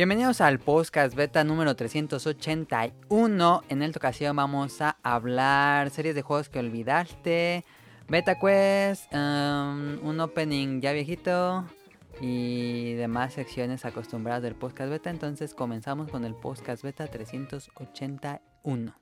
[0.00, 3.62] Bienvenidos al podcast beta número 381.
[3.68, 7.66] En esta ocasión vamos a hablar series de juegos que olvidaste,
[8.08, 11.66] beta quest, um, un opening ya viejito
[12.18, 15.10] y demás secciones acostumbradas del podcast beta.
[15.10, 18.99] Entonces comenzamos con el podcast beta 381.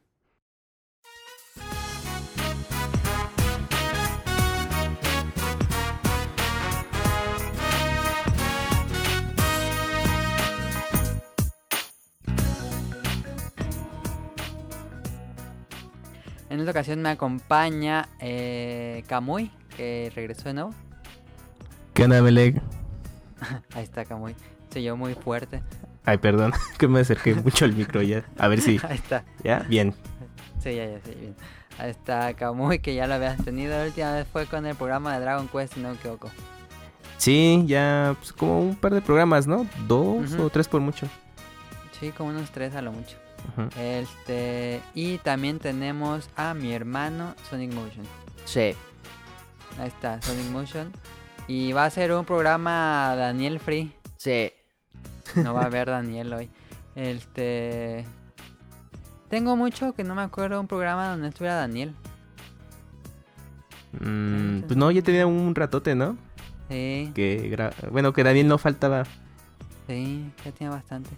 [16.50, 20.74] En esta ocasión me acompaña eh, Kamui, que regresó de nuevo.
[21.92, 22.20] ¿Qué onda?
[23.74, 24.34] Ahí está Kamui.
[24.70, 25.62] Se oyó muy fuerte.
[26.04, 28.24] Ay, perdón, que me acerqué mucho al micro ya.
[28.38, 28.80] A ver si.
[28.88, 29.24] Ahí está.
[29.44, 29.60] ¿Ya?
[29.68, 29.94] Bien.
[30.62, 31.34] Sí, ya, ya, sí, bien.
[31.78, 33.76] Ahí está Kamui, que ya lo habías tenido.
[33.78, 36.30] La última vez fue con el programa de Dragon Quest, si no me equivoco.
[37.18, 39.66] Sí, ya pues, como un par de programas, ¿no?
[39.86, 41.06] Dos o tres por mucho.
[42.00, 43.16] Sí, como unos tres a lo mucho.
[43.78, 44.80] Este.
[44.94, 48.04] Y también tenemos a mi hermano Sonic Motion.
[48.44, 48.74] Sí.
[49.78, 50.92] Ahí está, Sonic Motion.
[51.46, 53.92] Y va a ser un programa Daniel Free.
[54.16, 54.52] Sí.
[55.36, 56.50] No va a haber Daniel hoy.
[56.94, 58.04] Este.
[59.28, 61.94] Tengo mucho que no me acuerdo de un programa donde estuviera Daniel.
[64.00, 66.16] Mm, pues no, ya tenía un ratote, ¿no?
[66.68, 69.04] Sí, Que gra- bueno, que Daniel no faltaba.
[69.86, 71.10] sí, ya tiene bastante.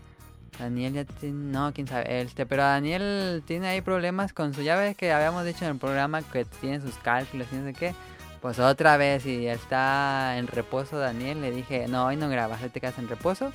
[0.60, 1.52] Daniel ya tiene.
[1.52, 2.20] No, quién sabe.
[2.20, 4.62] Este, pero Daniel tiene ahí problemas con su.
[4.62, 7.72] Ya ves que habíamos dicho en el programa que tiene sus cálculos y no sé
[7.74, 7.94] qué.
[8.40, 12.70] Pues otra vez, y está en reposo Daniel, le dije, no, hoy no grabas, hoy
[12.70, 13.52] te quedas en reposo.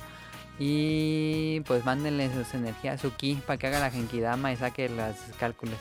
[0.58, 5.16] Y pues mándenle sus energías, su ki, para que haga la genkidama y saque los
[5.38, 5.76] cálculos.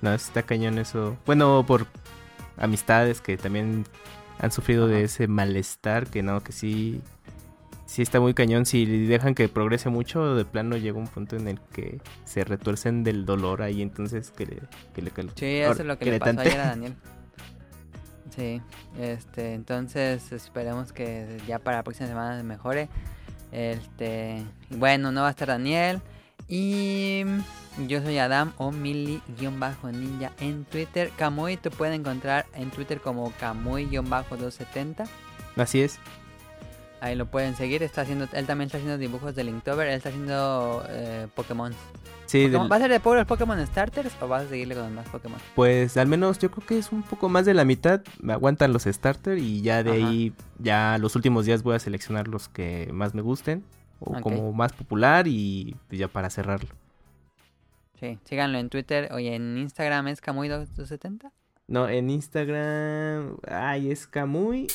[0.00, 1.16] No, está cañón eso.
[1.26, 1.86] Bueno, por
[2.56, 3.84] amistades que también
[4.38, 7.00] han sufrido de ese malestar, que no, que sí.
[7.92, 8.64] Sí está muy cañón.
[8.64, 13.04] Si dejan que progrese mucho, de plano llega un punto en el que se retuercen
[13.04, 14.62] del dolor ahí, entonces que le,
[14.94, 16.94] que le cal- Sí, eso ahora, es lo que, le pasó ayer a Daniel.
[18.34, 18.62] Sí,
[18.98, 22.88] este, entonces esperemos que ya para la próxima semana se mejore.
[23.52, 26.00] Este, bueno, no va a estar Daniel.
[26.48, 27.24] Y
[27.88, 31.10] yo soy Adam o Mili-Ninja en Twitter.
[31.18, 35.06] Kamui te puede encontrar en Twitter como Kamui-270.
[35.56, 35.98] Así es.
[37.04, 37.82] Ahí lo pueden seguir.
[37.82, 39.88] Está haciendo, él también está haciendo dibujos de Linktober.
[39.88, 41.72] Él está haciendo eh, Pokémon.
[42.26, 44.94] Sí, Pokémon- del- ¿Va a ser de puros Pokémon Starters o vas a seguirle con
[44.94, 45.38] más Pokémon?
[45.56, 48.02] Pues al menos yo creo que es un poco más de la mitad.
[48.20, 50.08] Me aguantan los starter y ya de Ajá.
[50.10, 53.64] ahí, ya los últimos días voy a seleccionar los que más me gusten.
[53.98, 56.68] O como más popular y ya para cerrarlo.
[58.00, 61.30] Sí, síganlo en Twitter o en Instagram es Kamui270.
[61.68, 63.36] No, en Instagram.
[63.48, 64.66] Ay, es Kamui.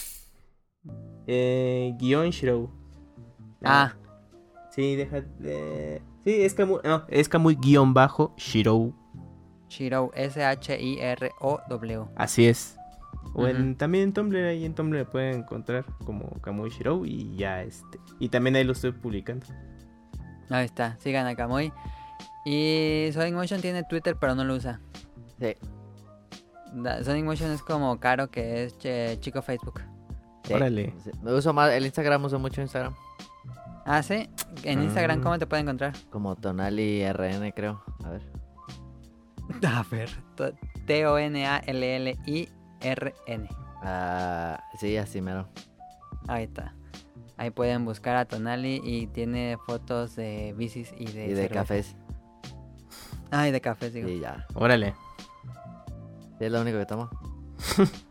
[1.27, 2.69] Eh, guion Shiro.
[3.63, 3.93] Ah,
[4.71, 5.21] Sí, deja.
[5.39, 6.79] de- Sí, es Kamui.
[6.83, 8.93] No, es Kamui guion bajo Shiro.
[9.69, 12.05] Shiro, S-H-I-R-O-W.
[12.15, 12.77] Así es.
[13.33, 17.61] O en, también en Tumblr, ahí en Tumblr pueden encontrar como Kamui Shiro y ya
[17.63, 17.99] este.
[18.19, 19.45] Y también ahí lo estoy publicando.
[20.49, 21.71] Ahí está, sigan a Kamui.
[22.45, 24.79] Y Sonic Motion tiene Twitter, pero no lo usa.
[25.39, 25.55] Sí.
[27.03, 29.81] Sonic Motion es como Caro, que es che- chico Facebook.
[30.47, 30.53] Sí.
[30.53, 30.93] Órale.
[31.21, 32.95] Me uso más el Instagram, uso mucho Instagram.
[33.85, 34.29] Ah, sí.
[34.63, 35.23] En Instagram, Mm.
[35.23, 35.93] ¿cómo te pueden encontrar?
[36.09, 37.81] Como Tonali RN, creo.
[38.03, 38.21] A ver.
[39.65, 40.51] A ver, to-
[42.27, 43.49] T-O-N-A-L-L-I-R-N.
[43.83, 45.47] Ah, sí, así mero.
[46.27, 46.73] Ahí está.
[47.37, 51.53] Ahí pueden buscar a Tonali y tiene fotos de bicis y de, y de cerveza.
[51.53, 51.95] cafés.
[53.31, 54.09] Ah, y de cafés, digo.
[54.09, 54.45] Y ya.
[54.55, 54.95] Órale.
[56.39, 57.09] Es lo único que tomo.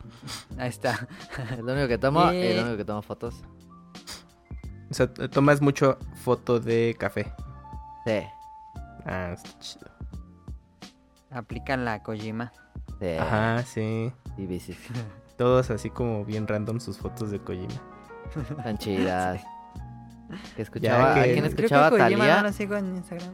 [0.58, 1.08] Ahí está.
[1.52, 3.42] Es lo único que tomo es lo único que tomo fotos.
[4.90, 7.32] O sea, tomas mucho foto de café.
[8.06, 8.22] Sí.
[9.04, 9.86] Ah, está chido.
[11.30, 12.52] Aplican la Kojima.
[13.00, 13.08] Sí.
[13.18, 14.12] Ajá, sí.
[14.38, 14.78] Y bicis.
[15.36, 17.74] Todos así como bien random sus fotos de Kojima.
[18.58, 19.42] Están chidas.
[20.56, 22.36] Que escuchaba, que- ¿A quién Creo que escuchaba Creo que Kojima Talía?
[22.42, 23.30] no lo sigo en Instagram.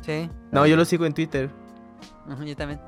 [0.00, 1.48] Sí, No, yo lo sigo en Twitter.
[2.44, 2.80] yo también.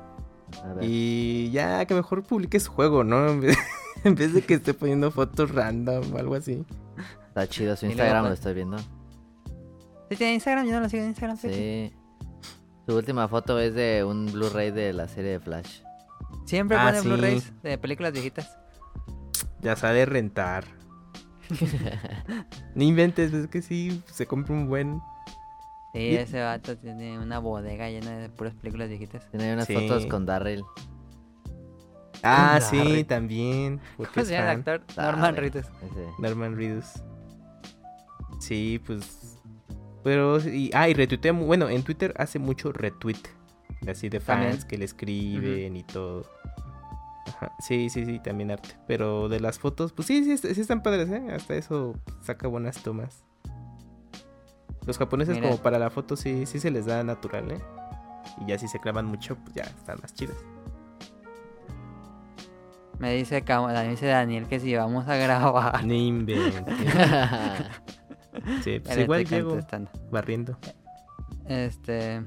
[0.81, 3.27] Y ya que mejor publique su juego, ¿no?
[4.03, 6.63] En vez, de que esté poniendo fotos random o algo así.
[7.29, 8.77] Está chido su Instagram, pues, lo estoy viendo.
[8.77, 10.65] ¿Sí tiene Instagram?
[10.67, 11.35] Yo no lo sigo en Instagram.
[11.37, 11.89] fíjate.
[11.91, 11.97] Sí.
[12.87, 15.81] Su última foto es de un Blu-ray de la serie de Flash.
[16.45, 17.07] Siempre Ah, pone sí.
[17.07, 18.57] Blu-rays de películas viejitas.
[19.61, 20.63] Ya sabe rentar.
[22.75, 25.01] No inventes, es que sí, se compra un buen.
[25.93, 29.29] Sí, Y- ese vato tiene una bodega llena de puras películas viejitas.
[29.31, 29.73] Tiene unas Sí.
[29.73, 30.63] fotos con Darryl.
[32.23, 32.95] Ah, Darryl.
[32.97, 33.79] sí, también.
[33.97, 34.81] Porque ¿Cómo es se llama el actor?
[34.97, 35.35] Norman.
[35.35, 35.65] Reedus.
[35.65, 36.07] Ese.
[36.19, 36.85] Norman Reedus.
[38.39, 39.39] Sí, pues.
[40.03, 43.17] Pero, y, ah, y retuitea, bueno, en Twitter hace mucho retweet,
[43.87, 44.67] así de fans También.
[44.67, 46.23] que le escriben y todo.
[47.27, 48.77] Ajá, sí, sí, sí, también arte.
[48.87, 51.27] Pero de las fotos, pues sí, sí, sí están padres, ¿eh?
[51.31, 53.25] Hasta eso saca buenas tomas.
[54.87, 55.49] Los japoneses Mira.
[55.49, 57.61] como para la foto sí, sí se les da natural, ¿eh?
[58.41, 60.37] Y ya si se clavan mucho, pues ya están más chidas.
[62.97, 65.85] Me dice, me dice Daniel que si vamos a grabar.
[65.85, 66.63] No inventes.
[68.63, 69.57] Sí, pues igual llego
[70.11, 70.57] barriendo.
[71.47, 72.23] Este.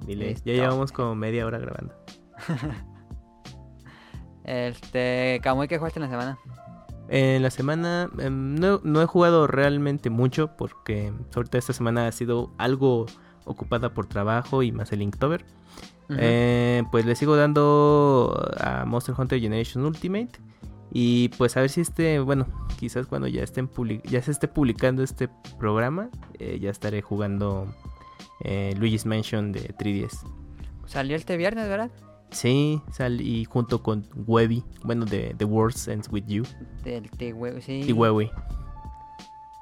[0.00, 0.50] Dile, Listo.
[0.50, 1.94] ya llevamos como media hora grabando.
[4.44, 5.38] Este.
[5.42, 6.38] Camuy, ¿qué jugaste en la semana?
[7.08, 12.12] En la semana em, no, no he jugado realmente mucho porque ahorita esta semana ha
[12.12, 13.06] sido algo
[13.44, 15.44] ocupada por trabajo y más el Inktober.
[16.18, 20.32] Eh, pues le sigo dando a Monster Hunter Generation Ultimate.
[20.94, 22.46] Y pues a ver si este, bueno,
[22.78, 23.70] quizás cuando ya estén
[24.04, 27.74] ya se esté publicando este programa, eh, ya estaré jugando
[28.40, 30.18] eh, Luigi's Mansion de 3DS.
[30.84, 31.90] Salió este viernes, ¿verdad?
[32.32, 36.44] Sí, salí junto con Webby, bueno, de The World Ends With You
[36.82, 37.84] Del T-Web, sí.
[37.86, 38.30] y Webby.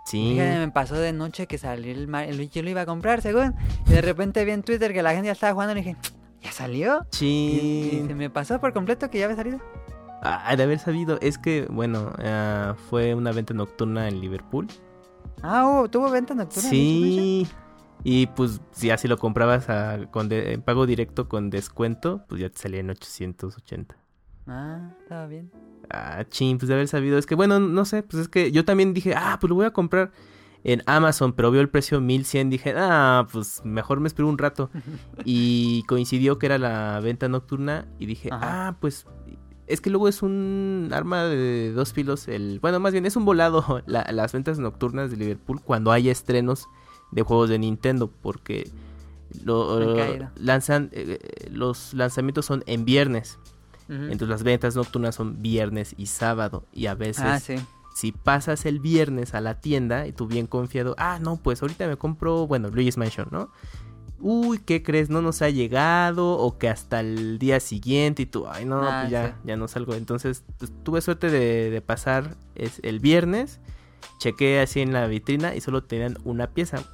[0.04, 0.30] Sí.
[0.32, 2.86] Fíjate, me pasó de noche que salió el, Mar- el Luigi, yo lo iba a
[2.86, 3.54] comprar, según.
[3.86, 5.96] Y de repente vi en Twitter que la gente ya estaba jugando y dije,
[6.42, 7.06] ¿ya salió?
[7.20, 8.04] Y, y Sí.
[8.08, 9.58] se me pasó por completo que ya había salido.
[10.22, 14.66] Ah, de haber sabido, es que, bueno, ah, fue una venta nocturna en Liverpool.
[15.42, 16.68] Ah, tuvo venta nocturna.
[16.70, 17.46] Sí.
[18.04, 22.40] Y pues, si así lo comprabas a, con de- en pago directo con descuento, pues
[22.40, 23.96] ya te salía en 880.
[24.46, 24.46] Mansion?
[24.46, 25.50] Ah, estaba bien.
[25.90, 27.18] Ah, chin, pues de haber sabido.
[27.18, 29.66] Es que, bueno, no sé, pues es que yo también dije, ah, pues lo voy
[29.66, 30.12] a comprar
[30.64, 32.48] en Amazon, pero vio el precio 1100.
[32.50, 34.70] Dije, ah, pues mejor me espero un rato.
[35.24, 38.68] Y coincidió que era la venta nocturna y dije, Ajá.
[38.68, 39.06] ah, pues
[39.66, 42.26] es que luego es un arma de dos filos.
[42.28, 46.08] El, bueno, más bien es un volado la- las ventas nocturnas de Liverpool cuando hay
[46.08, 46.66] estrenos
[47.12, 48.70] de juegos de Nintendo, porque
[49.44, 50.30] lo, caído.
[50.36, 51.18] lanzan, eh,
[51.50, 53.38] los lanzamientos son en viernes.
[53.88, 56.64] Entonces las ventas nocturnas son viernes y sábado.
[56.72, 57.56] Y a veces, Ah, sí.
[57.92, 61.88] si pasas el viernes a la tienda y tú bien confiado, ah, no, pues ahorita
[61.88, 63.50] me compro, bueno, Luigi's Mansion, ¿no?
[64.20, 65.10] Uy, ¿qué crees?
[65.10, 69.00] No nos ha llegado o que hasta el día siguiente y tú, ay, no, Ah,
[69.00, 69.34] pues ya, sí.
[69.44, 69.94] ya no salgo.
[69.94, 73.58] Entonces pues, tuve suerte de, de pasar es, el viernes,
[74.20, 76.84] chequé así en la vitrina y solo tenían una pieza.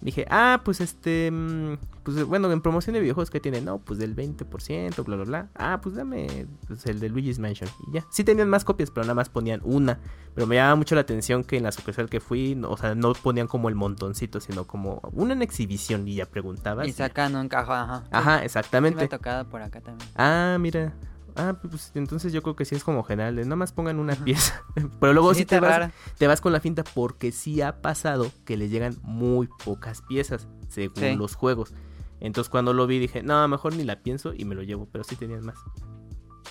[0.00, 3.98] Dije, ah, pues este, mm, pues bueno, en promoción de videojuegos que tiene, no, pues
[3.98, 5.48] del 20%, bla, bla, bla.
[5.54, 7.68] Ah, pues dame pues, el de Luigi's Mansion.
[7.88, 9.98] Y ya, sí tenían más copias, pero nada más ponían una.
[10.34, 12.94] Pero me llamaba mucho la atención que en la sucursal que fui, no- o sea,
[12.94, 16.86] no ponían como el montoncito, sino como una en exhibición y ya preguntabas.
[16.86, 18.04] Y sacan un cajón, ajá.
[18.10, 19.04] Ajá, sí me exactamente.
[19.04, 20.08] ha tocado por acá también.
[20.14, 20.92] Ah, mira.
[21.36, 24.14] Ah, pues entonces yo creo que sí es como general, de nada más pongan una
[24.16, 24.62] pieza.
[25.00, 28.30] Pero luego sí, Sí, te vas, te vas con la finta porque sí ha pasado
[28.44, 31.14] que les llegan muy pocas piezas según Sí.
[31.16, 31.74] los juegos.
[32.20, 35.04] Entonces cuando lo vi dije, no, mejor ni la pienso y me lo llevo, pero
[35.04, 35.58] sí tenían más.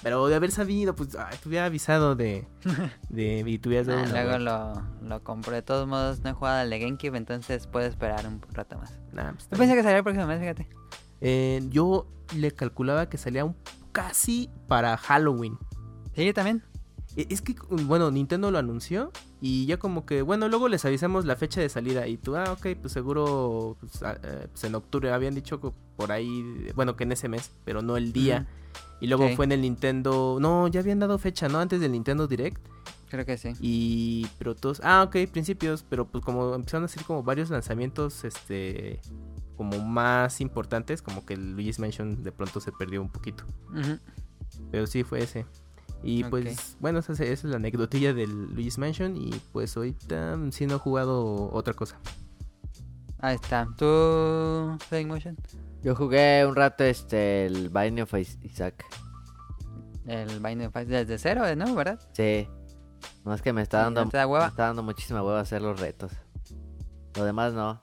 [0.04, 2.46] Pero de haber sabido, pues ay, te hubiera avisado de,
[3.10, 5.56] de y te hubieras dado Ah, luego lo, lo compré.
[5.56, 8.94] De todos modos, no he jugado al de GameCube, entonces puedo esperar un rato más.
[9.14, 10.68] Nah, pues, Yo pensé que salía el próximo mes, fíjate.
[11.22, 12.06] Eh, yo
[12.36, 13.56] le calculaba que salía un
[13.96, 15.58] casi para Halloween.
[16.16, 16.62] Sí, también.
[17.16, 21.24] E- Es que, bueno, Nintendo lo anunció y ya como que, bueno, luego les avisamos
[21.24, 24.75] la fecha de salida y tú, ah, ok, pues seguro pues, ah, eh, pues en
[24.75, 28.46] octubre habían dicho que por ahí, bueno, que en ese mes, pero no el día.
[29.00, 29.36] Y luego Sí.
[29.38, 31.60] fue en el Nintendo, no, ya habían dado fecha, ¿no?
[31.60, 32.62] Antes del Nintendo Direct.
[33.10, 33.54] Creo que sí.
[33.62, 38.25] Y, pero todos, ah, ok, principios, pero pues como empezaron a hacer como varios lanzamientos,
[38.25, 39.00] este,
[39.55, 43.43] como más importantes, como que el Luigi's Mansion de pronto se perdió un poquito.
[44.71, 45.45] Pero sí fue ese.
[46.03, 49.17] Y pues, bueno, esa, es- esa es la anecdotilla del Luigi's Mansion.
[49.17, 51.97] Y pues ahorita sí no he jugado otra cosa.
[53.19, 53.67] Ahí está.
[53.77, 55.35] ¿Tú, Fake Motion?
[55.81, 58.85] Yo jugué un rato este el Binding of Is- Isaac.
[60.05, 62.00] El Binding of Isaac desde cero, de nuevo, ¿verdad?
[62.13, 62.47] Sí.
[63.24, 65.79] Más que me está dando, ¿No te da me está dando muchísima hueva hacer los
[65.79, 66.12] retos.
[67.15, 67.79] Lo demás no.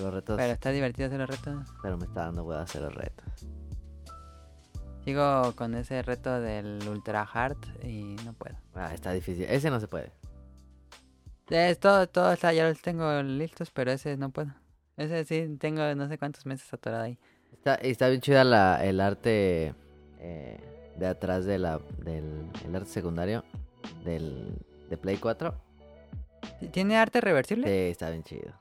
[0.00, 1.54] Los retos, Pero pero, está divertido hacer los retos.
[1.82, 3.46] me está dando hueva hacer los retos.
[5.04, 8.56] Sigo con ese reto del Ultra Hard y no puedo.
[8.74, 9.44] Ah, está difícil.
[9.44, 10.12] Ese no se puede.
[11.48, 14.54] Es todo, todo está, ya los tengo listos, pero ese no puedo.
[14.98, 17.18] Ese sí, tengo no sé cuántos meses atorado ahí.
[17.52, 19.74] Está, está bien chida la, el arte
[20.18, 23.44] eh, de atrás de la, del el arte secundario
[24.04, 24.58] del,
[24.90, 25.54] de Play 4.
[26.70, 27.66] ¿Tiene arte reversible?
[27.66, 28.52] Sí, está bien chido.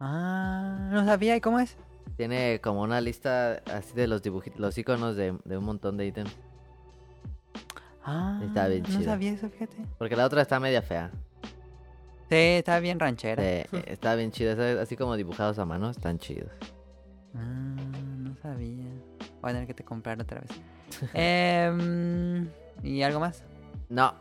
[0.00, 1.36] Ah, no sabía.
[1.36, 1.76] ¿Y cómo es?
[2.16, 6.06] Tiene como una lista así de los dibujitos, los iconos de, de un montón de
[6.06, 6.34] ítems.
[8.04, 9.76] Ah, Está bien no sabía eso, fíjate.
[9.98, 11.10] Porque la otra está media fea.
[11.42, 11.48] Sí,
[12.30, 13.42] Sí, está bien ranchera.
[13.42, 16.50] Eh, está bien chido, eso- así como dibujados a mano, están chidos.
[17.34, 17.74] Ah,
[18.18, 18.84] no sabía.
[19.40, 20.50] Voy a tener que te comprar otra vez.
[21.14, 22.48] Em,
[22.82, 23.42] ¿Y algo más?
[23.88, 24.14] No,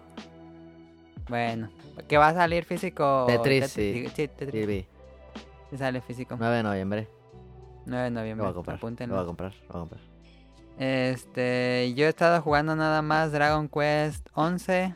[1.30, 1.70] Bueno,
[2.08, 3.25] que va a salir físico.
[3.27, 4.08] Tetris, Tet- sí.
[4.15, 4.86] Sí, Tetris.
[5.74, 6.36] Sí, sale físico.
[6.39, 7.08] 9 de noviembre.
[7.86, 8.44] 9 de Lo noviembre.
[8.46, 8.80] voy a comprar.
[8.82, 10.01] Lo voy a comprar, lo voy a comprar.
[10.77, 14.96] Este, yo he estado jugando nada más Dragon Quest 11.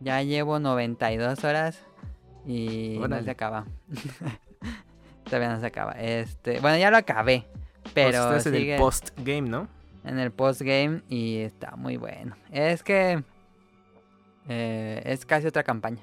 [0.00, 1.84] Ya llevo 92 horas
[2.46, 3.24] y no Órale.
[3.24, 3.66] se acaba.
[5.24, 5.92] Todavía no se acaba.
[5.92, 7.46] Este, bueno, ya lo acabé,
[7.94, 9.68] pero Pues estás en sigue el post-game, ¿no?
[10.02, 12.34] en el postgame y está muy bueno.
[12.50, 13.22] Es que
[14.48, 16.02] eh, es casi otra campaña.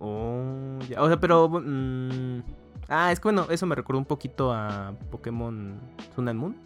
[0.00, 1.00] Oh, ya.
[1.00, 1.48] O sea, pero...
[1.48, 2.42] mm,
[2.92, 5.80] ah, es que bueno, eso me recordó un poquito a Pokémon
[6.14, 6.56] Sun and Moon.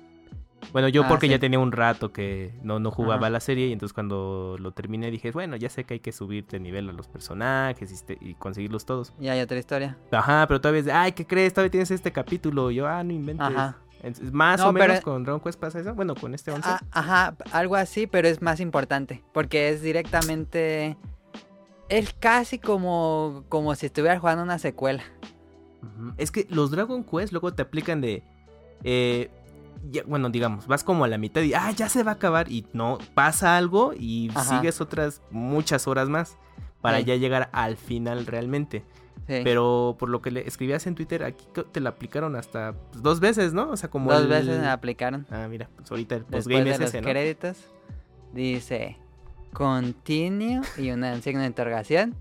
[0.73, 1.31] Bueno, yo Ah, porque sí.
[1.31, 3.31] ya tenía un rato que no, no jugaba Ajá.
[3.31, 6.47] la serie y entonces cuando lo terminé dije, bueno, ya sé que hay que subir
[6.47, 9.13] de nivel a los personajes y, este- y conseguirlos todos.
[9.21, 9.97] Y hay otra historia.
[10.11, 11.53] Ajá, pero todavía es de, ay, ¿qué crees?
[11.53, 12.71] Todavía tienes este capítulo.
[12.71, 13.47] Y yo, ah, no inventes.
[13.47, 13.77] Ajá.
[14.03, 15.95] Entonces, más No, o menos pero- con Dragon Quest pasa eso.
[15.95, 16.69] Bueno, con este 11.
[16.69, 19.23] Ah, ajá, algo así, pero es más importante.
[19.33, 20.97] Porque es directamente.
[21.89, 25.05] Es casi como, como si estuvieras jugando una secuela.
[26.17, 28.23] Es que los Dragon Quest luego te aplican de.
[28.85, 29.31] eh,
[29.91, 31.55] ya- bueno, digamos, vas como a la mitad y.
[31.55, 32.51] Ah, ya se va a acabar.
[32.51, 34.59] Y no, pasa algo y Ajá.
[34.59, 36.37] sigues otras muchas horas más.
[36.81, 37.05] Para Sí.
[37.05, 38.85] ya llegar al final realmente.
[39.27, 39.41] Sí.
[39.43, 43.19] Pero por lo que le escribías en Twitter, aquí te la aplicaron hasta pues, dos
[43.19, 43.71] veces, ¿no?
[43.71, 44.13] O sea, como.
[44.13, 45.27] Dos el- veces me aplicaron.
[45.31, 47.09] Ah, mira, pues ahorita el postgame de es los ese, ¿no?
[47.09, 47.57] créditos.
[48.33, 48.99] Dice.
[49.53, 52.15] Continue y una signo de interrogación.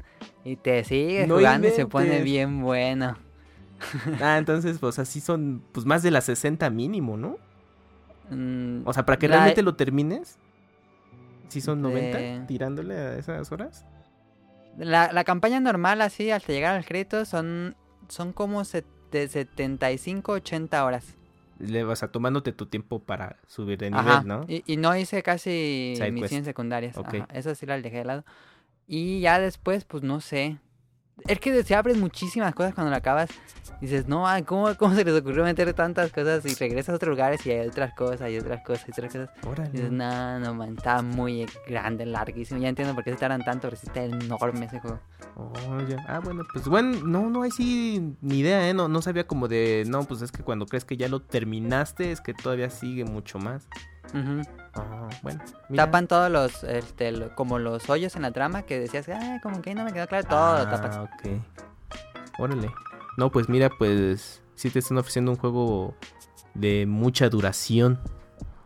[0.44, 3.18] Y te sigue No jugando y se pone bien bueno.
[4.22, 7.38] Ah, entonces, pues así son, pues más de las 60 mínimo, ¿no?
[8.30, 10.38] Mm, O sea, para que La- realmente lo termines,
[11.50, 13.86] si son 90 De- tirándole a esas horas.
[14.78, 17.76] La, la campaña normal, así, hasta llegar al crédito, son,
[18.10, 21.16] son como de 75, 80 horas.
[21.60, 24.24] Le vas a tomándote tu tiempo para subir de nivel, Ajá.
[24.26, 24.46] ¿no?
[24.50, 26.98] Y, y no hice casi misiones secundarias.
[26.98, 27.14] Ok.
[27.14, 28.26] Ajá, Eso sí las dejé de lado.
[28.88, 30.58] Y ya después, pues no sé.
[31.28, 33.30] Es que se abren muchísimas cosas cuando lo acabas.
[33.82, 36.46] Dices, no, ¿cómo, ¿cómo se les ocurrió meter tantas cosas?
[36.46, 39.30] Y regresas a otros lugares y hay otras cosas y otras cosas y otras cosas.
[39.46, 39.70] Órale.
[39.70, 42.60] Y dices, no, no, man, está muy grande, larguísimo.
[42.60, 45.00] Ya entiendo por qué se tardan tanto, pero sí está enorme ese juego.
[45.36, 45.98] Oh, ya.
[46.08, 48.74] Ah, bueno, pues bueno, no, no hay sí ni idea, ¿eh?
[48.74, 52.12] No, no sabía como de, no, pues es que cuando crees que ya lo terminaste,
[52.12, 53.68] es que todavía sigue mucho más.
[54.74, 55.42] Ah, bueno.
[55.70, 55.86] mira.
[55.86, 59.62] Tapan todos los, este, lo- como los hoyos en la trama que decías, ah, como
[59.62, 60.40] que no me quedó claro, todo.
[60.40, 61.42] Ah, ok.
[62.40, 62.72] Órale.
[63.18, 65.96] No, pues mira, pues sí te están ofreciendo un juego
[66.54, 68.00] de mucha duración.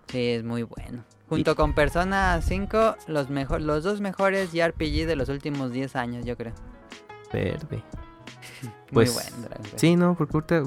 [0.07, 1.03] Sí, es muy bueno.
[1.27, 6.25] Junto con Persona 5, los, mejor, los dos mejores JRPG de los últimos 10 años,
[6.25, 6.53] yo creo.
[7.31, 7.83] Verde.
[8.91, 9.47] Pues, muy bueno.
[9.47, 9.65] Dragon.
[9.79, 10.63] Sí, no, porque ahorita...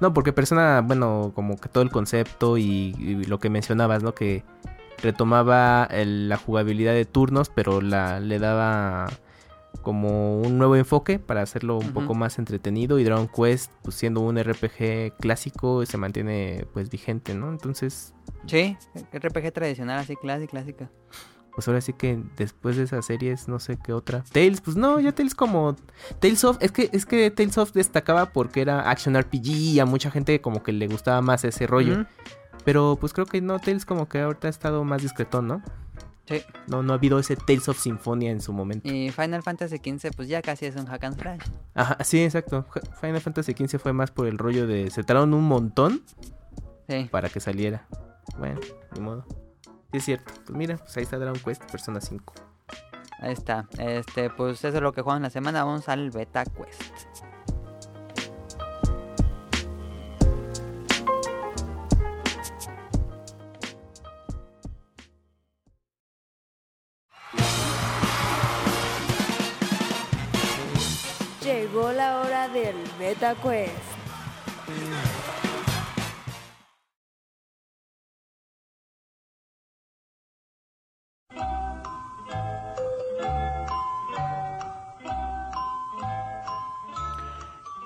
[0.00, 4.14] No, porque persona, bueno, como que todo el concepto y, y lo que mencionabas, ¿no?
[4.14, 4.44] Que
[5.02, 9.08] retomaba el- la jugabilidad de turnos, pero la le daba
[9.82, 14.20] como un nuevo enfoque para hacerlo un poco más entretenido y Dragon Quest, pues siendo
[14.20, 17.48] un RPG clásico, se mantiene pues vigente, ¿no?
[17.50, 18.14] Entonces,
[18.46, 18.76] Sí,
[19.12, 20.88] RPG tradicional, así clásico, clásico.
[21.54, 24.24] Pues ahora sí que después de esas series, no sé qué otra.
[24.32, 25.76] Tales, pues no, ya Tales como
[26.18, 29.86] Tales of, es que es que Tales of destacaba porque era action RPG y a
[29.86, 32.06] mucha gente como que le gustaba más ese rollo.
[32.64, 35.62] Pero pues creo que no Tales como que ahorita ha estado más discretón, ¿no?
[36.26, 36.40] Sí.
[36.68, 38.88] No no ha habido ese Tales of Symphonia en su momento.
[38.88, 41.40] Y Final Fantasy XV, pues ya casi es un hack and slash.
[41.74, 42.64] Ajá, sí, exacto.
[43.00, 46.02] Final Fantasy XV fue más por el rollo de se tardaron un montón
[46.88, 47.08] Sí.
[47.10, 47.86] para que saliera.
[48.38, 48.60] Bueno,
[48.94, 49.26] ni modo.
[49.92, 50.32] Sí es cierto.
[50.46, 52.32] Pues mira, pues ahí está Dragon Quest Persona 5.
[53.18, 53.68] Ahí está.
[53.78, 55.64] Este, pues eso es lo que jugamos la semana.
[55.64, 56.82] Vamos al Beta Quest.
[71.42, 75.21] Llegó la hora del Beta Quest.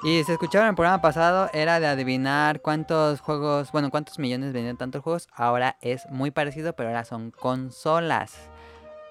[0.07, 4.53] Y se escucharon en el programa pasado, era de adivinar cuántos juegos, bueno, cuántos millones
[4.53, 5.27] vendían tantos juegos.
[5.33, 8.39] Ahora es muy parecido, pero ahora son consolas.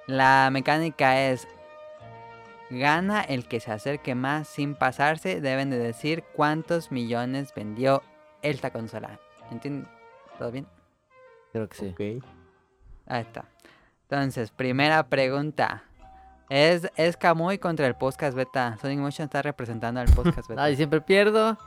[0.08, 1.50] La mecánica es,
[2.70, 5.42] gana el que se acerque más sin pasarse.
[5.42, 8.02] Deben de decir cuántos millones vendió
[8.42, 9.20] esta consola.
[9.52, 9.90] ¿Entienden?
[10.40, 10.66] ¿Todo bien?
[11.52, 11.88] Creo que sí.
[11.90, 12.26] Ok.
[13.08, 13.44] Ahí está.
[14.04, 15.84] Entonces, primera pregunta.
[16.50, 18.78] Es, es Kamui contra el podcast beta.
[18.82, 20.64] Sonic Motion está representando al podcast beta.
[20.64, 21.58] Ay, siempre pierdo.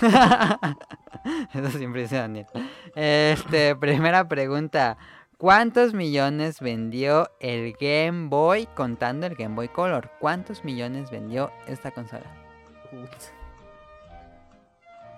[1.54, 2.46] Eso siempre dice Daniel.
[2.94, 4.96] Este, primera pregunta.
[5.36, 10.10] ¿Cuántos millones vendió el Game Boy contando el Game Boy Color?
[10.20, 12.24] ¿Cuántos millones vendió esta consola?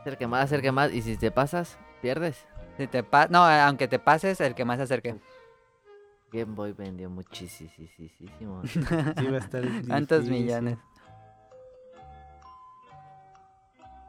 [0.01, 0.93] Acerque más, acerque más.
[0.93, 2.47] Y si te pasas, pierdes.
[2.77, 5.17] Si te pa- no, aunque te pases, el que más se acerque.
[6.37, 7.71] Game Boy vendió muchísimo.
[8.67, 8.81] Sí,
[9.27, 10.79] va a estar ¿Cuántos millones?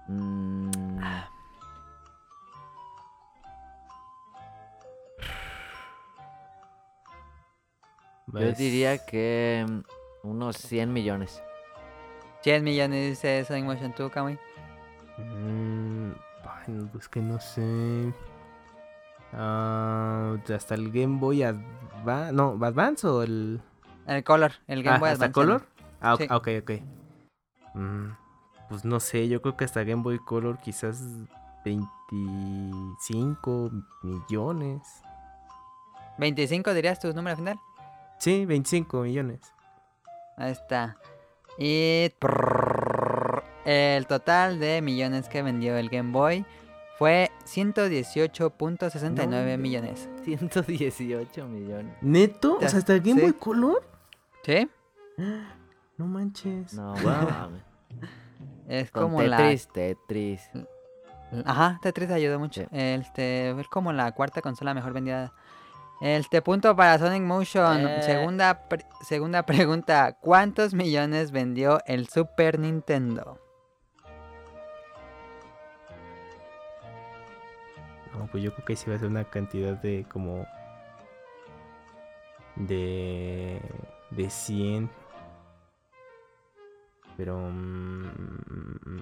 [0.08, 0.70] Mm,
[8.28, 11.42] yo Pues, diría que mm, unos 100 millones.
[12.42, 14.38] 100 millones dice Sonic Motion tú, Kamui.
[15.18, 16.12] mm,
[16.44, 18.14] ay, no, pues que no sé.
[19.34, 21.44] Ah, hasta el Game Boy
[22.00, 22.34] Advance.
[22.34, 23.62] No, ¿Advance o el.
[24.08, 25.34] El Color, el Game Ah, Boy ¿Hasta Advance.
[25.34, 25.66] Color?
[26.02, 26.28] Ah, ok, Sí.
[26.32, 26.48] ok.
[26.62, 26.72] ok.
[27.76, 28.10] Mm,
[28.70, 31.02] pues no sé, yo creo que hasta Game Boy Color quizás
[31.66, 33.72] 25
[34.04, 34.82] millones.
[36.18, 37.60] 25 dirías tu número final.
[38.20, 39.42] Sí, 25 millones.
[40.38, 40.98] Ahí está.
[41.60, 42.12] Y
[43.66, 46.46] el total de millones que vendió el Game Boy
[46.98, 49.58] fue 118.69 No.
[49.58, 50.10] millones.
[50.24, 51.96] 118 millones.
[52.02, 52.58] ¿Neto?
[52.58, 53.26] O sea, hasta el Game sí.
[53.28, 53.84] Boy Color.
[54.44, 54.70] ¿Sí?
[55.98, 56.74] No manches.
[56.74, 57.64] No, mames.
[58.68, 59.38] Es Con como la...
[59.38, 60.50] Tetris, Tetris.
[61.46, 62.62] Ajá, Tetris ayudó mucho.
[62.62, 62.68] Sí.
[62.72, 65.34] Este, es como la cuarta consola mejor vendida.
[66.00, 67.88] Este punto para Sonic Motion.
[67.88, 68.02] Eh.
[68.04, 70.18] Segunda, pre- segunda pregunta.
[70.22, 73.40] ¿Cuántos millones vendió el Super Nintendo?
[78.18, 80.46] No, pues yo creo que sí va a ser una cantidad de como.
[82.56, 83.62] De.
[84.12, 84.90] De 100.
[87.16, 87.38] Pero.
[87.38, 89.00] mm,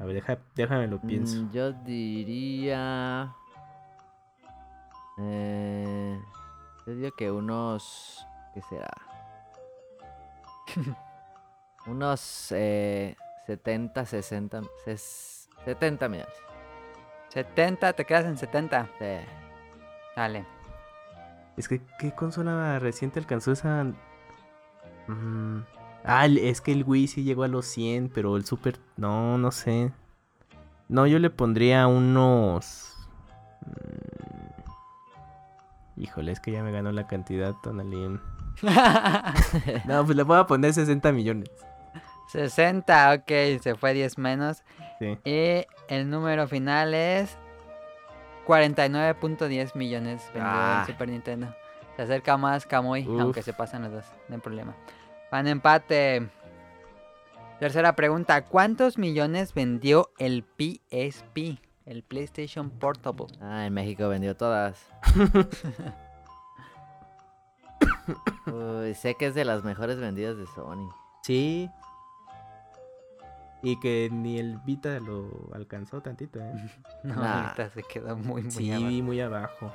[0.00, 1.42] a ver, deja, déjame lo pienso.
[1.42, 3.34] Mm, yo diría.
[5.18, 6.18] Eh,
[6.86, 8.26] yo diría que unos.
[8.54, 8.90] ¿Qué será?
[11.86, 14.62] unos eh, 70, 60.
[14.84, 16.32] ses- 70 millones.
[17.30, 18.88] 70, te quedas en 70.
[18.98, 19.04] Sí.
[20.16, 20.44] Dale.
[21.56, 23.84] Es que, ¿qué consola reciente alcanzó esa?
[25.06, 25.60] Mm,
[26.04, 28.78] Ah, es que el Wii sí llegó a los 100, pero el Super.
[28.96, 29.92] No, no sé.
[30.88, 32.96] No, yo le pondría unos.
[33.66, 34.60] mm,
[36.02, 38.20] Híjole, es que ya me ganó la cantidad, Tonalín.
[39.84, 41.50] No, pues le voy a poner 60 millones.
[42.30, 44.62] 60, ok, se fue 10 menos.
[44.98, 45.18] Sí.
[45.24, 47.36] Y el número final es
[48.46, 50.84] 49.10 millones vendió Ah.
[50.86, 51.54] el Super Nintendo.
[51.96, 53.20] Se acerca más Kamui, Uf.
[53.20, 54.74] aunque se pasan los dos, no hay problema.
[55.30, 56.28] Van empate.
[57.58, 61.58] Tercera pregunta, ¿cuántos millones vendió el PSP?
[61.84, 63.26] El PlayStation Portable.
[63.40, 64.86] Ah, en México vendió todas.
[68.46, 70.88] Uy, sé que es de las mejores vendidas de Sony.
[71.22, 71.70] Sí.
[73.62, 76.52] Y que ni el Vita lo alcanzó tantito, ¿eh?
[77.04, 77.42] No, Nah.
[77.44, 78.90] ahorita se quedó muy, muy Sí, abajo.
[78.90, 79.72] muy abajo.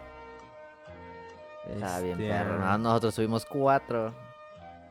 [1.69, 2.60] Está bien, Este, perro.
[2.60, 4.13] No, nosotros subimos cuatro.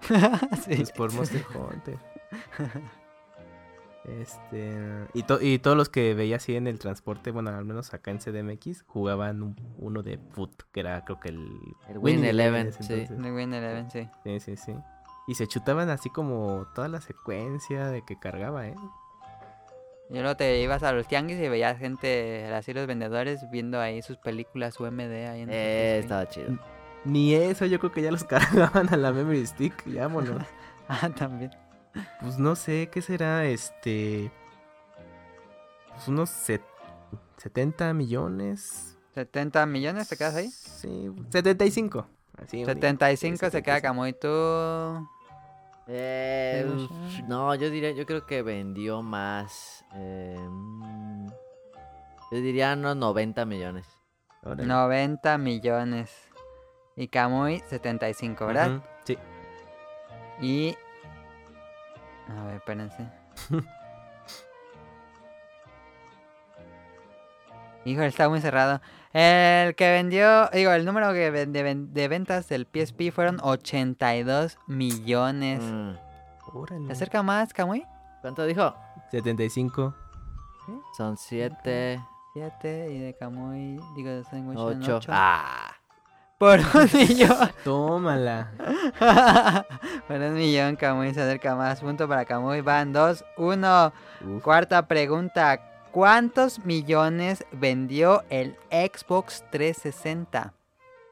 [0.65, 0.77] Sí.
[0.77, 1.99] Pues por Monster Hunter.
[4.05, 5.07] Este.
[5.15, 8.11] Y, to- y todos los que veía así en el transporte, bueno, al menos acá
[8.11, 11.49] en CDMX, jugaban un- uno de Foot, que era creo que el.
[11.89, 13.07] El Win Eleven, en ese sí.
[13.15, 14.09] The Win Eleven, sí.
[14.25, 14.75] Sí, sí, sí.
[15.27, 18.75] Y se chutaban así como toda la secuencia de que cargaba, ¿eh?
[20.11, 24.03] Y luego te ibas a los tianguis y veías gente, así los vendedores, viendo ahí
[24.03, 26.59] sus películas UMD ahí en el Eh, estaba chido.
[27.07, 30.43] Ni eso, yo creo que ya los cargaban a la memory stick, y vámonos.
[30.87, 31.51] Ah, también.
[32.21, 33.47] Pues no sé, ¿qué será?
[33.47, 34.31] Este.
[35.95, 36.61] Pues unos set-
[37.39, 38.99] 70 millones.
[39.15, 40.51] 70 millones, ¿te quedas ahí?
[40.51, 42.07] Sí, 75.
[42.43, 43.83] Así, un- 75 se queda 75.
[43.83, 44.13] Camuy.
[44.13, 45.09] ¿Tú?
[45.87, 49.85] Eh, Sí, uf, no, yo diría, yo creo que vendió más.
[49.95, 51.27] eh, mm,
[52.31, 53.87] yo diría unos 90 millones.
[54.43, 54.65] Órale.
[54.67, 56.11] 90 millones.
[56.97, 58.77] Y Camuy, 75, ¿verdad?
[58.77, 59.19] Ujú, Sí.
[60.41, 60.77] Y...
[62.29, 63.07] A ver, espérense.
[67.85, 68.81] Híjole, está muy cerrado.
[69.15, 75.61] El que vendió, digo, el número de, ven- de ventas del PSP fueron 82 millones.
[75.63, 75.93] Mm,
[76.53, 76.87] Órale.
[76.89, 77.87] ¿Te acerca más, Camuy?
[78.21, 78.75] ¿Cuánto dijo?
[79.13, 79.95] 75.
[80.97, 82.01] Son 7,
[82.33, 84.97] 7 y de Camuy, digo, de Motion 8.
[84.97, 85.13] 8.
[85.15, 85.71] Ah,
[86.39, 87.51] Por un millón.
[87.65, 88.51] Tómala.
[90.09, 91.81] Por un millón, Camuy se acerca más.
[91.81, 92.63] Punto para Camuy.
[92.63, 93.93] Van 2, 1.
[94.27, 94.43] Uf.
[94.43, 95.61] Cuarta pregunta.
[95.95, 100.53] ¿Cuántos millones vendió el Xbox 360?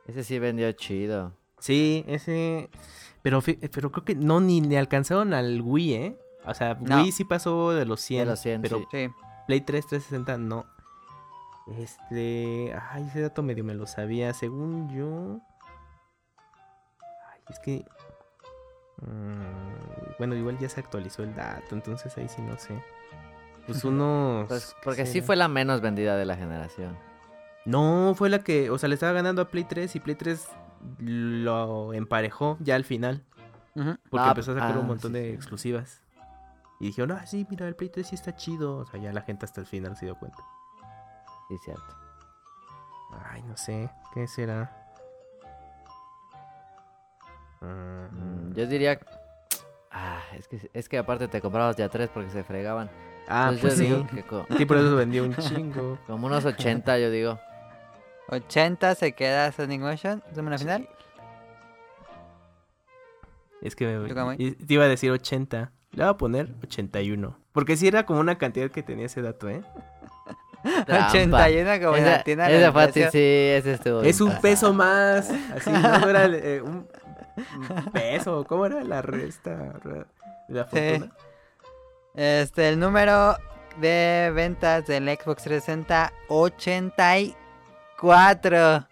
[0.09, 1.35] Ese sí vendió chido.
[1.61, 2.69] Sí, ese.
[3.23, 3.41] Pero,
[3.73, 6.19] pero creo que no ni le alcanzaron al Wii, ¿eh?
[6.45, 6.97] O sea, No.
[6.97, 8.25] Wii sí pasó de los 100.
[8.25, 8.87] De los 100, pero sí.
[8.91, 9.09] Sí.
[9.47, 10.67] Play 3 360 no.
[11.79, 12.75] Este.
[12.91, 14.35] Ay, ese dato medio me lo sabía.
[14.35, 15.39] Según yo.
[17.33, 17.85] Ay, es que.
[19.01, 22.83] mm, bueno, igual ya se actualizó el dato, entonces ahí sí no sé.
[23.67, 24.49] Pues unos.
[24.49, 26.97] Pues ¿qué porque sí fue la menos vendida de la generación.
[27.65, 28.71] No, fue la que.
[28.71, 30.49] O sea, le estaba ganando a Play 3 y Play 3
[30.99, 33.23] lo emparejó ya al final.
[33.75, 35.35] Porque Ah, empezó a sacar ah, un montón sí, de sí.
[35.35, 36.03] exclusivas.
[36.81, 38.79] Y dijeron, ah, sí, mira, el Play 3 sí está chido.
[38.79, 40.39] O sea, ya la gente hasta el final se dio cuenta.
[41.49, 41.85] Sí, cierto.
[43.31, 44.77] Ay, no sé, ¿qué será?
[47.61, 48.03] Mm,
[48.51, 48.99] Mm, yo diría.
[49.91, 52.91] Ah, es que, es que aparte te comprabas ya tres porque se fregaban.
[53.29, 53.85] Ah, pues yo sí.
[53.85, 55.99] digo que co- Sí, por eso vendió un chingo.
[56.07, 57.39] como unos 80, yo digo.
[58.29, 60.23] 80 se queda Sonic Motion.
[60.35, 60.89] Número final.
[63.61, 64.37] Es que me, ¿Tú, Kamui?
[64.39, 65.71] y- te iba a decir 80.
[65.93, 67.37] Le voy a poner 81.
[67.53, 69.63] Porque sí era como una cantidad que tenía ese dato, ¿eh?
[70.87, 71.09] Trampa.
[71.11, 73.11] 81 como Esa, la esa del fue a ti, precio.
[73.11, 74.01] sí, ese estuvo.
[74.03, 74.43] Es bien un pasado.
[74.43, 75.31] peso más.
[75.55, 76.87] Así, no, no era eh, un,
[77.37, 78.45] un peso.
[78.49, 79.75] ¿Cómo era la resta?
[79.83, 80.07] re-
[80.49, 80.71] de la Sí.
[80.71, 81.13] fortuna?
[82.15, 83.39] Este, el número
[83.81, 88.87] de ventas del Xbox 360, 84.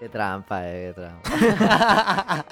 [0.00, 2.44] Qué trampa, eh, qué trampa.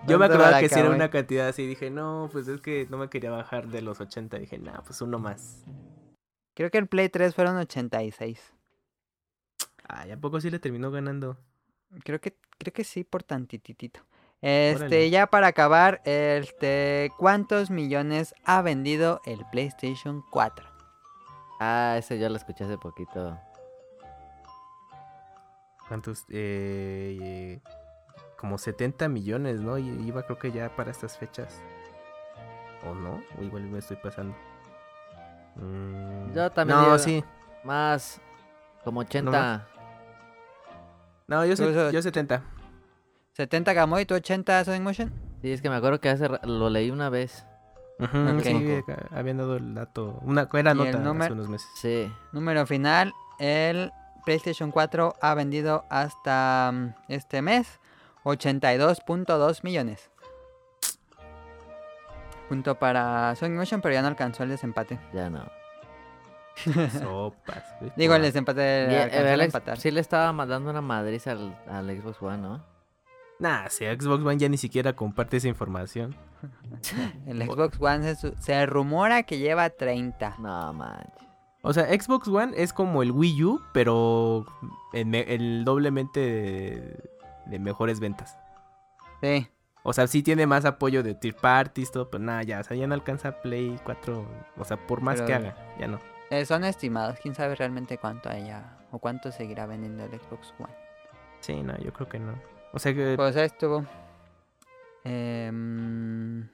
[0.06, 1.66] Yo me acordaba que si era una cantidad así.
[1.66, 4.38] Dije, no, pues es que no me quería bajar de los 80.
[4.38, 5.64] Dije, no, pues uno más.
[6.54, 8.52] Creo que el Play 3 fueron 86.
[9.88, 11.38] Ay, ¿a poco sí le terminó ganando?
[12.04, 14.00] Creo que, creo que sí, por tantititito.
[14.46, 15.08] Este, Órale.
[15.10, 20.66] ya para acabar, este, ¿cuántos millones ha vendido el PlayStation 4?
[21.60, 23.38] Ah, ese yo lo escuché hace poquito.
[25.88, 26.24] ¿Cuántos?
[26.30, 27.60] Eh, eh,
[28.38, 29.78] como 70 millones, ¿no?
[29.78, 31.62] Y iba creo que ya para estas fechas.
[32.86, 33.22] ¿O no?
[33.38, 34.34] O igual me estoy pasando.
[35.56, 37.24] Mm, Yo también No, sí.
[37.64, 38.20] Más
[38.82, 39.66] como 80.
[41.28, 42.42] No, yo, sé- yo 70.
[43.34, 45.12] 70 Gamoy, ¿tú 80 Sonic Motion?
[45.42, 47.46] Sí, es que me acuerdo que hace lo leí una vez.
[47.98, 48.42] Ujú, Ok.
[48.42, 48.80] Sí,
[49.12, 50.18] habían dado el dato.
[50.22, 51.34] Una, era ¿Y el nota hace número?
[51.34, 51.68] unos meses.
[51.76, 52.12] Sí.
[52.32, 53.92] Número final, el
[54.24, 57.78] PlayStation 4 ha vendido hasta mm, este mes
[58.24, 60.10] 82.2 millones.
[62.48, 64.98] Punto para Sonic Motion, pero ya no alcanzó el desempate.
[65.12, 65.44] Ya no.
[67.00, 67.64] Sopas.
[67.96, 69.78] Digo, el desempate Y, a el ex- empatar.
[69.78, 72.73] sí le estaba mandando una madriz al, al Xbox One, ¿no?
[73.38, 76.14] Nah, si Xbox One ya ni siquiera comparte esa información.
[77.26, 80.36] El Xbox One se, rumora que lleva 30.
[80.38, 81.12] No manches.
[81.62, 84.44] O sea, Xbox One es como el Wii U, pero
[84.92, 87.10] el doblemente de,
[87.46, 88.38] de mejores ventas.
[89.22, 89.48] Sí.
[89.82, 92.76] O sea, sí tiene más apoyo de tier parties, todo, pero nada, ya, o sea,
[92.76, 94.26] ya no alcanza Play 4.
[94.58, 95.98] O sea, por más Pero- que haga, ya no.
[96.30, 97.18] Eh, son estimados.
[97.20, 100.72] Quién sabe realmente cuánto haya o cuánto seguirá vendiendo el Xbox One.
[101.40, 102.32] Sí, no, yo creo que no.
[102.74, 103.14] O sea que.
[103.16, 103.86] Pues ahí estuvo.
[105.04, 106.48] Em,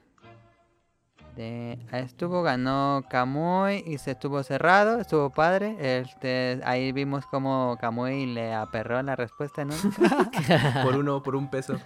[1.35, 5.75] de, ahí estuvo, ganó Kamui y se estuvo cerrado, estuvo padre.
[5.79, 9.73] Este, ahí vimos como Kamui le aperró la respuesta, ¿no?
[10.83, 11.79] por uno, por un peso.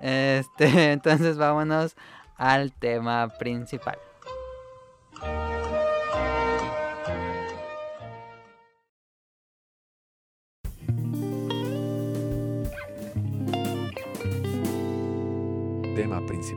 [0.00, 1.96] este, entonces vámonos
[2.36, 3.98] al tema principal.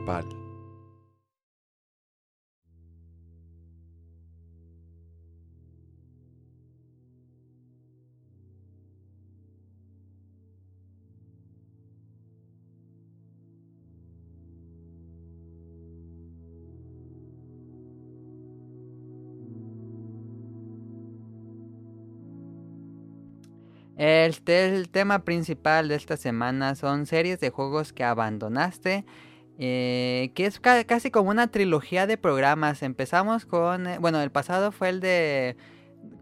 [0.04, 0.42] Principal.
[24.44, 29.04] El tema principal de esta semana son series de juegos que abandonaste.
[29.58, 32.82] Eh, que es ca- casi como una trilogía de programas.
[32.82, 33.86] Empezamos con.
[33.86, 35.56] eh, bueno, el pasado fue el de.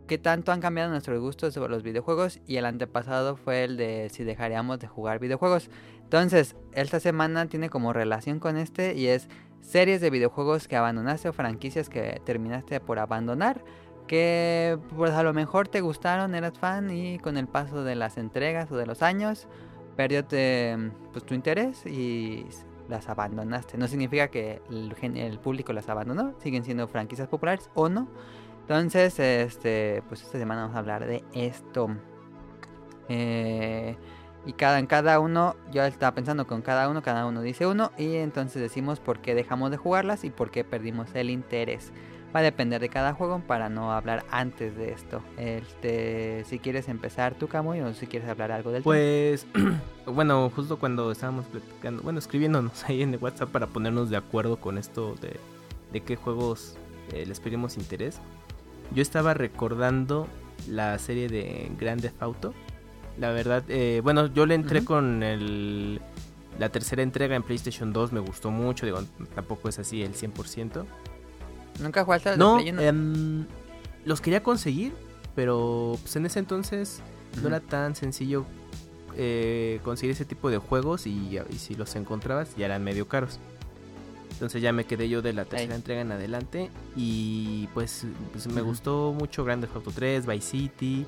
[0.06, 2.40] ¿Qué tanto han cambiado nuestros gustos sobre los videojuegos?
[2.46, 5.70] Y el antepasado fue el de si dejaríamos de jugar videojuegos.
[6.02, 9.28] Entonces, esta semana tiene como relación con este y es
[9.60, 13.62] series de videojuegos que abandonaste o franquicias que terminaste por abandonar
[14.08, 18.16] que pues a lo mejor te gustaron, eras fan y con el paso de las
[18.18, 19.46] entregas o de los años,
[19.94, 20.76] perdió te-
[21.12, 22.44] pues, tu interés y
[22.90, 23.78] las abandonaste.
[23.78, 28.08] No significa que el, el público las abandonó, siguen siendo franquicias populares o no.
[28.62, 31.88] Entonces, este, pues esta semana vamos a hablar de esto.
[33.08, 33.96] Eh,
[34.46, 37.92] y cada, en cada uno, yo estaba pensando con cada uno, cada uno dice uno,
[37.98, 41.92] y entonces decimos por qué dejamos de jugarlas y por qué perdimos el interés.
[42.34, 45.20] Va a depender de cada juego para no hablar antes de esto.
[45.36, 48.84] Este, si quieres empezar tú, Camuy, o si quieres hablar algo del.
[48.84, 49.46] Pues,
[50.06, 54.58] bueno, justo cuando estábamos platicando, bueno, escribiéndonos ahí en el WhatsApp para ponernos de acuerdo
[54.58, 55.40] con esto de,
[55.92, 56.76] de qué juegos
[57.12, 58.20] eh, les pedimos interés,
[58.94, 60.28] yo estaba recordando
[60.68, 62.54] la serie de Grand Theft Auto.
[63.18, 66.00] La verdad, eh, bueno, yo le entré con el,
[66.58, 69.00] la tercera entrega en PlayStation 2, me gustó mucho, digo,
[69.34, 70.84] tampoco es así el 100%.
[71.78, 73.46] ¿Nunca jugaste de No, Play em,
[74.04, 74.92] los quería conseguir,
[75.34, 77.00] pero pues, en ese entonces
[77.40, 78.44] no era tan sencillo
[79.16, 83.38] eh, conseguir ese tipo de juegos y, y si los encontrabas ya eran medio caros.
[84.40, 88.62] Entonces ya me quedé yo de la tercera entrega en adelante y pues, pues me
[88.62, 91.06] gustó mucho Grand Theft Auto 3, Vice City,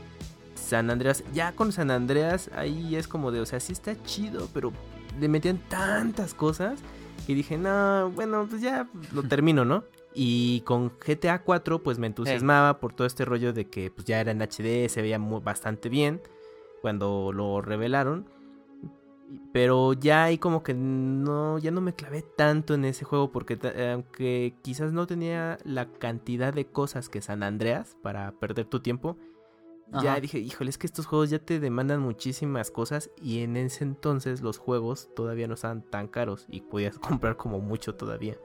[0.54, 1.24] San Andreas.
[1.32, 4.70] Ya con San Andreas ahí es como de, o sea, sí está chido, pero
[5.18, 6.80] le metían tantas cosas
[7.26, 9.84] que dije, no, bueno, pues ya lo termino, ¿no?
[10.14, 14.20] Y con GTA 4 pues me entusiasmaba por todo este rollo de que pues ya
[14.20, 16.20] era en HD, se veía muy, bastante bien
[16.80, 18.26] cuando lo revelaron.
[19.52, 23.58] Pero ya ahí como que no, ya no me clavé tanto en ese juego porque
[23.90, 29.16] aunque quizás no tenía la cantidad de cosas que San Andreas para perder tu tiempo,
[30.00, 33.84] ya dije, híjole, es que estos juegos ya te demandan muchísimas cosas y en ese
[33.84, 38.38] entonces los juegos todavía no estaban tan caros y podías comprar como mucho todavía.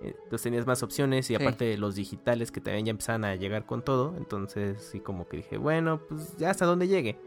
[0.00, 1.42] Eh, Entonces tenías más opciones y Sí.
[1.42, 4.14] aparte los digitales que también ya empezaban a llegar con todo.
[4.16, 7.18] Entonces sí como que dije, bueno, pues ya hasta donde llegue.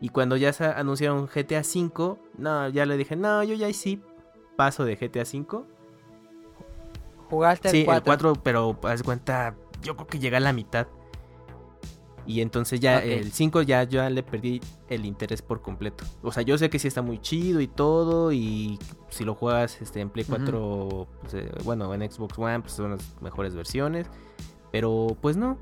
[0.00, 4.02] Y cuando ya se anunciaron GTA V, no, ya le dije, no, yo ya sí
[4.56, 5.64] paso de GTA V.
[7.30, 7.98] ¿Jugaste Sí, el 4?
[7.98, 10.86] el 4, pero haz cuenta, yo creo que llegué a la mitad.
[12.26, 16.04] Y entonces ya el 5 ya, ya le perdí el interés por completo.
[16.22, 18.32] O sea, yo sé que sí está muy chido y todo.
[18.32, 18.78] Y
[19.10, 20.36] si lo juegas este, en Play Ujú.
[20.36, 24.06] 4, pues, eh, bueno, en Xbox One, pues son las mejores versiones.
[24.72, 25.58] Pero pues no.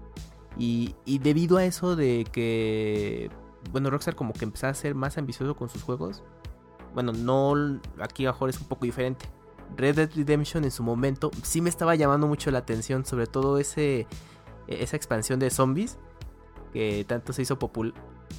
[0.56, 3.30] Y, y debido a eso de que,
[3.72, 6.22] bueno, Rockstar como que empezaba a ser más ambicioso con sus juegos.
[6.94, 9.26] Bueno, no, aquí mejor es un poco diferente.
[9.76, 13.58] Red Dead Redemption en su momento sí me estaba llamando mucho la atención, sobre todo
[13.58, 14.06] ese
[14.68, 15.98] esa expansión de zombies
[16.72, 17.94] que tanto se hizo popular,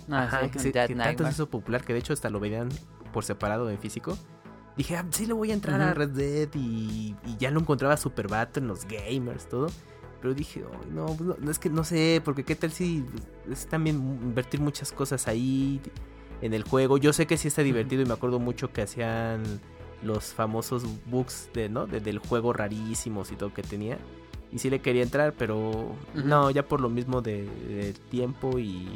[0.10, 2.40] Ah, sí, que, se- Dead que tanto se hizo popular que de hecho hasta lo
[2.40, 2.70] veían
[3.12, 4.18] por separado en físico.
[4.76, 6.00] Dije, ah, sí le voy a entrar a Ujú.
[6.00, 9.68] Red Dead y, y ya lo encontraba super barato en los gamers, todo.
[10.20, 13.06] Pero dije, "Ay, no, no, es que no sé, porque qué tal si
[13.52, 15.80] es también invertir muchas cosas ahí
[16.42, 16.98] en el juego.
[16.98, 19.44] Yo sé que sí está divertido y me acuerdo mucho que hacían
[20.02, 21.86] los famosos bugs de, ¿no?
[21.86, 23.98] De- del juego rarísimos y todo que tenía.
[24.54, 28.88] Y sí le quería entrar, pero no, ya por lo mismo de, del tiempo y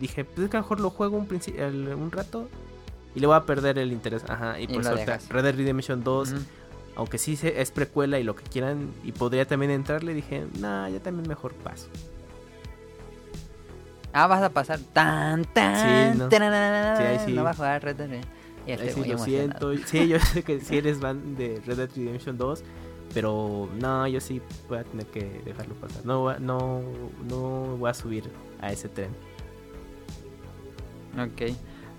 [0.00, 1.28] dije, pues es que a lo mejor lo juego un,
[1.58, 2.48] el- un rato
[3.14, 4.22] y le voy a perder el interés.
[4.28, 5.28] Ajá, y, Y lo ahorita dejas.
[5.28, 6.40] Red Dead Redemption 2, Ujú.
[6.94, 10.88] aunque sí se- es precuela y lo que quieran y podría también entrarle, dije, nah,
[10.88, 11.88] ya también mejor paso.
[14.12, 16.28] Ah, vas a pasar tan tan Sí, no.
[16.28, 17.32] tararara, Sí, ahí sí.
[17.32, 18.40] No vas a jugar Red Dead Redemption.
[18.66, 19.72] Estoy sí lo emocionado.
[19.74, 19.88] siento.
[19.88, 22.62] Sí, yo sé que sí eres fan de Red Dead Redemption 2,
[23.14, 26.04] pero no, yo sí voy a tener que dejarlo pasar.
[26.06, 26.80] No, voy a- no,
[27.28, 29.10] no voy a subir a ese tren.
[31.18, 31.54] Ok.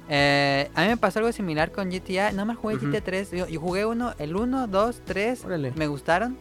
[0.10, 2.32] Eh, a mí me pasó algo similar con GTA.
[2.32, 2.88] No me jugué Ujú.
[2.88, 3.32] GTA 3.
[3.32, 5.45] Yo, yo jugué uno, el 1, 2, 3.
[5.45, 5.71] Órale.
[5.76, 6.38] Me gustaron.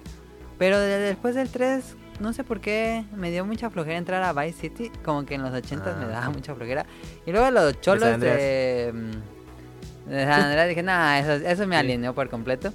[0.59, 4.33] Pero de- después del 3, no sé por qué, me dio mucha flojera entrar a
[4.33, 4.91] Vice City.
[5.05, 6.09] Como que en los 80 me Ah.
[6.09, 6.85] daba mucha flojera.
[7.27, 12.15] Y luego los cholos de, mm, de San Andreas dije, nah, eso, eso me alineó
[12.15, 12.73] por completo.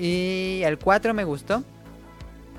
[0.00, 1.62] Y el 4 me gustó.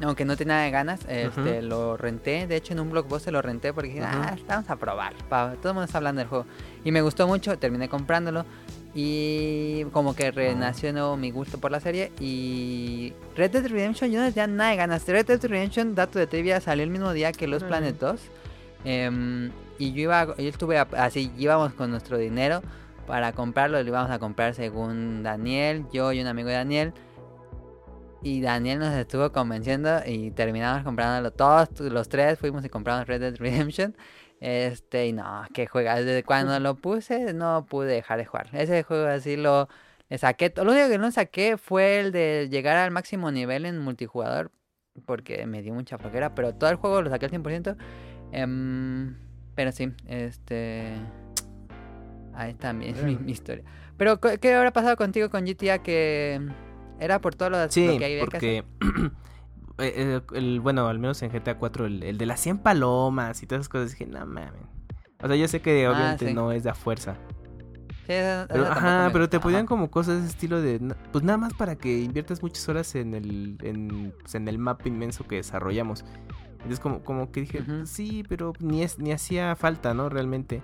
[0.04, 2.48] Aunque no tenía ganas, este, lo renté.
[2.48, 5.14] De hecho, en un blockbuster lo renté porque dije, ah, vamos a probar.
[5.30, 6.46] pa- todo el mundo está hablando del juego.
[6.84, 8.44] Y me gustó mucho, terminé comprándolo.
[8.96, 12.12] Y como que renació de nuevo mi gusto por la serie.
[12.20, 15.08] Y Red Dead Redemption, yo no tenía nada de ganas.
[15.08, 17.64] Red Dead Redemption, dato de trivia, salió el mismo día que Los.
[17.64, 18.20] Planet 2.
[18.84, 22.62] Em, y yo iba, yo estuve a- así, íbamos con nuestro dinero
[23.06, 23.82] para comprarlo.
[23.82, 26.94] Lo íbamos a comprar según Daniel, yo y un amigo de Daniel.
[28.24, 33.20] Y Daniel nos estuvo convenciendo y terminamos comprándolo todos, los tres fuimos y compramos Red
[33.20, 33.96] Dead Redemption.
[34.40, 35.96] Este, y no, que juega.
[35.96, 38.50] Desde cuando lo puse, no pude dejar de jugar.
[38.54, 39.70] Ese juego así lo
[40.10, 40.52] le saqué.
[40.56, 44.52] Lo único que no saqué fue el de llegar al máximo nivel en multijugador.
[45.06, 46.36] Porque me dio mucha flojera.
[46.36, 47.78] Pero todo el juego lo saqué al 100%.
[48.34, 49.16] Em,
[49.56, 50.94] pero sí, este.
[52.34, 53.14] Ahí también Órale.
[53.14, 53.64] mi, mi historia.
[53.98, 55.80] Pero, ¿qué qué habrá pasado contigo con GTA?
[55.80, 56.42] Que
[57.02, 58.64] era por todo lo, Sí, lo que había que porque
[59.80, 63.48] eh, el, bueno, al menos en GTA 4 el, el de las 100 palomas y
[63.48, 64.54] todas esas cosas dije, no mames.
[65.24, 66.34] O sea, yo sé que Ah, obviamente sí.
[66.34, 67.16] no es de a fuerza.
[68.08, 69.68] Sí, esa- Pero, ajá, pero te ponían ajá.
[69.68, 70.80] como cosas de ese estilo de,
[71.12, 74.88] pues nada más para que inviertas muchas horas en el, en, pues, en el mapa
[74.88, 76.04] inmenso que desarrollamos.
[76.54, 80.10] Entonces como, como que dije, sí, pero ni es, ni hacía falta, ¿no?
[80.10, 80.62] Realmente.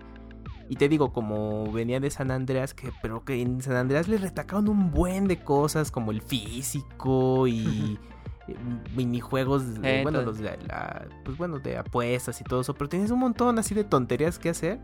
[0.70, 4.18] Y te digo, como venía de San Andreas, que, pero que en San Andreas le
[4.18, 7.98] retacaron un buen de cosas, como el físico y
[8.50, 8.56] eh,
[8.96, 12.90] minijuegos, de- Eh, bueno, los de la- pues bueno, de apuestas y todo eso, pero
[12.90, 14.80] tienes un montón así de tonterías que hacer.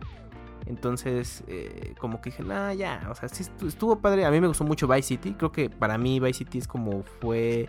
[0.66, 4.26] Entonces, eh, como que dije, nah, ya, o sea, sí estu- estuvo padre.
[4.26, 5.34] A mí me gustó mucho Vice City.
[5.38, 7.68] Creo que para mí Vice City es como fue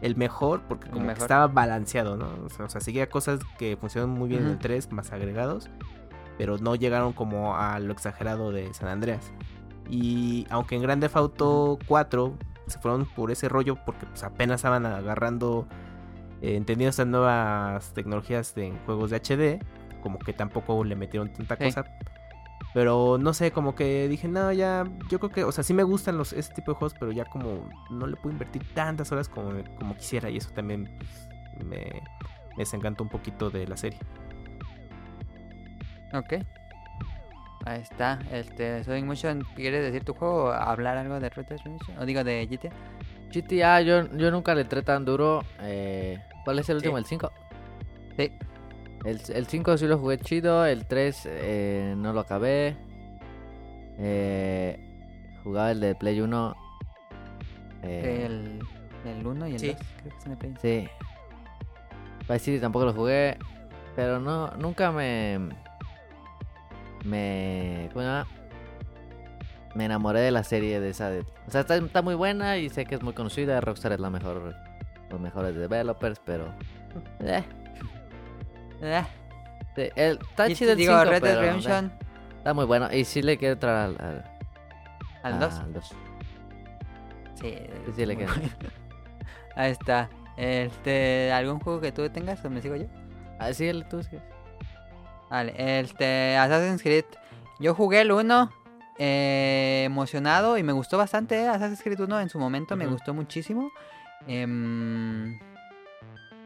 [0.00, 2.26] el mejor, porque como que estaba balanceado, ¿no?
[2.44, 4.62] O sea, o sea, seguía cosas que funcionan muy bien en el Ujú.
[4.62, 5.70] 3, más agregados,
[6.42, 9.32] pero no llegaron como a lo exagerado de San Andreas.
[9.88, 12.34] Y aunque en Grand Theft Auto 4
[12.66, 15.68] se fueron por ese rollo, porque pues, apenas estaban agarrando,
[16.40, 19.64] eh, entendiendo estas nuevas tecnologías de en juegos de HD,
[20.02, 21.66] como que tampoco le metieron tanta Sí.
[21.66, 21.84] cosa.
[22.74, 25.84] Pero no sé, como que dije, no, ya, yo creo que, o sea, sí me
[25.84, 29.28] gustan los ese tipo de juegos, pero ya como no le puedo invertir tantas horas
[29.28, 31.28] como, como quisiera y eso también pues,
[31.68, 32.02] me, me
[32.56, 34.00] desencantó un poquito de la serie.
[36.12, 36.34] Ok.
[37.64, 38.18] Ahí está.
[38.32, 41.98] Este, Sonic Motion, ¿quieres decir tu juego o hablar algo de Red Dead Redemption?
[41.98, 42.70] O digo, de GTA.
[43.32, 45.44] GTA, yo, yo nunca le entré tan duro.
[45.60, 46.98] Eh, ¿Cuál es el último?
[46.98, 47.30] ¿El 5?
[48.16, 48.32] Sí.
[49.04, 50.66] El, el 5 sí lo jugué chido.
[50.66, 52.76] El 3 eh, no lo acabé.
[53.98, 54.78] Eh,
[55.44, 56.56] jugaba el de Play 1.
[57.84, 58.60] eh, El,
[59.06, 59.60] el 1 y el 2.
[59.60, 59.76] Sí.
[60.02, 60.54] Creo que son de Play.
[60.60, 60.88] Sí.
[62.28, 63.38] Vice City tampoco lo jugué.
[63.94, 65.38] Pero no, nunca me.
[67.04, 67.88] Me.
[69.74, 71.10] Me enamoré de la serie de esa.
[71.10, 73.60] De, o sea, está, está muy buena y sé que es muy conocida.
[73.60, 74.54] Rockstar es la mejor.
[75.10, 76.52] Los mejores developers, pero.
[77.20, 77.42] Eh,
[78.84, 79.06] Ah,
[79.76, 82.04] sí, el, está chido el digo, 5, Red Dead Redemption eh,
[82.38, 82.92] Está muy bueno.
[82.92, 83.96] Y sí le quiero entrar al.
[84.00, 84.24] Al,
[85.34, 85.54] al 2.
[85.60, 85.88] al dos.
[87.40, 87.54] Sí,
[87.86, 88.26] Sí, sí, le queda.
[88.34, 88.50] bueno.
[89.54, 90.10] Ahí está.
[90.36, 92.86] Este, ¿algún juego que tú tengas o me sigo yo?
[93.38, 94.02] Ah, sí, el tú.
[94.02, 94.18] sí.
[95.32, 97.06] Vale, este, Assassin's Creed.
[97.58, 98.52] Yo jugué el 1
[98.98, 101.40] eh, emocionado y me gustó bastante.
[101.40, 103.70] eh, Assassin's Creed 1 en su momento me gustó muchísimo.
[104.26, 105.38] Em,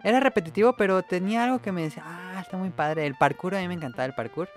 [0.05, 3.07] era repetitivo, pero tenía algo que me decía, ah, está muy padre.
[3.07, 4.49] El parkour, a mí me encantaba el parkour.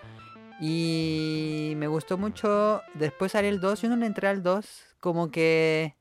[0.62, 2.84] Y me gustó mucho.
[2.94, 3.82] Después salió el 2.
[3.82, 4.96] Yo no le entré al 2.
[5.00, 5.96] Como que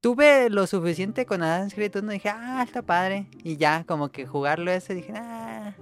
[0.00, 2.10] tuve lo suficiente con Assassin's Creed 1.
[2.10, 3.28] Dije, ah, está padre.
[3.44, 5.74] Y ya, como que jugarlo ese, dije, ah,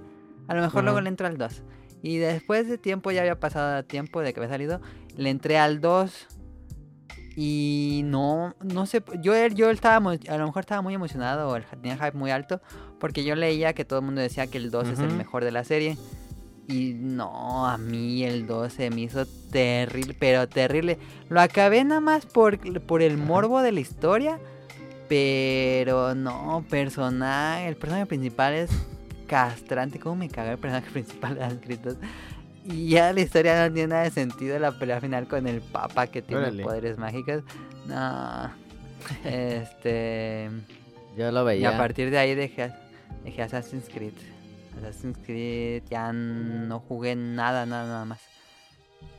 [0.48, 1.62] a lo mejor luego le entro al 2.
[2.02, 4.80] Y después de tiempo, ya había pasado tiempo de que había salido,
[5.16, 6.28] le entré al 2.
[7.36, 11.96] Y no, no sé, yo, yo estaba, a lo mejor estaba muy emocionado o tenía
[11.96, 12.62] hype muy alto,
[12.98, 15.52] porque yo leía que todo el mundo decía que el 2 es el mejor de
[15.52, 15.98] la serie.
[16.68, 20.98] Y no, a mí el 2 se me hizo terrible, pero terrible.
[21.28, 24.38] Lo acabé nada más por, por el morbo de la historia,
[25.08, 28.70] pero no, personaje, el personaje principal es
[29.26, 29.98] castrante.
[29.98, 31.96] ¿Cómo me caga el personaje principal de Assassin's 2?
[32.64, 34.58] Y ya la historia no tiene nada de sentido.
[34.58, 36.62] La pelea final con el papa que tiene Órale.
[36.64, 37.42] poderes mágicos.
[37.86, 38.50] No.
[39.24, 40.50] Este.
[41.16, 41.70] Yo lo Y veía.
[41.74, 42.72] a partir de ahí dejé,
[43.24, 44.12] dejé Assassin's Creed.
[44.78, 48.20] Assassin's Creed ya no jugué nada, nada, nada más.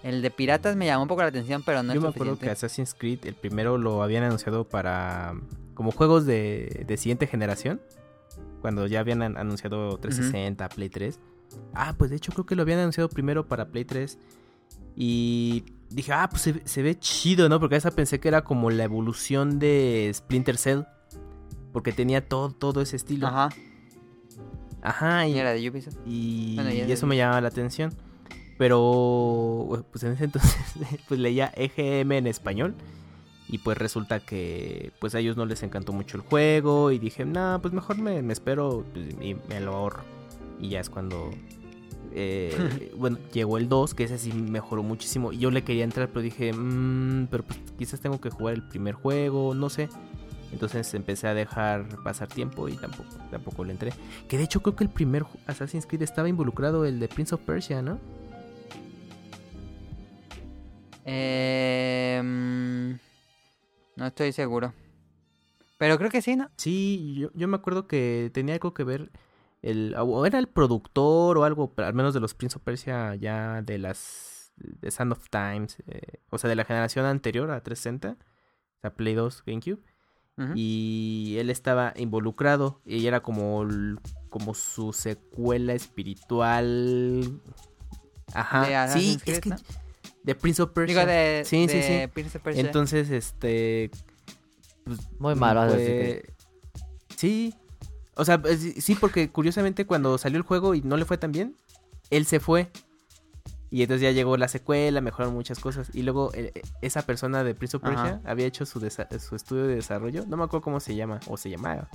[0.04, 2.34] El de piratas me llamó un poco la atención, pero no Yo es me acuerdo
[2.34, 2.52] que suficiente.
[2.66, 5.34] Assassin's Creed, el primero lo habían anunciado para
[5.74, 7.82] como juegos de, de siguiente generación.
[8.62, 11.20] Cuando ya habían an- anunciado 360, Play 3.
[11.74, 14.18] Ah, pues de hecho creo que lo habían anunciado primero para Play 3.
[14.96, 17.60] Y dije, ah, pues se, se ve chido, ¿no?
[17.60, 20.82] Porque a esa pensé que era como la evolución de Splinter Cell.
[21.72, 23.28] Porque tenía todo, todo ese estilo.
[23.28, 23.50] Ajá,
[24.82, 25.98] Ajá, y y, era de Ubisoft.
[26.06, 26.92] y, Bueno, y sé.
[26.94, 27.94] eso me llamaba la atención.
[28.58, 30.56] Pero pues en ese entonces
[31.08, 32.76] pues leía EGM en español.
[33.50, 36.92] Y pues resulta que pues a ellos no les encantó mucho el juego.
[36.92, 40.04] Y dije, no, pues mejor me, me espero pues, y me lo ahorro.
[40.60, 41.32] Y ya es cuando...
[42.14, 45.32] eh, bueno, llegó el 2, que ese sí mejoró muchísimo.
[45.32, 48.64] Y yo le quería entrar, pero dije, "Mm, pero pues quizás tengo que jugar el
[48.68, 49.88] primer juego, no sé.
[50.52, 53.92] Entonces empecé a dejar pasar tiempo y tampoco, tampoco le entré.
[54.30, 57.42] Que de hecho creo que el primer Assassin's Creed estaba involucrado el de Prince of
[57.42, 58.00] Persia, ¿no?
[61.70, 62.98] Em,
[63.98, 64.74] no estoy seguro.
[65.78, 66.50] Pero creo que sí, ¿no?
[66.58, 69.12] Sí, yo, yo me acuerdo que tenía algo que ver.
[69.62, 73.62] El, o era el productor o algo, al menos de los Prince of Persia ya
[73.62, 78.18] de las The Sand of Times, eh, o sea, de la generación anterior a 360,
[78.24, 79.80] o sea, Play 2, GameCube.
[80.38, 80.52] Ujú.
[80.56, 87.42] Y él estaba involucrado y era como, el- como su secuela espiritual.
[88.34, 88.68] Ajá.
[88.68, 89.56] De sí, es que ¿no?
[90.28, 90.94] De Prince of Persia.
[91.00, 92.08] Digo, de, Sí, sí, de sí.
[92.14, 92.62] Prince of Persia.
[92.62, 93.90] Entonces, este
[95.20, 95.74] Muy malo.
[95.76, 96.34] que-
[97.16, 97.54] Sí.
[98.16, 101.32] O sea, pues, sí- porque curiosamente cuando salió el juego y no le fue tan
[101.32, 101.56] bien,
[102.10, 102.70] él se fue.
[103.70, 105.90] Y entonces ya llegó la secuela, mejoraron muchas cosas.
[105.94, 106.52] Y luego eh,
[106.82, 107.96] esa persona de Prince of Ajá.
[107.96, 110.26] Persia había hecho su, su estudio de desarrollo.
[110.28, 111.90] No me acuerdo cómo se llama, o se llamaba.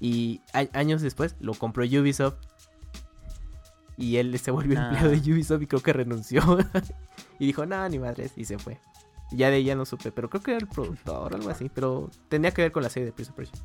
[0.00, 0.40] Y
[0.72, 2.36] años después lo compró Ubisoft.
[3.98, 4.84] Y él se volvió Ah.
[4.90, 6.42] empleado de Ubisoft y creo que renunció.
[7.38, 8.32] y dijo, no, ni madres.
[8.36, 8.78] Y se fue.
[9.32, 11.68] Ya de ella no supe, pero creo que era el productor o algo así.
[11.74, 13.58] Pero tenía que ver con la serie de Prince of Persia.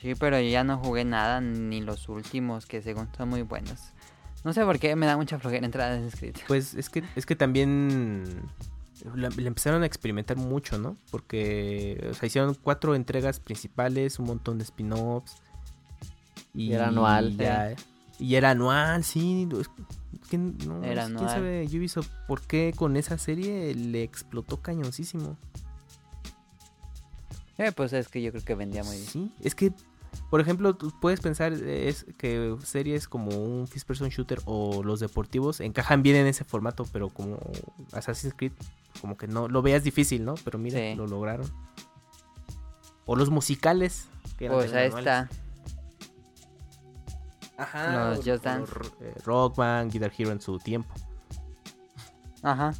[0.00, 3.80] Sí, pero yo ya no jugué nada, ni los últimos, que según son muy buenos.
[4.44, 6.36] No sé por qué me da mucha flojera entrar a Assassin's Creed.
[6.46, 8.42] Pues es que, es que también
[9.14, 10.96] le empezaron a experimentar mucho, ¿no?
[11.10, 15.36] Porque o sea, hicieron cuatro entregas principales, un montón de spin-offs.
[16.54, 17.36] Y era anual.
[17.38, 17.74] ya-
[18.24, 19.46] Y era anual, sí.
[20.30, 25.36] que no, Era ¿Quién sabe Ubisoft por qué con esa serie le explotó cañoncísimo?
[27.58, 29.08] Eh, pues es que yo creo que vendía muy bien.
[29.08, 29.72] Sí, es que,
[30.30, 35.00] por ejemplo, tú puedes pensar es que series como un First Person Shooter o los
[35.00, 37.38] deportivos encajan bien en ese formato, pero como
[37.92, 38.52] Assassin's Creed,
[39.02, 40.34] como que no lo veas difícil, ¿no?
[40.44, 40.94] Pero mira, Sí.
[40.96, 41.46] lo lograron.
[43.04, 44.06] O los musicales.
[44.38, 45.28] que eran Pues ahí está.
[47.56, 48.10] Ajá.
[48.10, 48.72] Los Just Dance.
[49.00, 50.92] eh, Rock Band, Guitar Hero en su tiempo.
[52.42, 52.74] Aja.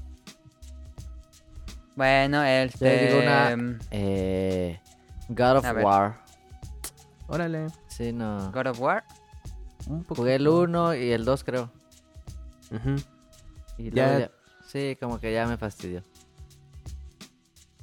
[1.97, 3.22] Bueno, Te digo este...
[3.22, 4.81] una- Eh,
[5.29, 5.66] God of.
[5.83, 6.20] War.
[7.29, 7.68] Órale.
[7.89, 8.51] Sí, no.
[8.53, 9.05] God of War.
[9.87, 10.16] Un poco.
[10.22, 11.70] Jugué el 1 y el 2, creo.
[13.79, 14.31] Y Ya- luego ya-
[14.66, 16.03] Sí, como que ya me fastidió.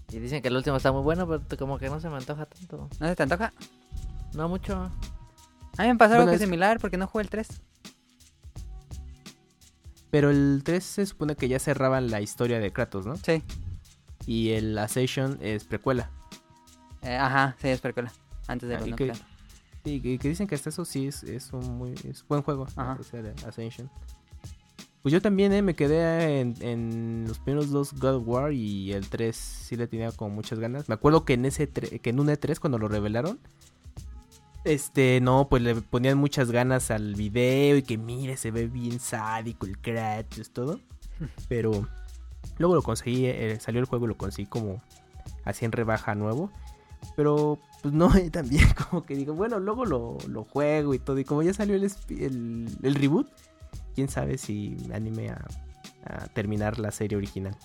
[0.10, 2.46] Y dicen que el último está muy bueno, pero como que no se me antoja
[2.46, 2.90] tanto.
[3.00, 3.54] ¿No se te antoja?
[4.34, 4.92] No mucho.
[5.78, 7.48] A mí me pasó algo Bueno, que es- similar porque no jugué el 3.
[10.10, 13.16] Pero el 3 se supone que ya cerraban la historia de Kratos, ¿no?
[13.16, 13.44] Sí.
[14.26, 16.12] Y el Ascension es precuela.
[17.02, 18.12] Eh, ajá, sí, es precuela.
[18.48, 19.14] Antes de Ah, y que-.
[19.84, 22.68] Y que, dicen que hasta eso sí es, es un muy es buen juego.
[22.76, 22.98] Ajá.
[23.00, 23.90] O sea, de Ascension.
[25.02, 28.92] Pues yo también, eh, me quedé en, en los primeros dos God of War y
[28.94, 30.88] el 3 sí le tenía como muchas ganas.
[30.90, 33.40] Me acuerdo que en ese que en un E3 cuando lo revelaron,
[34.64, 39.00] este, no, pues le ponían muchas ganas al video y que mire, se ve bien
[39.00, 40.80] sádico el Kratos, todo.
[41.50, 41.88] Pero
[42.58, 44.82] luego lo conseguí, eh, salió el juego y lo conseguí como
[45.46, 46.52] así en rebaja nuevo.
[47.16, 51.18] Pero pues no, eh, también como que digo, bueno, luego lo, lo juego y todo.
[51.20, 53.28] Y como ya salió el, el, el reboot,
[53.96, 55.46] quién sabe si me anime a,
[56.06, 57.56] a terminar la serie original.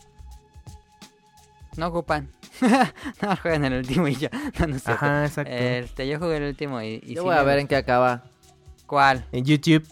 [1.77, 2.31] No ocupan.
[3.23, 4.31] no juegan el último y ya.
[4.59, 5.05] No, no es cierto.
[5.05, 5.53] Ajá, exacto.
[5.53, 8.25] Este, yo jugué el último y, y Yo sí voy a ver en qué acaba
[8.87, 9.27] ¿Cuál?
[9.33, 9.87] En YouTube.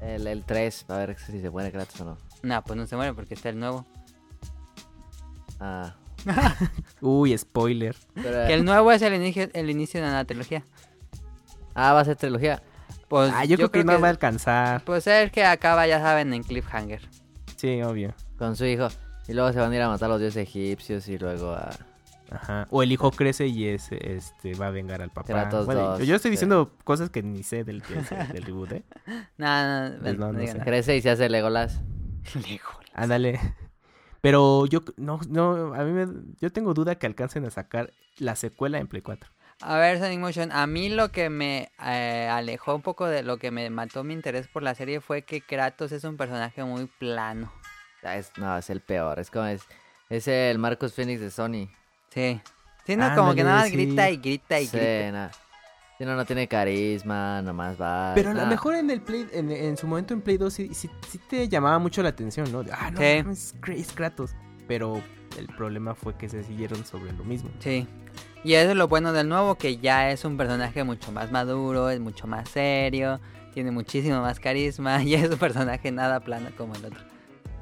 [0.00, 0.86] el, el 3.
[0.88, 2.18] A ver si se muere Kratos o no.
[2.42, 3.86] No, pues no se muere porque está el nuevo.
[5.60, 5.94] Ah.
[7.00, 7.96] Uy, spoiler.
[8.14, 10.64] Pero- Que el nuevo es el inicio, el inicio de una trilogía.
[11.74, 12.62] Ah, va a ser trilogía.
[13.08, 14.84] Pues ah, yo, creo, que, no va a alcanzar.
[14.84, 17.08] Pues el que acaba, ya saben, en cliffhanger.
[17.56, 18.14] Sí, obvio.
[18.38, 18.88] Con su hijo.
[19.30, 21.70] Y luego se van a ir a matar a los dioses egipcios y luego a...
[22.32, 22.66] Ajá.
[22.70, 25.28] O el hijo crece y es, este va a vengar al papá.
[25.28, 26.32] Kratos Bueno, dos, yo estoy sí.
[26.32, 27.80] diciendo cosas que ni sé del,
[28.32, 28.82] del, reboot, ¿eh?
[29.38, 30.58] No, no, Pues no, no, no digan sé.
[30.58, 30.64] nada.
[30.64, 31.80] Crece y se hace Legolas.
[32.34, 32.90] Legolas.
[32.92, 33.38] Ándale.
[34.20, 36.08] Pero yo no, no, a mí me,
[36.40, 39.30] yo tengo duda que alcancen a sacar la secuela en Play 4.
[39.60, 43.36] A ver, Sonic Motion, a mí lo que me eh, alejó un poco de lo
[43.38, 46.86] que me mató mi interés por la serie fue que Kratos es un personaje muy
[46.86, 47.52] plano.
[48.02, 49.18] Ah, es- no, es el peor.
[49.18, 49.62] Es como es...
[50.08, 51.68] Es el Marcus Phoenix de Sony.
[52.08, 52.40] Sí.
[52.84, 53.72] Sí, no, como que nada más sí.
[53.76, 55.12] grita y grita y Sí, grita.
[55.12, 55.30] na-
[55.98, 58.12] sí, no, no tiene carisma, nomás va.
[58.16, 60.74] Pero a lo mejor en el Play, en, en su momento en Play 2 sí,
[60.74, 62.64] sí, sí te llamaba mucho la atención, ¿no?
[62.64, 64.32] De, ah, no, es es Kratos.
[64.66, 65.00] Pero
[65.38, 67.50] el problema fue que se siguieron sobre lo mismo.
[67.60, 67.86] Sí.
[68.42, 71.90] Y eso es lo bueno del nuevo, que ya es un personaje mucho más maduro,
[71.90, 73.20] es mucho más serio,
[73.54, 77.00] tiene muchísimo más carisma y es un personaje nada plano como el otro.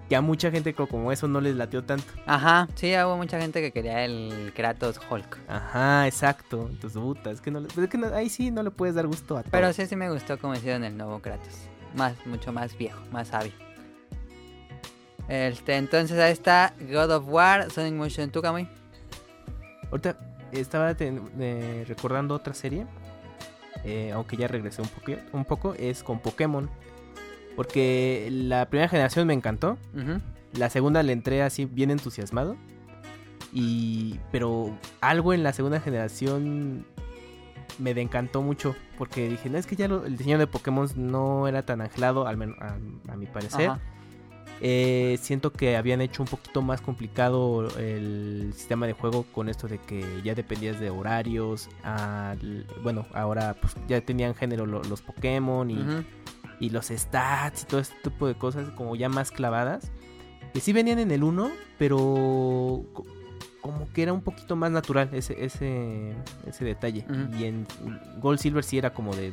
[0.09, 2.05] Que a mucha gente co- como eso no les latió tanto.
[2.25, 5.39] Ajá, sí, hubo mucha gente que quería el Kratos Hulk.
[5.49, 6.67] Ajá, exacto.
[6.71, 9.07] Entonces, puta, es que, no, pues es que no- ahí sí no le puedes dar
[9.07, 9.51] gusto a todo.
[9.51, 11.55] Pero sí, sí me gustó como hicieron el nuevo Kratos.
[11.95, 13.53] Más, mucho más viejo, más sabio.
[15.29, 18.67] Este, entonces ahí está God of War, Sonic Motion, ¿tú, Kamui?
[19.91, 20.17] Ahorita
[20.53, 22.87] estaba ten- eh, recordando otra serie.
[23.85, 25.75] eh, aunque ya regresé un, poco, un poco.
[25.75, 26.69] Es con Pokémon.
[27.59, 29.77] Porque la primera generación me encantó.
[30.53, 32.57] La segunda le entré así bien entusiasmado.
[33.53, 34.21] Y.
[34.31, 36.87] Pero algo en la segunda generación
[37.81, 38.77] me encantó mucho.
[38.97, 42.29] Porque dije, no es que ya lo- el diseño de Pokémon no era tan angelado,
[42.29, 42.77] al menos a,
[43.13, 43.71] a mi parecer.
[44.61, 49.67] Eh, siento que habían hecho un poquito más complicado el sistema de juego con esto
[49.69, 51.69] de que ya dependías de horarios.
[51.83, 55.75] al- bueno, ahora pues ya tenían género lo- los Pokémon y.
[56.61, 59.91] y los stats y todo este tipo de cosas como ya más clavadas.
[60.53, 63.05] Que sí venían en el 1, pero co-
[63.61, 66.15] como que era un poquito más natural ese, ese,
[66.47, 67.05] ese detalle.
[67.39, 67.67] Y en
[68.21, 69.33] Gold Silver sí era como de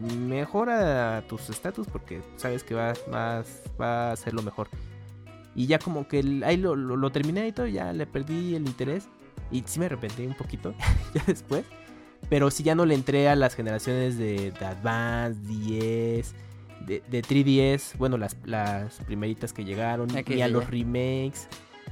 [0.00, 4.68] mejora tus estatus porque sabes que va, vas- va a ser lo mejor.
[5.54, 8.54] Y ya como que el- ahí lo, lo- lo terminé y todo, ya le perdí
[8.54, 9.08] el interés.
[9.50, 10.74] Y sí me arrepentí un poquito
[11.14, 11.64] ya después.
[12.32, 16.34] Pero sí ya no le entré a las generaciones de, de Advance, 10,
[16.86, 21.46] de, de 3DS, bueno, las, las primeritas que llegaron, X ni a los remakes.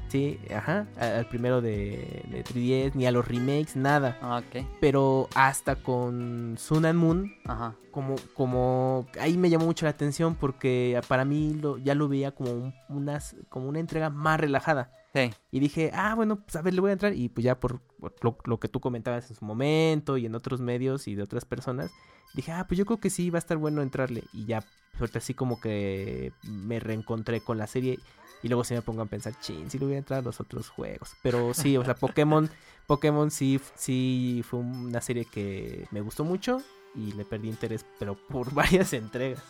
[0.08, 4.16] Sí, ajá, al primero de, de 3DS, ni a los remakes, nada.
[4.22, 4.64] Ah, Ok.
[4.80, 7.74] Pero hasta con Sun and Moon, Ajá.
[7.90, 12.30] como, como, ahí me llamó mucho la atención porque para mí lo, ya lo veía
[12.32, 14.90] como, un- unas, como una entrega más relajada.
[15.14, 15.30] Sí.
[15.50, 17.12] Y dije, ah, bueno, pues a ver, le voy a entrar.
[17.14, 17.80] Y pues ya por
[18.22, 21.44] lo, lo que tú comentabas en su momento y en otros medios y de otras
[21.44, 21.90] personas,
[22.34, 24.24] dije, ah, pues yo creo que sí va a estar bueno entrarle.
[24.32, 24.64] Y ya,
[24.98, 27.98] suerte así como que me reencontré con la serie.
[28.42, 30.40] Y luego sí me pongo a pensar, chin, sí le voy a entrar a los
[30.40, 31.14] otros juegos.
[31.22, 32.48] Pero sí, o sea, Pokémon,
[32.86, 36.62] Pokémon sí, sí fue una serie que me gustó mucho.
[36.94, 39.44] Y le perdí interés, pero por varias entregas.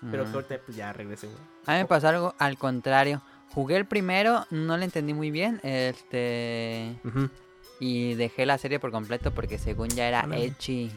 [0.00, 0.32] Pero Ujú.
[0.32, 1.26] suerte, pues ya regresé.
[1.26, 1.38] güey.
[1.66, 3.20] A mí me pasó algo al contrario.
[3.50, 5.60] Jugué el primero, no le entendí muy bien.
[5.64, 6.96] Este.
[7.04, 7.28] Ujú.
[7.80, 10.26] Y dejé la serie por completo porque según ya era.
[10.36, 10.90] Echi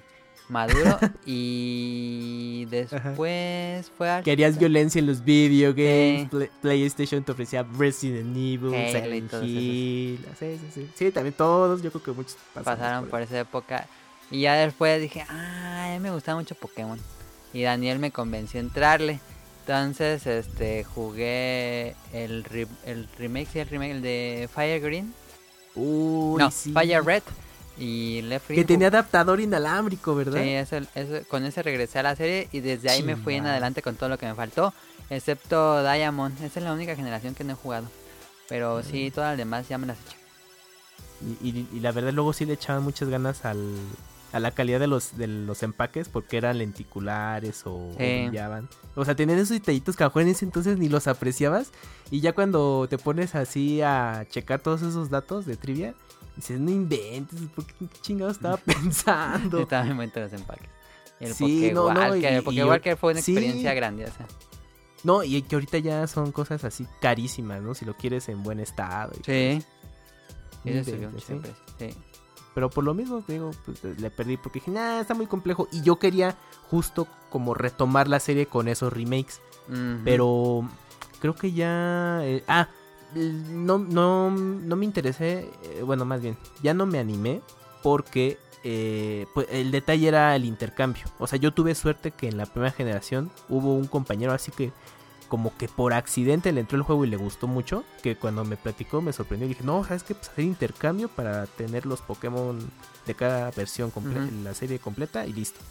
[0.49, 0.97] maduro.
[1.25, 4.23] y después fue al.
[4.23, 6.27] Querías violencia en los videogames, Sí.
[6.29, 9.33] Play- PlayStation te ofrecía Resident Evil, Halo y Silent.
[9.43, 10.25] Hill.
[10.39, 10.89] Sí, sí, sí.
[10.95, 13.25] Sí, también todos, yo creo que muchos pasaron por ahí.
[13.25, 13.87] esa época.
[14.29, 16.97] Y ya después dije, ah, a mí me gustaba mucho Pokémon.
[17.53, 19.19] Y Daniel me convenció a entrarle.
[19.65, 25.13] Entonces, este, jugué el, re- el remake, sí, el remake, el de Fire Green.
[25.75, 26.71] Uy, no, sí.
[26.73, 27.23] Fire Red.
[27.77, 30.41] Y Left Que tenía adaptador inalámbrico, ¿verdad?
[30.43, 33.45] Sí, ese- ese- con ese regresé a la serie y desde ahí me fui en
[33.47, 34.73] adelante con todo lo que me faltó,
[35.09, 36.35] excepto Diamond.
[36.43, 37.87] Esa es la única generación que no he jugado.
[38.49, 40.17] Pero sí, todas las demás ya me las eché.
[41.41, 43.73] Y, y- y la verdad luego sí le echaban muchas ganas al,
[44.33, 48.27] a la calidad de los, de los empaques porque eran lenticulares o, o Sí.
[48.27, 48.69] brillaban.
[48.95, 51.71] O sea, tenían esos detallitos que en ese entonces ni los apreciabas.
[52.09, 55.93] Y ya cuando te pones así a checar todos esos datos de trivia,
[56.35, 59.59] dices, no inventes, ¿por qué chingados estaba pensando?
[59.59, 60.69] Estaba muy buenos los empaques.
[61.19, 62.43] El Sí, no, no, Pokewalker, y- el
[62.93, 63.31] y fue una sí.
[63.33, 64.25] experiencia grandiosa.
[65.03, 67.73] No, y que ahorita ya son cosas así carísimas, ¿no?
[67.75, 69.11] Si lo quieres en buen estado.
[69.19, 69.65] y Sí.
[70.65, 70.91] eso.
[70.91, 71.41] subió mucho
[71.79, 71.89] ¿sí?
[72.53, 75.67] Pero por lo mismo, te digo, pues le perdí porque dije, nah, está muy complejo.
[75.71, 76.35] Y yo quería
[76.69, 79.41] justo como retomar la serie con esos remakes.
[80.03, 80.67] Pero
[81.19, 82.19] creo que ya...
[82.23, 82.67] eh, ah,
[83.13, 87.41] no, no, no me interesé, eh, bueno, más bien, ya no me animé
[87.83, 91.03] porque eh, pues, el detalle era el intercambio.
[91.19, 94.71] O sea, yo tuve suerte que en la primera generación hubo un compañero así que
[95.31, 98.57] como que por accidente le entró el juego y le gustó mucho, que cuando me
[98.57, 100.13] platicó me sorprendió y dije, no, ¿sabes qué?
[100.13, 102.59] Pues hacer intercambio para tener los Pokémon
[103.07, 105.61] de cada versión completa, la serie completa y listo.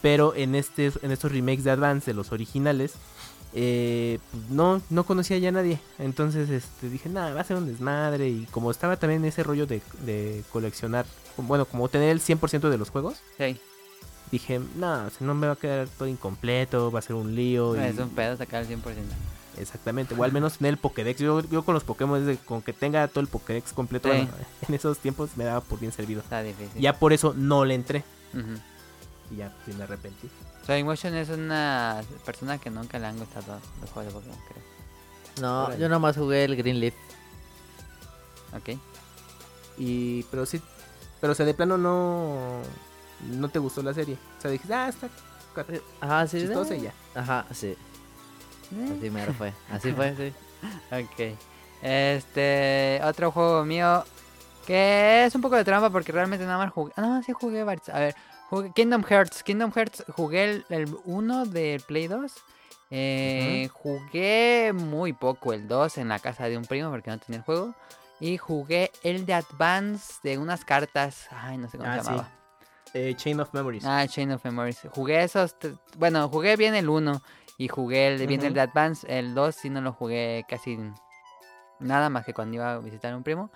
[0.00, 2.94] Pero en, este, en estos remakes de Advance de los originales,
[3.52, 5.78] eh, pues, no, no conocía ya a nadie.
[5.98, 8.30] Entonces este, dije, nada, va a ser un desmadre.
[8.30, 11.04] Y como estaba también ese rollo de, de coleccionar,
[11.36, 13.60] bueno, como tener el 100% de los juegos, Sí,
[14.30, 17.76] dije, no, no me va a quedar todo incompleto, va a ser un lío.
[17.76, 18.82] y- es un pedo sacar el 100%.
[19.58, 21.18] Exactamente, o al menos tener el Pokédex.
[21.18, 24.16] Yo, yo con los Pokémon, con que tenga todo el Pokédex completo, Sí.
[24.18, 24.32] bueno,
[24.68, 26.20] en esos tiempos me daba por bien servido.
[26.20, 26.80] Está difícil.
[26.80, 28.04] Ya por eso no le entré.
[29.30, 30.28] Y ya sí me arrepentí.
[30.66, 34.62] Soy Motion es una persona que nunca le han gustado los juegos de Pokémon, creo.
[35.40, 35.80] No, Órale.
[35.80, 36.94] yo nomás jugué el Green Leaf.
[38.52, 38.78] Ok.
[39.78, 40.60] Y, pero sí,
[41.20, 42.60] pero o sea, de plano no,
[43.24, 44.16] no te gustó la serie.
[44.38, 45.08] O sea, dijiste, ah, está
[45.54, 45.66] ca-
[46.00, 46.40] Ajá, sí.
[46.40, 46.78] chistosa eh.
[46.78, 46.92] y ya.
[47.14, 47.76] Ajá, sí.
[48.98, 49.52] Así mero fue.
[49.70, 50.32] Así fue, sí.
[50.92, 51.38] Ok.
[51.82, 54.04] Este, otro juego mío
[54.66, 56.92] que es un poco de trampa porque realmente nada más jugué.
[56.96, 57.88] Ah, sí jugué varios.
[57.90, 58.16] A ver,
[58.50, 59.42] jugué Kingdom Hearts.
[59.44, 62.32] Kingdom Hearts jugué el 1 del Play 2.
[62.90, 67.38] Eh, Jugué muy poco el 2 en la casa de un primo porque no tenía
[67.38, 67.74] el juego.
[68.20, 71.26] Y jugué el de Advance de unas cartas.
[71.30, 72.16] Ay, no sé cómo Ah, se sí.
[72.96, 73.84] Eh, Chain of Memories.
[73.84, 74.88] Ah, Chain of Memories.
[74.90, 75.54] Jugué esos.
[75.98, 77.20] Bueno, jugué bien el 1.
[77.58, 78.60] Y jugué el de.
[78.60, 80.78] Advance, el 2 sí no lo jugué casi
[81.78, 83.50] nada más que cuando iba a visitar a un primo.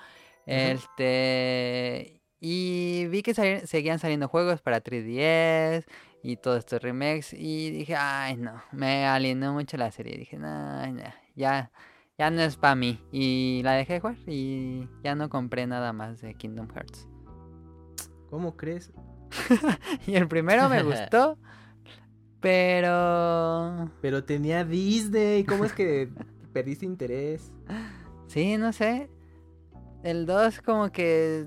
[0.44, 2.20] Este.
[2.38, 5.84] Y vi que seguían saliendo juegos para 3DS
[6.22, 7.32] y todos estos remakes.
[7.32, 8.62] Y dije, ay, no.
[8.72, 10.18] Me alienó mucho la serie.
[10.18, 11.02] Dije, no, no,
[11.34, 11.70] ya,
[12.18, 13.00] ya no es para mí.
[13.10, 17.06] Y la dejé de jugar y ya no compré nada más de Kingdom Hearts.
[18.30, 18.92] ¿Cómo crees?
[20.06, 21.38] Y el primero me gustó,
[22.40, 23.90] pero.
[24.00, 25.44] Pero tenía Disney.
[25.44, 26.08] ¿Cómo es que
[26.52, 27.52] perdiste interés?
[28.26, 29.10] Sí, no sé.
[30.02, 31.46] El 2 como que...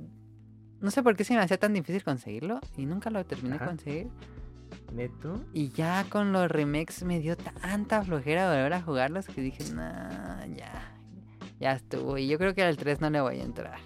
[0.79, 3.65] No sé por qué se me hacía tan difícil conseguirlo y nunca lo terminé de
[3.65, 4.07] conseguir.
[4.91, 5.43] Neto.
[5.53, 9.81] Y ya con los remakes me dio tanta flojera volver a jugarlos que dije, no,
[10.55, 10.93] ya,
[11.59, 12.17] ya estuvo.
[12.17, 13.79] Y yo creo que al 3 no le voy a entrar.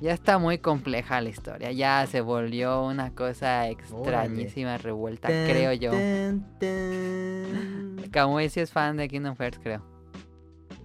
[0.00, 5.90] Ya está muy compleja la historia, ya se volvió una cosa extrañísima, revuelta, creo yo.
[8.12, 9.82] Kamui sí es fan de Kingdom Hearts, creo.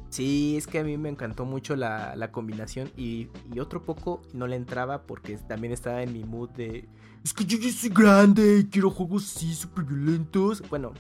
[0.10, 4.22] Sí, es que a mí me encantó mucho la, la combinación y, y otro poco
[4.34, 6.88] no le entraba porque también estaba en mi mood de...
[7.24, 10.62] Es que yo ya soy grande y quiero juegos así súper violentos.
[10.70, 10.92] Bueno,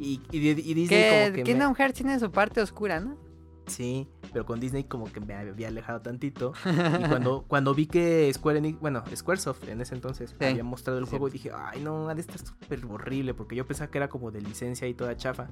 [0.00, 1.38] y, y, y Disney Que como que...
[1.38, 3.16] me- Kingdom Hearts tiene su parte oscura, ¿no?
[3.66, 6.52] Sí, pero con Disney como que me había alejado tantito.
[7.04, 10.44] Y cuando, cuando vi que Square Enix, bueno, Squaresoft en ese entonces Sí.
[10.44, 11.10] había mostrado el Sí.
[11.10, 14.30] juego, dije, ay no, ha de estar súper horrible, porque yo pensaba que era como
[14.30, 15.48] de licencia y toda chafa.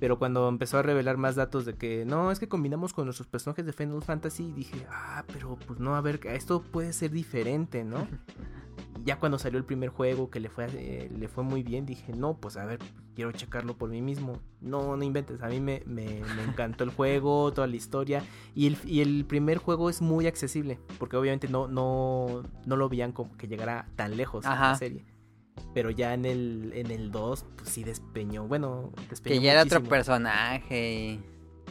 [0.00, 3.28] Pero cuando empezó a revelar más datos de que no, es que combinamos con nuestros
[3.28, 7.84] personajes de Final Fantasy, dije, ah, pero pues no, a ver, esto puede ser diferente,
[7.84, 8.08] ¿no?
[9.04, 12.12] Ya cuando salió el primer juego que le fue, eh, le fue muy bien, dije,
[12.12, 12.78] no, pues a ver,
[13.16, 14.38] quiero checarlo por mí mismo.
[14.60, 18.22] No, no inventes, a mí me, me- me encantó el juego, toda la historia.
[18.54, 22.88] Y el, y el primer juego es muy accesible, porque obviamente no, no, no lo
[22.88, 24.70] veían como que llegara tan lejos Ajá.
[24.70, 25.04] la serie.
[25.74, 29.62] Pero ya en el, en el 2, pues sí despeñó, bueno, despeñó Que ya era
[29.62, 31.18] otro personaje.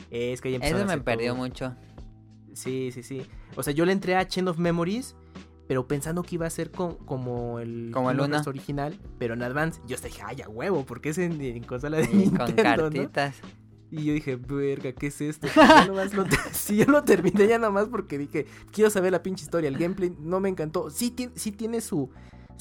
[0.09, 1.41] Es que ya Eso a me perdió todo.
[1.43, 1.75] mucho.
[2.53, 3.25] Sí, sí, sí.
[3.55, 5.15] O sea, yo le entré a Chain of Memories,
[5.71, 9.79] pero pensando que iba a ser co- como el, Como el original, pero en Advance.
[9.87, 12.45] Yo hasta dije, ay, a huevo, porque es en, en consola de Y con
[12.99, 13.37] cartitas.
[13.89, 15.47] Y yo dije, verga, ¿qué es esto?
[16.51, 19.69] Sí, yo lo terminé ya nomás porque dije, quiero saber la pinche historia.
[19.69, 20.89] El gameplay no me encantó.
[20.89, 22.09] Sí, ti- sí tiene su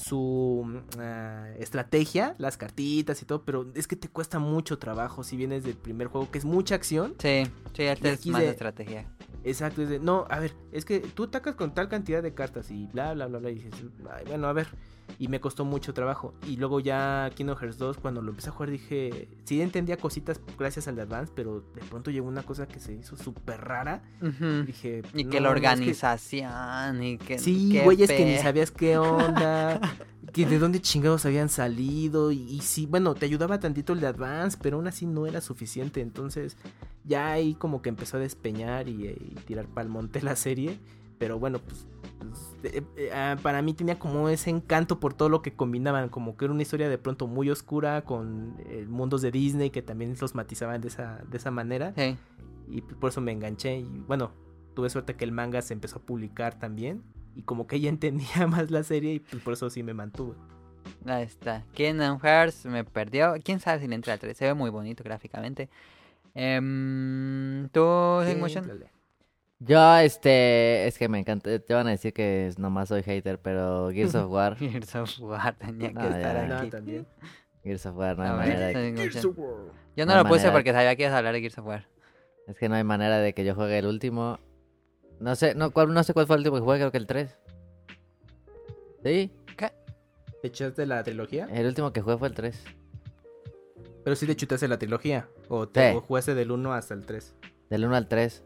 [0.01, 5.37] su ah, estrategia, las cartitas y todo, pero es que te cuesta mucho trabajo si
[5.37, 7.13] vienes del primer juego, que es mucha acción.
[7.19, 7.43] Sí,
[7.73, 9.05] sí, este Y es más de- estrategia.
[9.43, 12.69] Exacto, es de, no, a ver, es que tú atacas con tal cantidad de cartas
[12.69, 13.73] y bla, bla, bla, bla, y dices,
[14.13, 14.67] "Ay, bueno, a ver,
[15.19, 16.33] y me costó mucho trabajo.
[16.47, 20.39] Y luego ya Kingdom Hearts 2, cuando lo empecé a jugar, dije, sí entendía cositas
[20.57, 24.01] gracias al de Advance, pero de pronto llegó una cosa que se hizo súper rara.
[24.65, 27.39] Dije, Y "No, que la no, es que- organización y que...
[27.39, 29.79] Sí, güeyes que ni sabías qué onda,
[30.33, 32.31] que de dónde chingados habían salido.
[32.31, 35.41] Y, y sí, bueno, te ayudaba tantito el de Advance, pero aún así no era
[35.41, 36.01] suficiente.
[36.01, 36.57] Entonces,
[37.03, 40.79] ya ahí como que empezó a despeñar y, y tirar pa'l monte la serie.
[41.17, 41.85] Pero bueno, pues.
[42.29, 46.09] Pues, eh, eh, ah, para mí tenía como ese encanto por todo lo que combinaban,
[46.09, 49.81] como que era una historia de pronto muy oscura con eh, mundos de Disney que
[49.81, 52.17] también los matizaban de esa, de esa manera Sí.
[52.69, 54.31] y por eso me enganché y bueno,
[54.73, 57.03] tuve suerte que el manga se empezó a publicar también
[57.35, 57.89] y como que ella
[58.37, 60.35] entendía más la serie y pues por eso sí me mantuve.
[61.05, 61.63] Ahí está.
[61.73, 63.35] Kingdom Hearts me perdió.
[63.43, 64.35] Quién sabe si le entra al 3.
[64.35, 65.69] Se ve muy bonito gráficamente.
[66.33, 67.81] Em, ¿Tú?
[68.21, 68.91] Éntrale.
[69.63, 73.91] Yo, este, es que me encanta, te van a decir que nomás soy hater, pero
[73.91, 76.47] Gears of War, Gears of War tenía que No, estar ya.
[76.47, 76.69] No, aquí.
[76.71, 77.07] también.
[77.63, 79.31] Gears of War, no hay manera de- Gears Motion.
[79.31, 79.73] of War.
[79.95, 80.53] Yo no No lo puse manera.
[80.53, 81.87] porque sabía que ibas a hablar de Gears of War.
[82.47, 84.39] es que no hay manera de que yo juegue el último.
[85.19, 87.05] No sé, no, cuál, no sé cuál fue el último que jugué, creo que el
[87.07, 87.37] 3.
[89.03, 89.31] Sí,
[90.41, 91.47] ¿Te echaste la trilogía?
[91.53, 92.59] el último que jugué fue el 3.
[94.03, 95.27] Pero sí te chutaste la trilogía.
[95.49, 95.97] O te Sí.
[95.97, 97.35] o jugaste del 1 hasta el 3.
[97.69, 98.43] Del 1 al 3.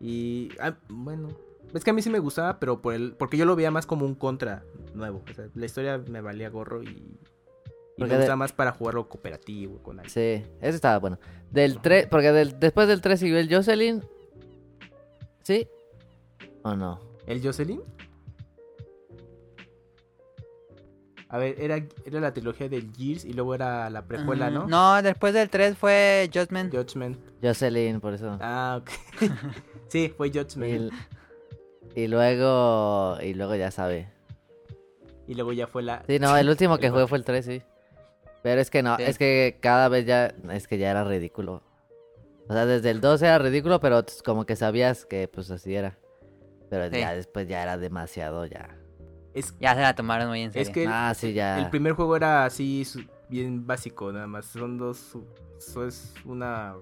[0.00, 1.28] Y ah, bueno,
[1.74, 3.86] es que a mí sí me gustaba, pero por el porque yo lo veía más
[3.86, 5.22] como un contra nuevo.
[5.30, 7.18] O sea, la historia me valía gorro y,
[7.98, 10.10] me de- gustaba más para jugarlo cooperativo con alguien.
[10.10, 11.18] Sí, ese estaba bueno.
[11.50, 14.02] Del 3, porque del, después del 3 siguió el Jocelyn.
[15.42, 15.68] ¿Sí?
[16.62, 16.98] ¿O no?
[17.26, 17.82] ¿El Jocelyn?
[21.28, 24.66] A ver, era, era la trilogía del Gears y luego era la precuela, ¿no?
[24.66, 26.74] No, después del 3 fue Judgment.
[26.74, 27.18] Judgment.
[27.40, 28.36] Jocelyn, por eso.
[28.40, 28.90] Ah, ok.
[29.90, 30.92] sí, fue Judgment.
[31.94, 33.18] Y, y luego.
[33.22, 34.08] Y luego ya sabe.
[35.26, 36.02] Y luego ya fue la...
[36.08, 37.62] Sí, no, el último que El jugué fue el 3, sí.
[38.42, 39.02] Pero es que no, Sí.
[39.04, 40.34] es que cada vez ya.
[40.50, 41.62] Es que ya era ridículo.
[42.48, 45.96] O sea, desde el 2 era ridículo, pero como que sabías que pues así era.
[46.68, 46.98] Pero Sí.
[47.00, 48.76] ya después ya era demasiado, ya.
[49.34, 50.66] Es, Ya se la tomaron muy en serio.
[50.68, 51.58] es que el, Ah, sí, ya.
[51.60, 54.46] el primer juego era así su- bien básico, nada más.
[54.46, 55.16] Son dos.
[55.56, 56.74] Eso es una.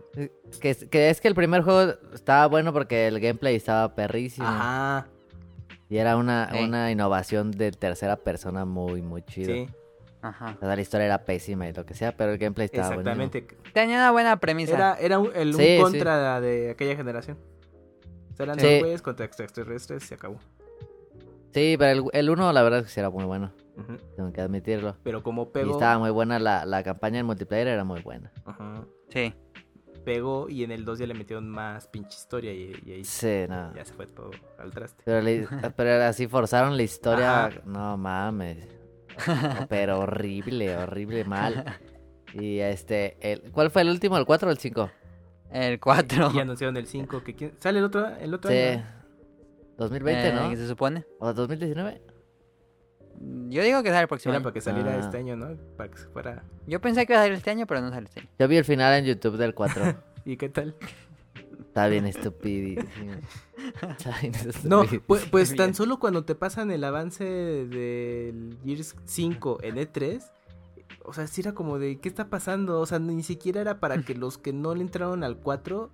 [0.60, 4.46] Que, es- que es que el primer juego estaba bueno porque el gameplay estaba perrísimo.
[4.46, 5.06] Ajá.
[5.90, 9.54] Y era una, una innovación de tercera persona muy, muy chido.
[9.54, 9.68] Sí,
[10.20, 10.54] Ajá.
[10.56, 13.22] O sea, la historia era pésima y lo que sea, pero el gameplay estaba buenísimo.
[13.24, 13.56] exactamente.
[13.72, 14.74] Tenía una buena premisa.
[14.74, 15.80] Era, era un, el, un Sí, sí.
[15.80, 17.38] contra de aquella generación.
[18.32, 18.66] O sea, eran Sí.
[18.66, 20.38] dos güeyes contra extraterrestres y se acabó.
[21.54, 23.52] Sí, pero el, el uno la verdad es que sí era muy bueno.
[24.16, 24.96] Tengo que admitirlo.
[25.02, 25.72] Pero como Y pegó.
[25.72, 28.32] estaba muy buena la, la campaña en multiplayer, era muy buena.
[28.44, 28.84] Ajá.
[29.10, 29.34] Sí.
[30.04, 33.44] Pegó y en el 2 ya le metieron más pinche historia y, y ahí Sí,
[33.48, 33.74] no.
[33.74, 35.02] ya se fue todo al traste.
[35.04, 37.46] Pero, le- pero así forzaron la historia.
[37.46, 37.60] Ajá.
[37.66, 38.66] No mames.
[39.68, 41.64] Pero horrible, horrible, mal.
[42.34, 44.16] Y este, el, ¿cuál fue el último?
[44.16, 44.90] ¿El 4 o el 5?
[45.50, 46.30] El 4.
[46.34, 47.22] Y anunciaron el 5.
[47.24, 48.56] Que ¿Sale el otro, el otro Sí.
[48.56, 48.86] año?
[49.78, 50.50] 2020, Eh, ¿no?
[50.50, 51.04] ¿qué se supone?
[51.20, 52.00] ¿O 2019?
[53.48, 54.44] Yo digo que sale el próximo Era año.
[54.44, 54.98] para que saliera Ah.
[55.00, 55.56] este año, ¿no?
[55.76, 56.44] Para que se fuera.
[56.66, 58.28] Yo pensé que iba a salir este año, pero no sale este año.
[58.38, 59.82] Yo vi el final en YouTube del 4.
[60.24, 60.74] ¿Y qué tal?
[61.60, 63.12] Está bien estupidísimo.
[63.90, 64.32] Está bien
[64.64, 65.02] No, estupidísimo.
[65.06, 70.22] pues, pues tan solo cuando te pasan el avance del Gears 5 en E3,
[71.04, 72.80] o sea, sí era como de, ¿qué está pasando?
[72.80, 75.90] O sea, ni siquiera era para que los que no le entraron al 4,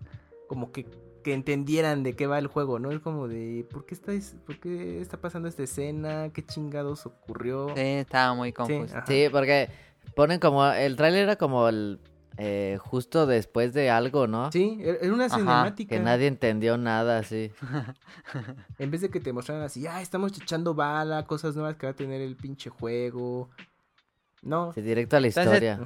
[0.49, 0.87] como que,
[1.25, 2.93] que entendieran de qué va el juego, ¿no?
[2.93, 6.31] Es como de, ¿por qué está, es- por qué está pasando esta escena?
[6.33, 7.71] ¿Qué chingados ocurrió?
[7.75, 8.95] Sí, estaba muy confuso.
[9.09, 9.69] Sí, porque
[10.15, 10.65] ponen como.
[10.65, 11.99] El tráiler era como el.
[12.37, 14.51] eh, justo después de algo, ¿no?
[14.53, 15.97] Sí, era era una Ajá, cinemática.
[15.97, 17.51] Que nadie entendió nada, sí.
[18.79, 21.93] En vez de que te mostraran así, ah, estamos echando bala, cosas nuevas que va
[21.93, 23.51] a tener el pinche juego.
[24.43, 24.73] No.
[24.75, 25.81] Sí, directo a la Entonces- historia.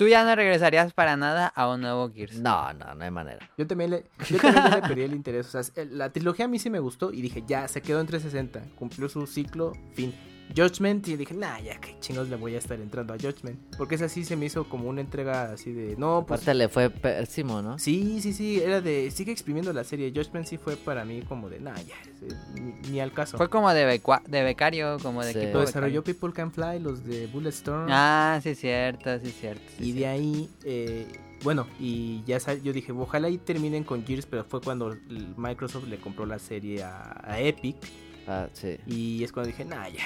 [0.00, 2.38] Tú ya no regresarías para nada a un nuevo Gears.
[2.38, 3.50] No, no, no hay manera.
[3.58, 5.54] Yo también le, yo también le perdí el interés.
[5.54, 8.00] O sea, el- la trilogía a mí sí me gustó y dije, ya, se quedó
[8.00, 8.76] en 360.
[8.76, 10.14] Cumplió su ciclo, fin.
[10.56, 13.58] Judgment y dije, nah, ya qué chingos le voy a estar entrando a Judgment.
[13.76, 16.40] Porque esa sí se me hizo como una entrega así de, no, pues...
[16.40, 17.78] Aparte le fue pésimo, ¿no?
[17.78, 20.12] Sí, sí, sí, era de, sigue exprimiendo la serie.
[20.14, 21.96] Judgment sí fue para mí como de, nah, ya,
[22.54, 23.36] ni, ni al caso.
[23.36, 25.38] Fue como de, becua- de becario, como de Sí.
[25.38, 25.66] equipo Lo becario.
[25.66, 27.88] desarrolló People Can Fly, los de Bulletstorm.
[27.90, 29.62] Ah, sí, cierto, sí, cierto.
[29.78, 31.06] sí, Y de ahí, eh,
[31.42, 34.96] bueno, y ya yo dije, ojalá y terminen con Gears, pero fue cuando
[35.36, 37.76] Microsoft le compró la serie a, a Epic.
[38.32, 38.76] Ah, sí.
[38.86, 40.04] Y es cuando dije, nah, ya,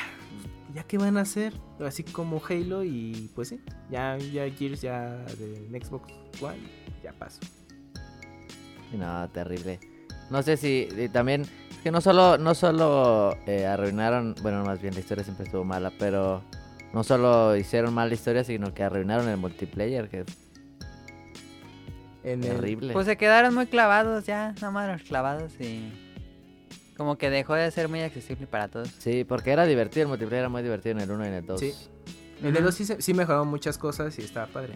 [0.75, 1.53] ¿ya qué van a hacer?
[1.85, 3.61] Así como Halo y pues sí,
[3.91, 6.11] ya, ya Gears ya de Xbox
[6.41, 6.57] One,
[7.03, 7.41] ya pasó.
[8.97, 9.79] No, terrible.
[10.31, 14.95] No sé si también es que no solo no solo eh, arruinaron, bueno, más bien
[14.95, 16.43] la historia siempre estuvo mala, pero
[16.95, 20.27] no solo hicieron mal la historia, sino que arruinaron el multiplayer, que es
[22.23, 22.95] En el- terrible.
[22.95, 25.93] Pues se quedaron muy clavados ya, nomás los clavados y...
[26.97, 28.89] Como que dejó de ser muy accesible para todos.
[28.99, 31.47] Sí, porque era divertido, el multiplayer era muy divertido en el 1 y en el
[31.47, 31.61] 2.
[31.61, 31.73] Sí.
[31.73, 31.89] Sí.
[32.47, 34.75] en el 2 sí, se- sí mejoraron muchas cosas y estaba padre.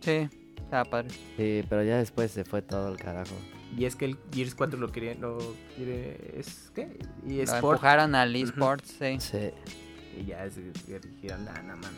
[0.00, 1.08] Sí, estaba padre.
[1.36, 3.34] pero ya después se fue todo el carajo.
[3.76, 5.38] Y es que el Gears 4 lo quiere, lo
[5.76, 6.98] quiere, es, ¿qué?
[7.24, 7.64] Y Lo Sport.
[7.76, 9.20] empujaron al eSports, sí.
[9.20, 9.50] Sí.
[10.20, 11.94] Y ya es, dijeron, nah, no mames.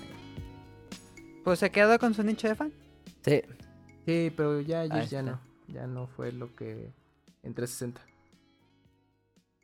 [1.45, 2.73] Pues se quedó con su nicho de fan.
[3.25, 3.43] Sí.
[4.07, 6.91] Sí, pero ya Gears ya no, ya no fue lo que
[7.43, 8.01] en 360.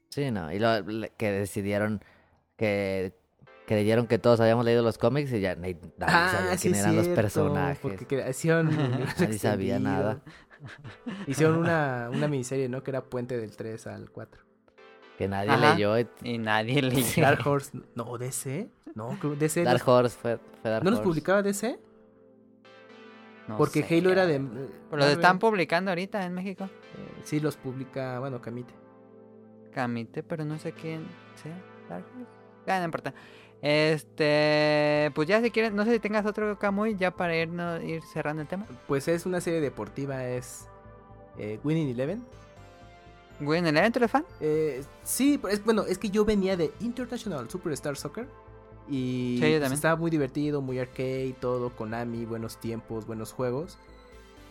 [0.09, 0.53] Sí, no.
[0.53, 0.71] Y lo
[1.17, 2.03] que decidieron
[2.57, 3.13] que
[3.67, 7.09] creyeron que todos habíamos leído los cómics y ya nadie, nadie sabía quién eran los
[7.09, 7.79] personajes.
[7.79, 8.71] Ah, Porque hicieron
[9.19, 10.21] Nadie sabía nada.
[11.29, 12.83] Hicieron una, una miniserie, ¿no?
[12.83, 14.43] Que era puente del 3 al 4.
[15.17, 15.75] Que nadie Ajá.
[15.75, 15.97] leyó.
[15.99, 17.21] y- Y nadie le Sí.
[17.21, 18.69] Dark Horse, no, DC.
[18.97, 19.63] No, DC.
[19.63, 21.09] Dark los- Horse fue, fue Dark ¿No los Horse.
[21.09, 21.79] publicaba DC?
[23.47, 23.99] No Porque sé.
[23.99, 24.41] Halo era de.
[24.41, 25.11] Pero los Marvel.
[25.11, 26.65] están publicando ahorita en México.
[26.65, 28.75] Eh, sí, los publica, bueno, Camite.
[29.71, 31.07] Camite, pero no sé quién
[31.43, 31.57] sea.
[32.67, 33.15] Ah, no importa.
[33.61, 38.03] Este, pues ya si quieres, no sé si tengas otro Kamui ya para irnos, ir
[38.03, 38.67] cerrando el tema.
[38.87, 40.69] Pues es una serie deportiva, es
[41.39, 42.25] eh, Winning Eleven.
[43.41, 44.25] Güey, ¿en el evento eres fan?
[44.41, 48.27] Eh, sí, pero es, bueno, es que yo venía de International Superstar Soccer.
[48.89, 49.73] Y Sí, yo pues, también.
[49.75, 53.79] estaba muy divertido, muy arcade, todo, Konami, buenos tiempos, buenos juegos.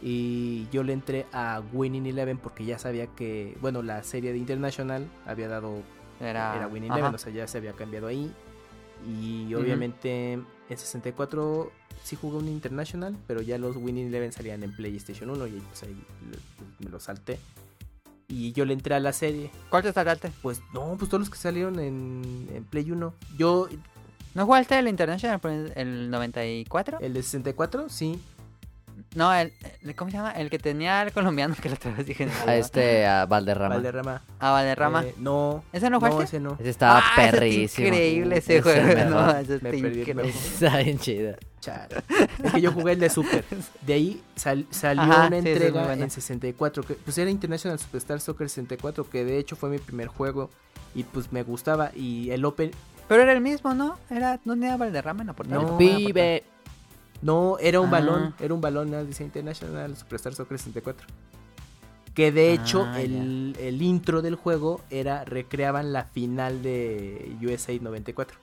[0.01, 4.37] Y yo le entré a Winning Eleven porque ya sabía que, bueno, la serie de
[4.37, 5.81] International había dado,
[6.19, 6.91] Era, era Winning.
[6.91, 8.31] Eleven, o sea, ya se había cambiado ahí.
[9.07, 11.71] Y obviamente en 64
[12.03, 15.83] sí jugué un International, pero ya los Winning Eleven salían en PlayStation 1 y pues
[15.83, 15.95] ahí
[16.79, 17.39] me lo salté.
[18.27, 19.51] Y yo le entré a la serie.
[19.69, 20.31] ¿Cuál te saltaste?
[20.41, 23.13] Pues no, pues todos los que salieron en, en Play 1.
[23.37, 23.69] Yo,
[24.33, 26.99] ¿No jugaste el International por el 94?
[27.01, 28.19] el de 64, sí.
[29.15, 30.31] No, el, el- ¿cómo se llama?
[30.31, 32.27] El que tenía el colombiano que la otra vez dije.
[32.47, 33.75] A este, a Valderrama.
[33.75, 34.21] Valderrama.
[34.39, 35.03] A Valderrama.
[35.05, 35.63] Eh, no.
[35.73, 36.23] ¿Ese no jugaste?
[36.23, 36.57] ese no.
[36.59, 37.87] Ese estaba Ah, ese perrísimo.
[37.87, 39.09] increíble ese Es el juego.
[39.09, 40.29] No, ese Me está increíble.
[40.29, 41.35] Está bien chido.
[41.59, 41.95] Chale.
[42.43, 43.43] Es que yo jugué el de Super.
[43.81, 46.83] De ahí sal- salió Ajá, una sí, ese es muy entrega en 64.
[46.83, 49.09] Que, pues era International Superstar Soccer 64.
[49.09, 50.49] Que de hecho fue mi primer juego.
[50.95, 51.91] Y pues me gustaba.
[51.95, 52.71] Y el Open.
[53.07, 53.97] Pero era el mismo, ¿no?
[54.09, 55.61] Era, no tenía Valderrama en la portada.
[55.61, 55.77] No.
[55.77, 56.43] Pibe.
[57.21, 57.91] No, era un Ah.
[57.91, 58.35] balón.
[58.39, 58.91] Era un balón.
[58.91, 59.03] ¿no?
[59.03, 61.07] Dice International Superstar Soccer 64.
[62.13, 65.23] Que de hecho Ah, el, el intro del juego era.
[65.25, 68.37] Recreaban la final de USA 94.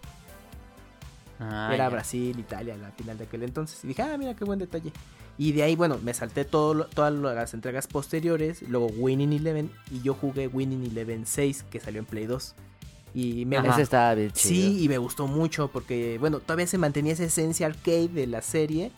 [1.41, 1.89] Ah, Era ya.
[1.91, 3.83] Brasil, Italia, la final de aquel entonces.
[3.85, 4.93] Y dije, ah, mira qué buen detalle.
[5.37, 8.63] Y de ahí, bueno, me salté todo todas las entregas posteriores.
[8.63, 9.71] Luego Winning Eleven.
[9.91, 12.55] Y yo jugué Winning Eleven 6, que salió en Play 2.
[13.15, 13.73] Y me Ajá.
[13.75, 14.49] Ese estaba bien chido.
[14.55, 18.43] Sí, y me gustó mucho porque, bueno, todavía se mantenía esa esencia arcade de la
[18.43, 18.91] serie.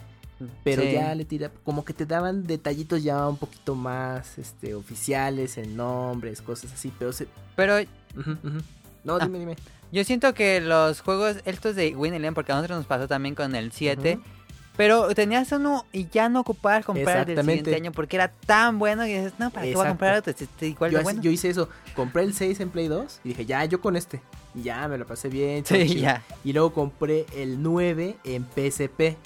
[0.65, 0.93] Pero Sí.
[0.93, 5.77] ya le tira, como que te daban detallitos ya un poquito más este, oficiales en
[5.77, 6.93] nombres, cosas así.
[6.99, 7.27] Pero se.
[7.57, 7.75] Pero.
[9.05, 9.25] No, Ah.
[9.25, 9.57] dime, dime.
[9.93, 13.35] yo siento que los juegos, estos de Win Eleven, porque a nosotros nos pasó también
[13.35, 14.25] con el 7, Ujú.
[14.77, 18.79] Pero tenías uno y ya no ocupabas comprar el del siguiente año porque era tan
[18.79, 19.89] bueno que dices, no, ¿para qué voy a Exacto.
[19.91, 20.31] comprar otro?
[20.31, 21.23] Este- este igual Yo, de bueno.
[21.23, 24.21] yo hice eso, compré el 6 en Play 2 y dije, ya, yo con este.
[24.55, 25.65] Y ya, me lo pasé bien.
[25.67, 26.23] Sí, ya.
[26.45, 29.17] Y luego compré el 9 en PSP.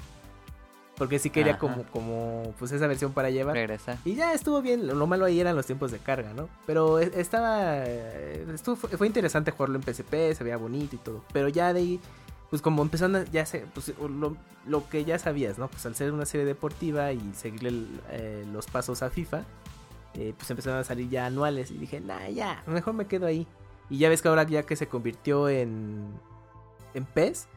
[0.97, 1.61] Porque sí quería Ajá.
[1.61, 3.55] como, como, pues esa versión para llevar.
[3.55, 3.97] Regresar.
[4.05, 6.51] Y ya estuvo bien, lo, lo malo ahí eran los tiempos de carga, ¿no?
[6.67, 11.25] Pero e- estaba, estuvo, fue, fue interesante jugarlo en PSP, se veía bonito y todo.
[11.33, 12.01] Pero ya de ahí,
[12.51, 14.37] pues como empezaron a, ya sé, pues lo,
[14.67, 15.69] lo que ya sabías, ¿no?
[15.69, 19.45] Pues al ser una serie deportiva y seguirle eh, los pasos a FIFA,
[20.15, 23.47] eh, pues empezaron a salir ya anuales y dije, nah, ya, mejor me quedo ahí.
[23.89, 26.09] Y ya ves que ahora ya que se convirtió en,
[26.95, 27.49] en PES,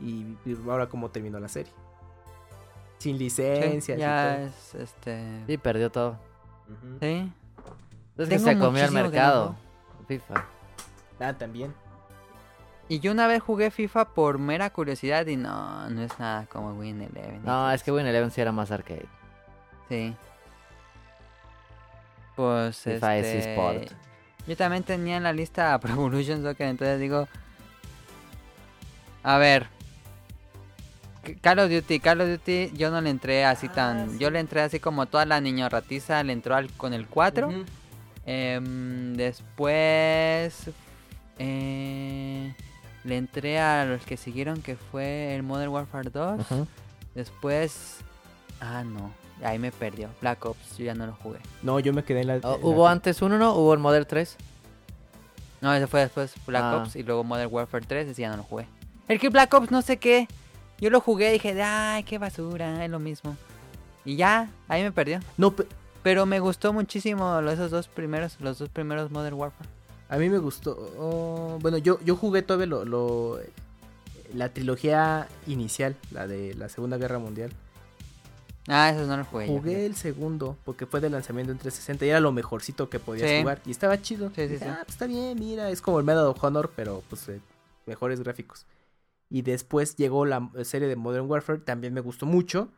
[0.00, 1.72] y, y ahora cómo terminó la serie.
[2.98, 5.44] Sin Sí, licencias y ya es, este...
[5.46, 6.18] Sí, perdió todo.
[7.00, 7.32] Sí.
[8.16, 9.56] Es que se comió el mercado.
[10.06, 10.44] FIFA.
[11.20, 11.72] Ah, también.
[12.88, 16.72] Y yo una vez jugué FIFA por mera curiosidad y no, no es nada como
[16.72, 17.42] Win Eleven.
[17.44, 19.06] No, es que Win Eleven sí era más arcade.
[19.90, 20.14] Sí.
[22.34, 23.92] Pues FIFA es este, eSport.
[24.46, 27.28] Yo también tenía en la lista Pro Evolution Soccer, entonces digo...
[29.22, 29.66] A ver.
[31.42, 34.18] Call of Duty, Call of Duty yo no le entré así tan...
[34.18, 37.48] Yo le entré así como toda la niño ratiza, le entró al, con el 4.
[37.48, 37.64] Ujú.
[38.24, 40.70] Em, después
[41.38, 42.54] eh,
[43.04, 46.40] le entré a los que siguieron que fue el Modern Warfare 2.
[46.40, 46.66] Ajá.
[47.14, 47.98] Después...
[48.60, 49.12] Ah, no.
[49.42, 50.08] Ahí me perdió.
[50.20, 51.38] Black Ops, yo ya no lo jugué.
[51.62, 52.40] No, yo me quedé en la.
[52.42, 53.54] Oh, en ¿Hubo la- antes uno, no?
[53.54, 54.36] ¿Hubo el Model 3?
[55.60, 56.76] No, ese fue después Black Ah.
[56.78, 58.66] Ops y luego Modern Warfare 3, ese ya no lo jugué.
[59.06, 60.26] El que Black Ops no sé qué.
[60.80, 63.36] Yo lo jugué y dije, ay, qué basura, es lo mismo.
[64.04, 65.20] Y ya, ahí me perdió.
[65.36, 65.66] No, pe-
[66.02, 69.68] Pero me gustó muchísimo esos dos primeros, los dos primeros Modern Warfare.
[70.08, 70.76] A mí me gustó.
[70.98, 73.40] oh, bueno, yo, yo jugué todavía lo, lo-
[74.34, 77.50] la trilogía inicial, la de la Segunda Guerra Mundial.
[78.70, 79.46] Ah, esos no los jugué.
[79.46, 83.30] Jugué el segundo porque fue de lanzamiento en 360 y era lo mejorcito que podías
[83.30, 83.38] Sí.
[83.40, 83.62] jugar.
[83.64, 84.28] Y estaba chido.
[84.28, 84.64] Sí, sí, Dije, sí.
[84.68, 87.40] "Ah, pues está bien, mira, es como el Medal of Honor, pero pues eh,
[87.86, 88.66] mejores gráficos.
[89.30, 92.68] Y después llegó la serie de Modern Warfare, también me gustó mucho.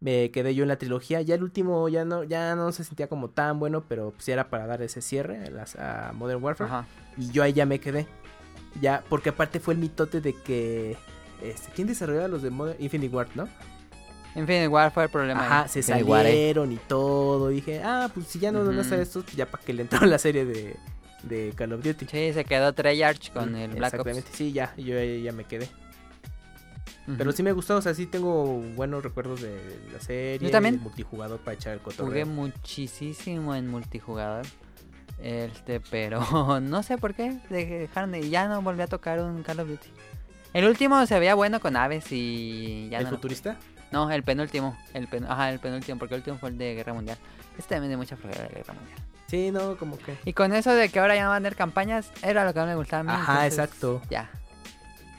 [0.00, 1.20] Me quedé yo en la trilogía.
[1.22, 4.48] Ya el último ya no, ya no se sentía como tan bueno, pero pues era
[4.48, 6.70] para dar ese cierre a, las- a Modern Warfare.
[6.70, 6.86] Ajá.
[7.16, 8.06] Y yo ahí ya me quedé.
[8.80, 10.96] Ya, porque aparte fue el mitote de que.
[11.42, 13.48] Este, ¿Quién desarrollaba los de Modern Infinity Ward, no?
[14.36, 15.44] Infinite Warfare, el problema.
[15.44, 16.28] Ajá, se Guare.
[16.28, 17.48] salieron y todo.
[17.48, 20.18] Dije, ah, pues si ya no van estos, pues ya para que le entraron la
[20.18, 20.76] serie de,
[21.24, 22.06] de Call of Duty.
[22.06, 24.36] Sí, se quedó Treyarch con Mm, el Black Exactamente, Ops.
[24.36, 25.68] sí, ya, yo ya, ya me quedé.
[27.16, 28.44] Pero sí me gustó, o sea, sí tengo
[28.76, 30.46] buenos recuerdos de la serie.
[30.48, 30.80] Yo también.
[30.82, 32.26] multijugador para echar el Jugué cotorreo.
[32.26, 34.44] muchísimo en multijugador.
[35.22, 36.20] Este, pero
[36.60, 39.88] no sé por qué dejaron de, ya no volví a tocar un Call of Duty.
[40.54, 43.10] El último se veía bueno con aves y ya ¿El no.
[43.10, 43.56] lo- futurista?
[43.90, 46.92] No, el penúltimo, el pen, ajá, el penúltimo, porque el último fue el de Guerra
[46.92, 47.16] Mundial.
[47.56, 48.98] Este también de mucha flojera de Guerra Mundial.
[49.28, 50.16] Sí, no, como que.
[50.26, 52.60] Y con eso de que ahora ya no van a tener campañas, era lo que
[52.60, 53.10] no me gustaba a mí.
[53.22, 54.02] Ajá, entonces, exacto.
[54.10, 54.30] Ya.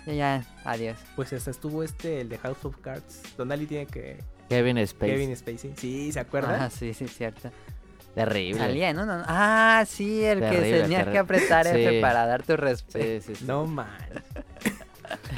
[0.10, 0.98] Ya, ya, adiós.
[1.16, 3.22] Pues hasta estuvo este, el de House of Cards.
[3.38, 4.18] Donali tiene que.
[4.50, 5.12] Kevin Space.
[5.12, 5.74] Kevin Spacey.
[5.78, 6.60] Sí, ¿se acuerdan?
[6.62, 7.52] Ah, sí, sí, cierto.
[8.16, 8.60] Terrible.
[8.60, 9.24] Salía en uno.
[9.28, 11.20] Ah, sí, el que Terrible, tenías que terrible.
[11.20, 12.02] apretar F Sí.
[12.02, 13.06] para dar tu respeto.
[13.06, 13.46] Sí, sí, sí.
[13.46, 13.88] No man.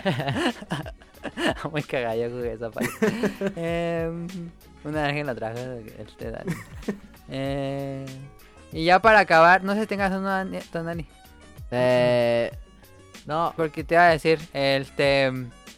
[1.71, 2.89] Muy cagado, yo jugué esa parte.
[3.55, 4.27] Em,
[4.83, 5.59] una vez que lo trajo
[5.99, 6.53] este Dani.
[7.33, 8.05] Eh,
[8.73, 10.29] y ya para acabar, no sé si tengas uno,
[10.69, 11.07] Tonali.
[11.71, 12.51] Eh,
[13.25, 15.31] no, Porque te iba a decir, este,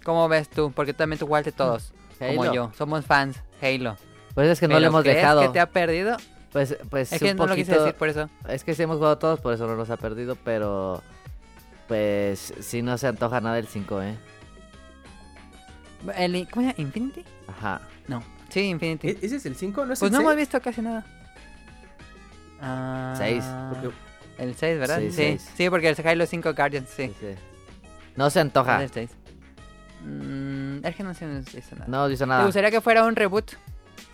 [0.04, 0.72] ¿cómo ves tú?
[0.76, 2.72] Porque también tú jugaste todos, como yo.
[2.78, 3.98] Somos fans, Halo.
[4.34, 5.42] Pues es que no ¿Pero le hemos crees dejado.
[5.42, 6.18] que te ha perdido?
[6.52, 8.30] Pues, pues Es que un no lo quise poquito- decir por eso.
[8.48, 11.02] Es que sí hemos jugado todos, por eso no nos ha perdido, pero
[11.88, 14.16] pues sí no se antoja nada el 5, ¿eh?
[16.18, 16.74] El, ¿Cómo se llama?
[16.78, 17.24] ¿Infinity?
[17.48, 17.82] Ajá.
[18.08, 18.24] No.
[18.50, 19.10] Sí, Infinity.
[19.10, 19.86] ¿E- ¿Ese es el 5?
[19.86, 21.06] ¿No es pues el no hemos visto casi nada.
[22.62, 23.90] Ah, Seis, Porque
[24.38, 25.00] El 6, ¿verdad?
[25.00, 27.08] Sí, Sí, sí, porque el Halo 5 Guardians, sí.
[27.08, 27.36] Sí, sí.
[28.16, 28.84] No se antoja.
[28.84, 29.10] Es el 6.
[30.06, 31.86] Mm, es que no se dice nada.
[31.88, 32.46] No dice ¿Te nada.
[32.46, 33.52] gustaría que fuera un reboot?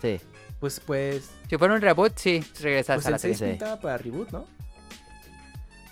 [0.00, 0.20] Sí.
[0.60, 1.30] Pues, pues...
[1.48, 3.36] Si fuera un reboot, sí, regresas Pues a el la serie.
[3.36, 3.56] 6 Sí.
[3.58, 4.46] pintaba para reboot, ¿no?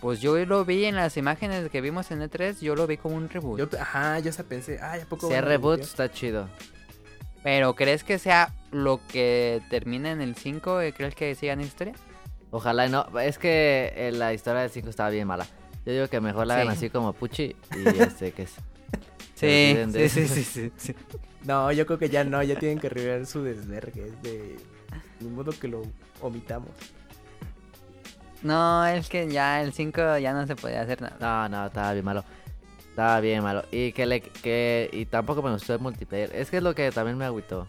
[0.01, 3.17] Pues yo lo vi en las imágenes que vimos en E3, yo lo vi como
[3.17, 3.59] un reboot.
[3.59, 6.49] Yo, ajá, yo hasta pensé, ay, ¿a poco Si van es a reboot, está chido.
[7.43, 10.81] Pero ¿crees que sea lo que termina en el 5?
[10.83, 11.95] eh, ¿Crees que sigan historia?
[12.51, 13.07] Ojalá y no.
[13.21, 15.47] Es que eh, la historia del 5 estaba bien mala.
[15.85, 16.73] Yo digo que mejor la hagan Sí.
[16.79, 18.55] así como Puchi y este que es.
[19.35, 20.95] Sí, sí, sí, sí, sí, sí.
[21.45, 24.07] No, yo creo que ya no, ya tienen que revelar su desvergue.
[24.07, 24.57] Es de...
[25.21, 25.83] Ni modo que lo
[26.21, 26.71] omitamos.
[28.43, 31.17] No, es que ya el 5 ya no se podía hacer nada.
[31.21, 32.25] No, no, estaba bien malo.
[32.91, 33.65] Estaba bien malo.
[33.71, 36.35] Y que le que y tampoco me gustó el multiplayer.
[36.35, 37.67] Es que es lo que también me agüitó.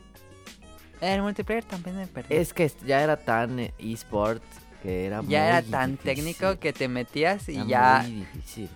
[1.01, 2.37] El multiplayer también me perdió.
[2.37, 4.43] Es que ya era tan eh, eSport
[4.81, 6.15] que era ya muy era tan difícil.
[6.15, 8.69] técnico que te metías y Era ya muy difícil.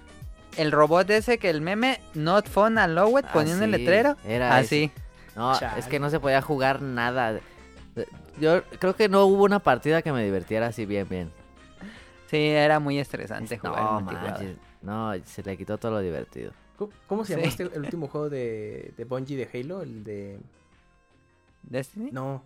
[0.58, 4.18] el robot ese que el meme not fun allowed ponía en el letrero.
[4.26, 4.92] era Así.
[5.36, 5.80] No, Chale.
[5.80, 7.40] es que no se podía jugar nada.
[8.40, 11.32] Yo creo que no hubo una partida que me divirtiera así bien, bien.
[12.30, 14.58] Sí, era muy estresante jugar No, manches.
[14.82, 16.52] No, se le quitó todo lo divertido.
[16.78, 17.50] ¿Cómo, cómo se llamó Sí.
[17.50, 19.82] este, el último juego de, de Bungie de Halo?
[19.84, 20.40] El de...
[21.64, 22.10] ¿Destiny?
[22.12, 22.44] No,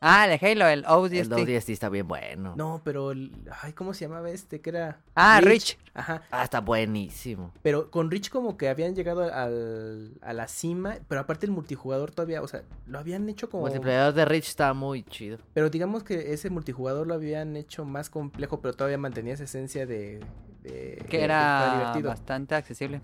[0.00, 1.32] Ah, el Halo, el El ODST.
[1.32, 2.54] ODST está bien bueno.
[2.54, 3.12] no, pero...
[3.12, 3.32] el-
[3.62, 4.60] Ay, ¿cómo se llamaba este?
[4.60, 5.00] Que era...
[5.14, 5.78] Ah, Rich.
[5.94, 6.22] Ajá.
[6.30, 7.52] Ah, está buenísimo.
[7.62, 12.10] Pero con Rich como que habían llegado al, a la cima, pero aparte el multijugador
[12.10, 13.62] todavía, o sea, lo habían hecho El como...
[13.64, 15.38] multiplayer de Rich está muy chido.
[15.54, 19.86] Pero digamos que ese multijugador lo habían hecho más complejo, pero todavía mantenía esa esencia
[19.86, 20.20] de...
[20.62, 22.08] de- Que de era divertido.
[22.10, 23.00] bastante accesible.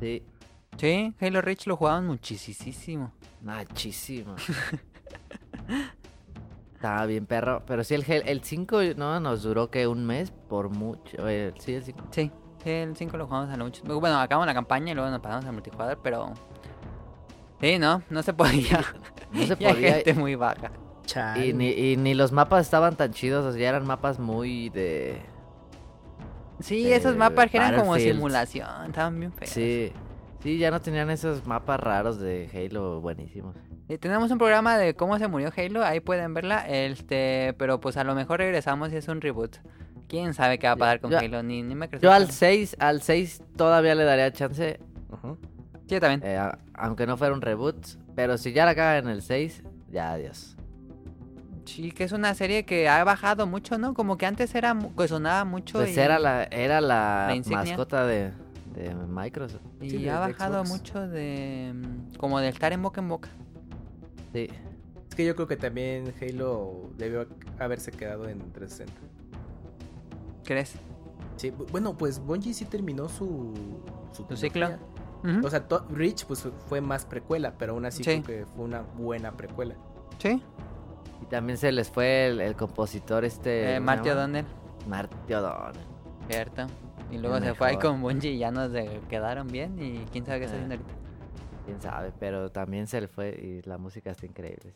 [0.00, 0.24] Sí,
[0.76, 3.12] Sí, Halo Reach lo jugaban muchísimo.
[3.42, 4.34] machísimo.
[6.74, 7.62] Estaba bien perro.
[7.66, 11.28] Pero sí, el, Hel- el 5 no nos duró que un mes por mucho.
[11.28, 12.04] Eh, sí, el 5.
[12.10, 12.30] Sí,
[12.64, 13.82] el 5 lo jugamos a lo mucho.
[13.84, 16.32] Bueno, acabamos la campaña y luego nos pasamos al multijugador, pero...
[17.60, 18.80] Sí, no, no se podía.
[19.32, 19.94] No se Y hay podía.
[19.94, 20.70] gente muy baja.
[21.06, 21.46] Chale.
[21.48, 23.44] Y ni, y ni los mapas estaban tan chidos.
[23.44, 25.20] O sea, eran mapas muy de.
[26.60, 29.50] Sí, Eh, esos mapas eran como simulación, estaban bien feos.
[29.50, 29.92] Sí.
[30.44, 33.56] Sí, ya no tenían esos mapas raros de Halo buenísimos.
[33.88, 37.96] Y tenemos un programa de cómo se murió Halo, ahí pueden verla, este, pero pues
[37.96, 39.56] a lo mejor regresamos y es un reboot.
[40.06, 41.42] ¿Quién sabe qué va a pasar con Yo- Halo?
[41.42, 42.00] Ni, ni me creo.
[42.02, 44.78] Yo al 6, al 6 todavía le daría chance.
[45.86, 46.22] Sí, yo también.
[46.22, 47.76] eh, a- aunque no fuera un reboot.
[48.14, 50.56] Pero si ya la cagan en el 6, ya adiós.
[51.64, 53.94] Sí, que es una serie que ha bajado mucho, ¿no?
[53.94, 54.76] Como que antes era,
[55.08, 58.32] sonaba mucho Pues y, era la, era la, mascota de,
[58.74, 59.62] de Microsoft.
[59.80, 60.70] y Sí, ha bajado Xbox.
[60.70, 63.28] mucho de, mm, como de estar en boca en boca.
[64.32, 64.48] Sí.
[65.08, 67.26] Es que yo creo que también Halo debió
[67.58, 68.92] haberse quedado en 360.
[70.44, 70.74] ¿Crees?
[71.36, 73.54] Sí, bu- bueno, pues Bungie sí terminó su...
[74.12, 74.68] Su, ciclo.
[75.42, 78.20] O sea, to- Reach pues fue más precuela, pero aún así Sí.
[78.22, 79.74] creo que fue una buena precuela.
[80.18, 80.42] Sí,
[81.22, 83.72] Y también se les fue el, el compositor este...
[83.72, 84.10] eh, ¿cómo Marty?
[84.10, 84.44] O'Donnell,
[84.88, 85.80] Marty O'Donnell.
[86.28, 86.66] cierto.
[87.14, 90.26] Y luego se fue ahí con Bungie y ya nos de- quedaron bien y quién
[90.26, 90.94] sabe qué está haciendo ahorita.
[91.64, 94.72] Quién sabe, pero también se le fue y la música está increíble.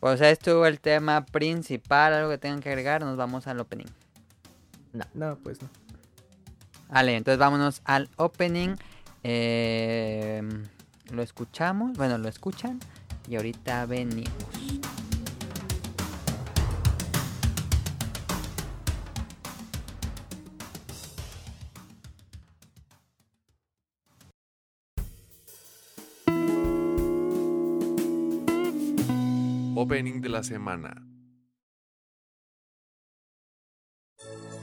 [0.00, 3.86] Pues estuvo el tema principal, algo que tengan que agregar, nos vamos al opening.
[5.14, 5.68] No, pues no.
[6.90, 8.76] Vale, entonces vámonos al opening.
[9.22, 10.42] Eh,
[11.10, 12.78] lo escuchamos, bueno, lo escuchan
[13.28, 14.28] y ahorita venimos.
[29.86, 31.06] Opening de la semana.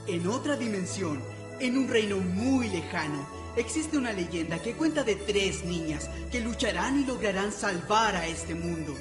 [0.06, 1.24] En otra dimensión,
[1.62, 7.00] en un reino muy lejano, existe una leyenda que cuenta de tres niñas que lucharán
[7.00, 8.94] y lograrán salvar a este mundo.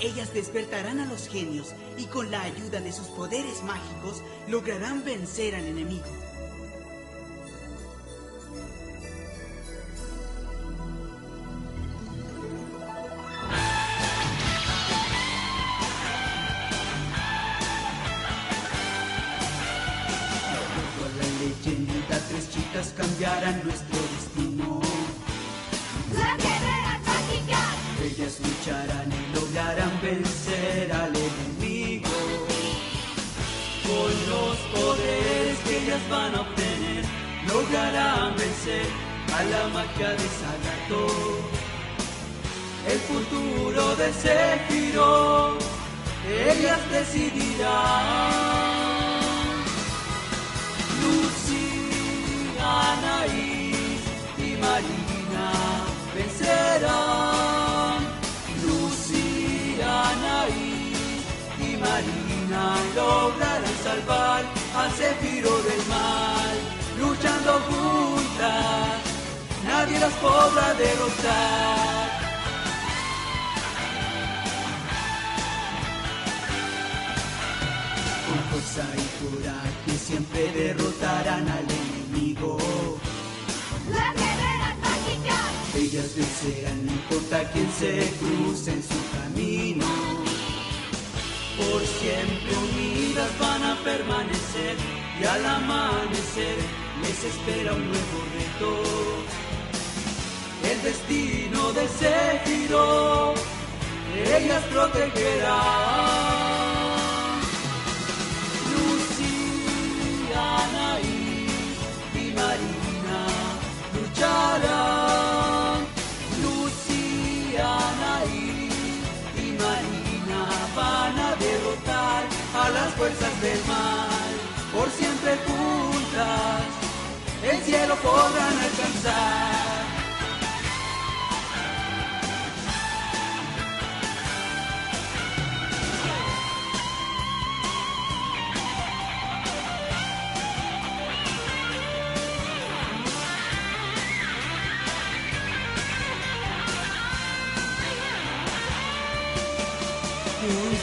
[0.00, 5.54] Ellas despertarán a los genios y con la ayuda de sus poderes mágicos lograrán vencer
[5.54, 6.31] al enemigo.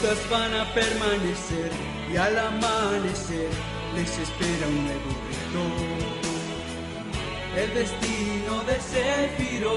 [0.10, 1.72] Van a permanecer
[2.12, 3.49] y al amanecer
[3.95, 5.64] les espera un nuevo reto.
[7.55, 9.76] El destino de Zéfiro,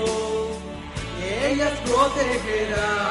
[1.45, 3.02] ellas protegerán.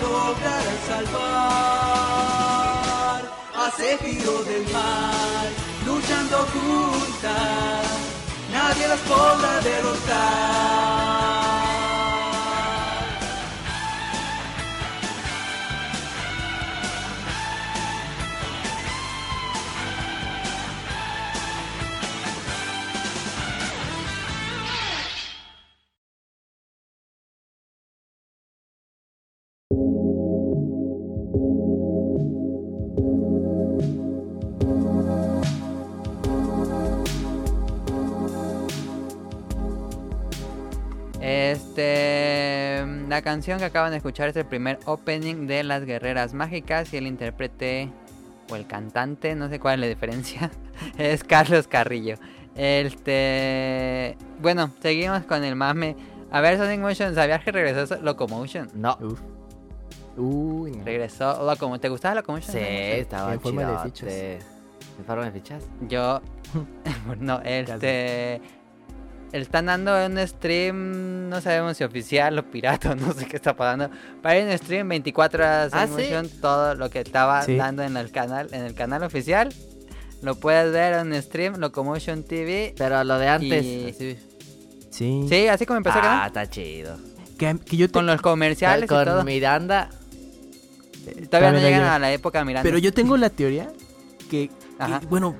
[0.00, 1.22] Lograrán salvar
[3.54, 5.46] a Zéfiro del mar,
[5.86, 7.86] luchando juntas,
[8.52, 11.11] nadie las podrá derrotar.
[41.72, 46.92] Este, la canción que acaban de escuchar es el primer opening de Las Guerreras Mágicas
[46.92, 47.90] y el intérprete
[48.50, 50.50] o el cantante, no sé cuál es la diferencia,
[50.98, 52.16] es Carlos Carrillo.
[52.56, 55.96] Este, bueno, seguimos con el mame.
[56.30, 58.68] A ver, Sonic Motion, ¿sabías que regresó Locomotion?
[58.74, 58.98] No.
[59.00, 59.20] Uf.
[60.18, 60.84] Uy, no.
[60.84, 61.80] Regresó Locomotion.
[61.80, 62.52] ¿Te gustaba Locomotion?
[62.52, 64.12] Sí, estaba En forma de fichas.
[64.12, 65.64] ¿En forma de fichas?
[65.88, 66.20] Yo,
[67.18, 68.42] no, este,
[69.32, 73.90] están dando un stream, no sabemos si oficial o pirata, no sé qué está pasando.
[74.22, 76.12] Hay un stream 24 horas Ah, Sonic ¿sí?
[76.14, 77.56] Motion, todo lo que estaba Sí.
[77.56, 79.52] dando en el canal, en el canal oficial.
[80.20, 82.74] Lo puedes ver en stream Locomotion TV.
[82.78, 83.64] Pero lo de antes.
[83.64, 84.18] Y- así.
[84.90, 85.26] Sí.
[85.28, 86.96] Sí, así como empezó Ah, está chido.
[87.38, 89.24] Que, que yo te- Con los comerciales y Con todo.
[89.24, 89.88] Miranda.
[89.90, 91.94] Todavía no Todavía no llegan llega.
[91.96, 92.64] a la época mirando.
[92.68, 93.72] Pero yo tengo la teoría
[94.30, 94.50] que,
[95.08, 95.34] bueno,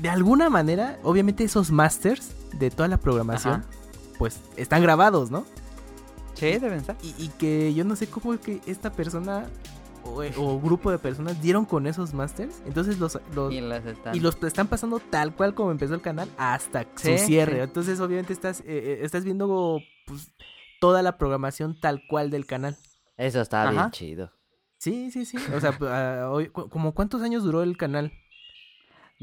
[0.00, 3.64] de alguna manera, obviamente esos masters de toda la programación, Ajá.
[4.18, 5.44] pues están grabados, ¿no?
[6.34, 6.96] Sí, deben estar.
[7.02, 9.46] Y, y que yo no sé cómo es que esta persona
[10.04, 12.60] o, o grupo de personas dieron con esos masters.
[12.66, 14.14] Entonces los, los- Y los están.
[14.14, 17.54] y los están pasando tal cual como empezó el canal hasta Sí, su cierre.
[17.56, 17.60] sí.
[17.60, 20.30] Entonces obviamente estás, eh, eh, estás viendo pues,
[20.80, 22.76] toda la programación tal cual del canal.
[23.16, 23.70] Eso está Ajá.
[23.70, 24.30] bien chido.
[24.78, 25.38] Sí, sí, sí.
[25.56, 28.12] O sea, ah, hoy- cu- como cuántos años duró el canal.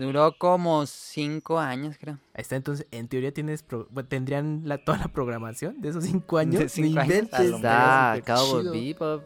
[0.02, 2.16] Duró como cinco años, creo.
[2.34, 6.40] Ahí está, entonces en teoría tienes pro- tendrían la, toda la programación de esos cinco
[6.40, 6.60] años.
[6.60, 8.94] De cinco años, inventes, Está Cowboy.
[8.94, 9.24] Bebop.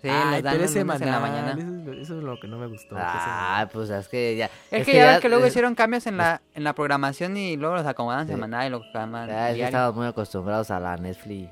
[0.00, 1.52] Sí, Ay, los dan los en la mañana.
[1.52, 2.96] Eso, es, lo- eso es lo que no me gustó.
[2.96, 4.50] que Ah, pues es que ya.
[4.72, 7.76] Es, que, ya ves que luego hicieron cambios en la, en la programación y luego
[7.76, 8.32] los acomodan Sí.
[8.32, 11.48] semanal y lo acaban Ya es que estamos muy acostumbrados a la Netflix.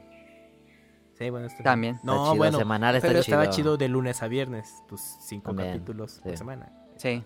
[1.17, 1.95] Sí, bueno, está También.
[1.97, 3.55] Está No, chido, bueno, semanal está pero estaba chido.
[3.55, 6.21] chido de lunes a viernes, tus cinco También, capítulos sí.
[6.25, 6.73] por semana.
[6.97, 7.23] Sí.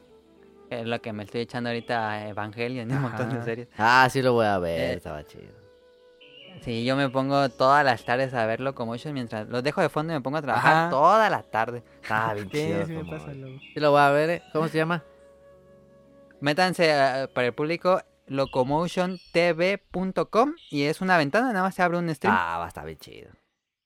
[0.81, 3.69] Es lo que me estoy echando ahorita a Evangelion y un montón de series.
[3.79, 5.53] Ah, sí lo voy a ver, Eh, estaba chido.
[6.61, 10.13] Sí, yo me pongo todas las tardes a ver Locomotion mientras los dejo de fondo
[10.13, 10.89] y me pongo a trabajar Ajá.
[10.91, 11.83] toda la tarde.
[12.09, 12.87] Ah, bien Sí, chido.
[12.87, 13.59] sí me como- pasa luego.
[13.75, 14.43] Sí lo voy a ver, ¿eh?
[14.53, 15.03] ¿Cómo se llama?
[16.41, 22.15] Métanse eh, para el público locomotiontv.com y es una ventana, nada más se abre un
[22.15, 22.35] stream.
[22.37, 23.31] Ah, va a estar bien chido.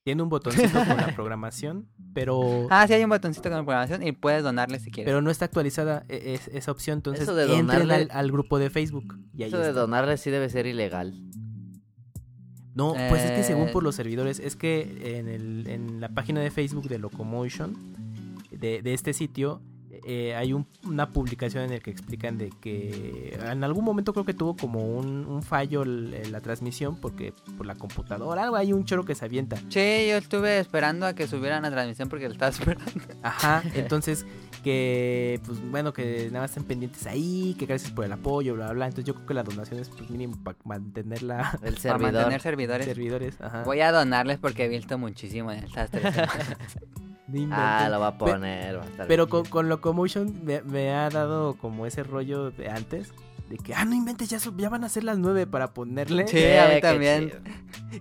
[0.09, 4.13] Tiene un botoncito con la programación, pero Ah, sí hay un botoncito con programación y
[4.13, 5.07] puedes donarle si quieres.
[5.07, 8.59] pero no está actualizada e- es- esa opción, entonces Eso de donarle- al, al grupo
[8.59, 11.13] de Facebook y ahí Eso de donarle sí debe ser ilegal.
[12.75, 13.73] No, pues es que según Eh.
[13.73, 17.77] por los servidores, es que en, el, en la página de Facebook de Locomotion,
[18.51, 19.61] de, de este sitio,
[20.07, 24.25] eh, hay un- una publicación en la que explican de que en algún momento creo
[24.25, 28.85] que tuvo como un, un fallo la transmisión porque por la computadora, algo hay un
[28.85, 29.57] choro que se avienta.
[29.69, 32.91] Sí, yo estuve esperando a que subieran la transmisión porque lo estaba esperando.
[33.23, 34.27] Ajá, entonces
[34.65, 38.67] que pues bueno, que nada más estén pendientes ahí, que gracias por el apoyo, bla
[38.67, 38.87] bla, bla.
[38.87, 42.13] Entonces yo creo que la donación es pues mínimo para mantenerla El Para servidor.
[42.13, 42.87] mantener servidores.
[42.87, 43.63] servidores, ajá.
[43.65, 46.57] Voy a donarles porque he visto muchísimo en estas tres semanas.
[47.53, 48.79] Ah, lo va a poner.
[48.79, 52.69] va a estar Pero con, con Locomotion me, me ha dado como ese rollo de
[52.71, 53.13] antes.
[53.51, 56.27] De que, ah, no inventes, ya, ya van a ser las nueve para ponerle.
[56.29, 57.31] Sí, a mí también.
[57.31, 57.41] chido.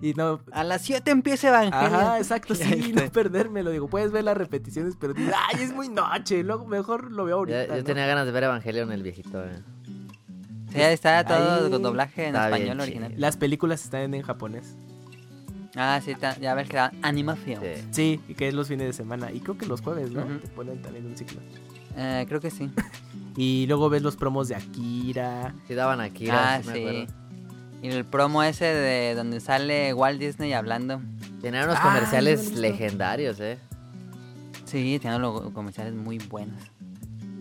[0.02, 0.40] Y no.
[0.52, 1.94] A las 7 empieza Evangelion.
[1.94, 3.10] Ajá, exacto, sí, no sé.
[3.10, 3.70] perdérmelo.
[3.70, 6.42] Digo, puedes ver las repeticiones, pero dices, ay, es muy noche.
[6.44, 7.66] Luego mejor lo veo ahorita.
[7.66, 7.84] Yo ¿no?
[7.84, 9.42] tenía ganas de ver Evangelion el viejito.
[9.42, 9.62] eh.
[10.70, 12.82] Sí, está todo Ahí con doblaje en está español chido.
[12.82, 13.14] original.
[13.16, 14.76] Las películas están en japonés.
[15.78, 17.62] Ah, sí, ya ves que da animación.
[17.62, 17.82] Sí.
[17.92, 19.30] Sí, y que es los fines de semana.
[19.32, 20.24] Y creo que los jueves, ¿no?
[20.24, 21.40] Te ponen también un ciclo.
[21.96, 22.70] Eh, creo que sí.
[23.36, 25.54] Y luego ves los promos de Akira.
[25.68, 26.80] Sí daban Akira, ah, sí me sí.
[26.80, 27.06] acuerdo.
[27.82, 31.00] Y el promo ese de donde sale Walt Disney hablando.
[31.40, 32.60] Tenían unos Ah, comerciales visto.
[32.60, 33.58] legendarios, eh.
[34.64, 36.60] Sí, tiene los comerciales muy buenos.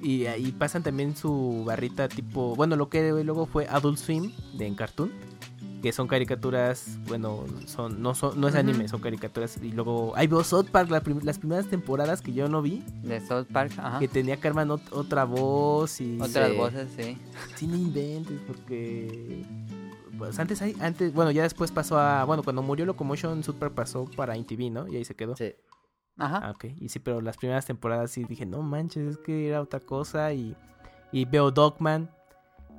[0.03, 4.67] Y ahí pasan también su barrita tipo, bueno, lo que luego fue Adult Swim de
[4.67, 5.11] en Cartoon,
[5.81, 10.25] que son caricaturas, bueno, son no son no es anime, son caricaturas y luego ahí
[10.27, 13.73] veo South Park la prim- las primeras temporadas que yo no vi, De South Park,
[13.77, 13.99] ajá.
[13.99, 17.17] que tenía Carmen ot- otra voz y Otras voces, sí.
[17.55, 19.43] sí no inventes porque
[20.17, 23.73] pues antes hay antes, bueno, ya después pasó a, bueno, cuando murió Locomotion South Park
[23.75, 24.87] pasó para ITV, ¿no?
[24.87, 25.35] Y ahí se quedó.
[25.35, 25.53] Sí.
[26.17, 26.39] Ajá.
[26.43, 26.65] Ah, ok.
[26.81, 30.33] Y sí, pero las primeras temporadas sí dije, no manches, es que era otra cosa.
[30.33, 30.55] Y,
[31.11, 32.09] y veo Dogman.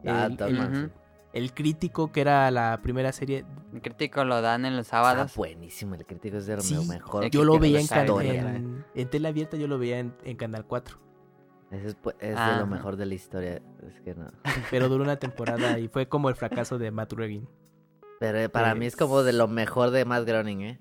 [0.04, 0.92] Ah, el, Dogman, el-.
[1.32, 3.44] El crítico, que era la primera serie.
[3.72, 5.34] El crítico lo dan en los Está sábados.
[5.36, 7.28] buenísimo, el crítico es de lo Sí, mejor.
[7.30, 7.86] Yo lo veía en,
[8.46, 10.98] en, en tela abierta, yo lo veía en, en Canal 4.
[11.70, 12.60] Ese es, pu- es de Ajá.
[12.60, 13.60] lo mejor de la historia.
[13.86, 14.26] Es que no.
[14.70, 17.46] Pero duró una temporada y fue como el fracaso de Matt Groening.
[18.20, 20.80] Pero eh, para mí es Pues- como de lo mejor de Matt Groening, ¿eh?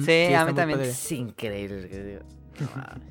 [0.00, 0.78] Sí, está a mí también.
[0.78, 0.90] padre.
[0.90, 2.22] Es increíble.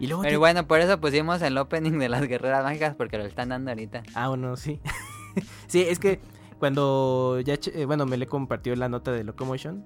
[0.00, 3.24] Y luego Pero bueno, por eso pusimos el opening de las guerreras mágicas porque lo
[3.24, 4.02] están dando ahorita.
[4.14, 4.80] Ah, bueno, sí.
[5.66, 6.20] sí, es que
[6.58, 9.84] cuando ya, eh, bueno, me le compartió la nota de Locomotion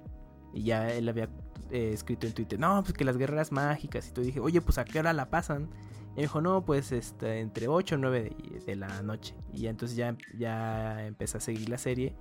[0.53, 1.29] y ya él había
[1.71, 4.77] eh, escrito en Twitter, no, pues que las guerreras mágicas y tú dije, oye, pues
[4.77, 5.69] a qué hora la pasan.
[6.13, 9.35] Y me dijo, no, pues este, entre 8 o 9 de, la noche.
[9.53, 12.15] Y entonces ya, ya empecé a seguir la serie.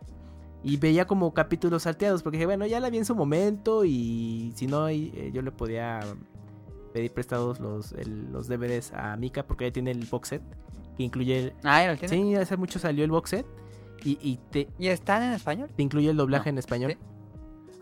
[0.62, 4.52] Y veía como capítulos salteados, porque dije, bueno, ya la vi en su momento y
[4.56, 6.00] si no, eh, yo le podía
[6.92, 10.42] pedir prestados los, el- los DVDs a Mika, porque ella tiene el box set,
[10.96, 12.08] que incluye el, Ah, ¿y lo tiene?
[12.14, 13.46] Sí, hace mucho salió el box set
[14.04, 15.68] y, y te, ¿Y están en español?
[15.74, 16.92] te incluye el doblaje No, en español.
[16.92, 16.98] sí.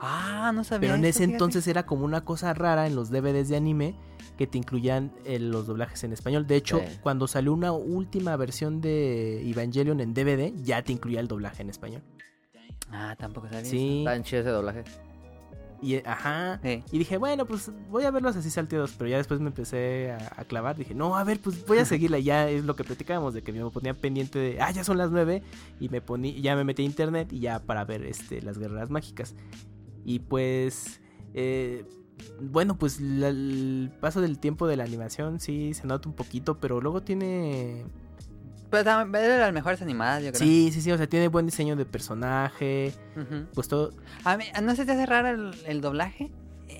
[0.01, 0.89] Ah, no sabía.
[0.89, 1.33] Pero en eso, ese fíjate.
[1.35, 3.95] entonces era como una cosa rara en los DVDs de anime
[4.37, 6.47] que te incluían eh, los doblajes en español.
[6.47, 6.99] De hecho, Sí.
[7.03, 11.71] cuando salió una última versión de Evangelion en DVD, ya te incluía el doblaje en
[11.71, 12.03] español.
[12.91, 13.65] Ah, tampoco sabía.
[13.65, 14.85] Sí, Tan chido ese doblaje.
[15.83, 16.61] Y, ajá.
[16.63, 16.83] Sí.
[16.93, 20.33] Y dije, bueno, pues voy a verlos así salteados, pero ya después me empecé a,
[20.41, 20.77] a clavar.
[20.77, 22.19] Dije, no, a ver, pues voy a seguirla.
[22.19, 25.11] Ya es lo que platicábamos, de que me ponía pendiente de, ah, ya son las
[25.11, 25.43] nueve.
[25.81, 28.91] Y me poní, ya me metí a internet y ya para ver este, las guerreras
[28.91, 29.35] mágicas.
[30.05, 31.01] Y pues,
[31.35, 31.85] eh,
[32.41, 36.59] bueno, pues la- el paso del tiempo de la animación sí se nota un poquito,
[36.59, 37.85] pero luego tiene...
[38.75, 40.41] Pero también de las mejores animadas, yo creo.
[40.41, 42.93] Sí, sí, sí, o sea, tiene buen diseño de personaje.
[43.17, 43.47] Ujú.
[43.55, 43.93] Pues todo,
[44.25, 46.31] A mí, ¿no se te hace raro el, el doblaje?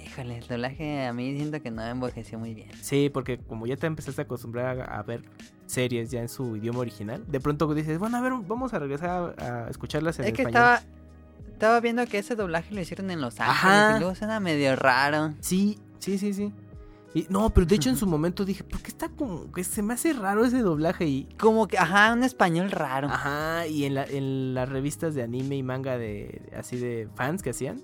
[0.07, 2.71] Híjole, el doblaje a mí siento que no envejeció muy bien.
[2.81, 5.23] Sí, porque como ya te empezaste a acostumbrar a, a ver
[5.67, 9.35] series ya en su idioma original, de pronto dices, bueno, a ver, vamos a regresar
[9.39, 10.63] a, a escucharlas en es que español.
[10.77, 10.95] estaba
[11.53, 13.97] estaba viendo que ese doblaje lo hicieron en Los Ángeles Ajá.
[13.97, 15.33] y luego suena medio raro.
[15.41, 16.53] Sí, sí, sí, sí.
[17.15, 19.83] Y, no, pero de hecho en su momento dije, ¿por qué está como que se
[19.83, 21.07] me hace raro ese doblaje?
[21.07, 23.09] Y, Como que, ajá, un español raro.
[23.09, 27.43] ajá, y en, la- en las revistas de anime y manga de así de fans
[27.43, 27.81] que hacían,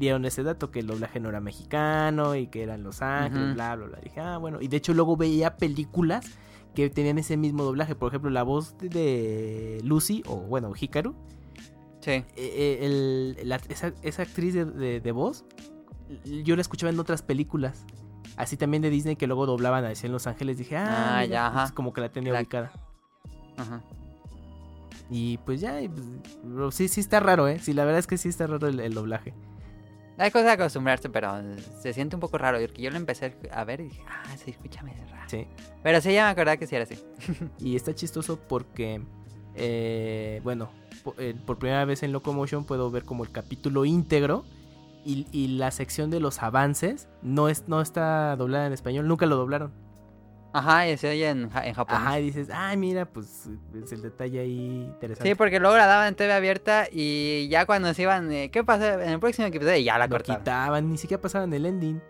[0.00, 3.54] dieron ese dato que el doblaje no era mexicano y que era en Los Ángeles,
[3.54, 3.98] bla, bla, bla.
[4.02, 4.60] Dije, ah, bueno.
[4.60, 6.26] Y de hecho luego veía películas
[6.74, 7.94] que tenían ese mismo doblaje.
[7.94, 11.14] Por ejemplo, la voz de- de Lucy, o bueno, Hikaru.
[12.00, 12.24] Sí.
[12.36, 15.44] el- la- esa, esa actriz de, de- de voz,
[16.24, 17.84] yo la escuchaba en otras películas.
[18.36, 20.58] Así también de Disney que luego doblaban así en Los Ángeles.
[20.58, 20.86] Dije, ah,
[21.18, 21.60] Ah, mira, ya, ajá.
[21.62, 22.70] pues como que la tenía ubicada.
[23.56, 23.82] Ajá.
[25.08, 26.04] Y pues ya, y, pues,
[26.42, 27.58] pero sí, sí está raro, ¿eh?
[27.60, 29.32] Sí, la verdad es que sí está raro el, el doblaje.
[30.18, 31.32] Hay cosa de acostumbrarse, pero
[31.80, 32.58] se siente un poco raro.
[32.58, 35.28] Porque yo lo empecé a ver y dije, ah, sí, escúchame raro.
[35.28, 35.46] Sí.
[35.82, 36.98] Pero sí, ya me acordaba que sí era así.
[37.58, 39.02] Y está chistoso porque,
[39.54, 40.70] eh, bueno,
[41.04, 44.44] po- eh, por primera vez en Locomotion puedo ver como el capítulo íntegro
[45.06, 49.24] y, y la sección de los avances no, es, no está doblada en español, nunca
[49.26, 49.72] lo doblaron.
[50.52, 52.02] Ajá, y se oye en, en japonés.
[52.02, 55.28] Ajá, y dices, ay, mira, pues es el detalle ahí interesante.
[55.28, 58.64] Sí, porque luego la daban en TV abierta y ya cuando se iban, eh, ¿qué
[58.64, 59.76] pasa en el próximo episodio?
[59.78, 60.40] Ya la lo cortaban.
[60.40, 62.00] quitaban, ni siquiera pasaban el ending.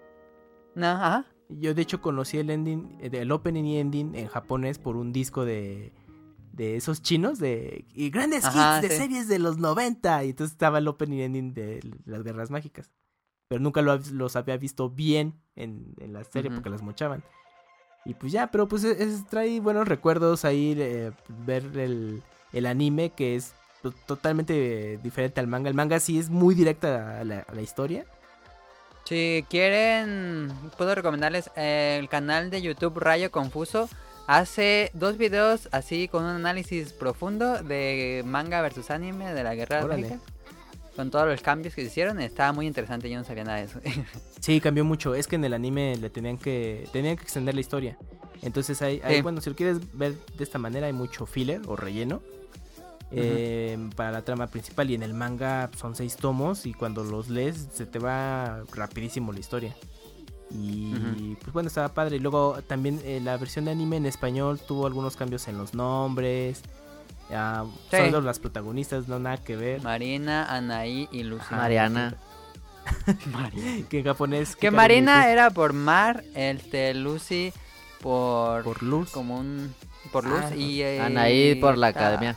[0.75, 1.27] No, ajá.
[1.49, 5.13] Yo de hecho conocí el ending, eh, el opening y ending en japonés por un
[5.13, 5.93] disco de,
[6.57, 9.03] de esos chinos de y grandes Ajá, hits de sí.
[9.03, 12.91] series de los 90 y entonces estaba el opening ending de las guerras mágicas.
[13.49, 17.23] Pero nunca lo los había visto bien en, en la serie porque las mochaban.
[18.05, 21.13] Y pues ya, pero pues es, es- trae buenos recuerdos ahí eh,
[21.47, 22.23] ver el,
[22.53, 23.53] el anime que es
[23.83, 25.69] to- totalmente diferente al manga.
[25.69, 28.05] El manga sí es muy directa a la, a la historia.
[29.05, 33.89] Si quieren, puedo recomendarles el canal de YouTube Rayo Confuso.
[34.27, 39.85] Hace dos videos así con un análisis profundo de manga versus anime de la guerra
[39.85, 40.09] Órale.
[40.09, 40.21] Mágica.
[40.97, 42.21] Con todos los cambios que se hicieron.
[42.21, 43.81] Estaba muy interesante, yo no sabía nada de eso.
[44.41, 45.15] Sí, cambió mucho.
[45.15, 47.99] Es que en el anime le tenían que tenían que extender la historia.
[48.43, 49.23] Entonces hay, hay- Sí.
[49.23, 52.21] bueno, si lo quieres ver de esta manera hay mucho filler o relleno
[53.13, 57.29] eh, para la trama principal y en el manga son seis tomos y cuando los
[57.29, 59.77] lees se te va rapidísimo la historia.
[60.51, 62.17] Y pues bueno, estaba padre.
[62.17, 65.75] Y luego también eh, la versión de anime en español tuvo algunos cambios en los
[65.75, 66.63] nombres.
[67.31, 67.97] Ah, Sí.
[67.97, 69.83] Solo las protagonistas, no nada que ver.
[69.83, 71.45] Marina, Anaí y Lucy.
[71.55, 72.15] Mariana.
[73.33, 73.85] Mariana.
[73.89, 74.55] Que en japonés...
[74.55, 77.53] Que Marina era por Mar, este Lucy
[78.01, 79.11] por, Por luz.
[79.11, 79.75] como un
[80.13, 82.37] por luz Ah, y eh, Anaí por la ah, academia.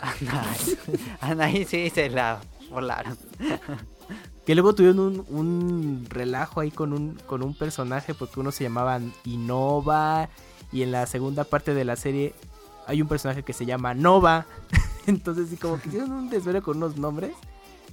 [0.00, 0.78] Anaí.
[1.20, 2.40] Anaí sí se la
[2.70, 3.18] volaron.
[4.46, 8.64] Que luego tuvieron un, un relajo ahí con un, con un personaje porque uno se
[8.64, 10.28] llamaba Innova
[10.72, 12.34] y en la segunda parte de la serie
[12.86, 14.46] hay un personaje que se llama Nova.
[15.06, 17.32] Entonces sí como que hicieron un desvelo con unos nombres.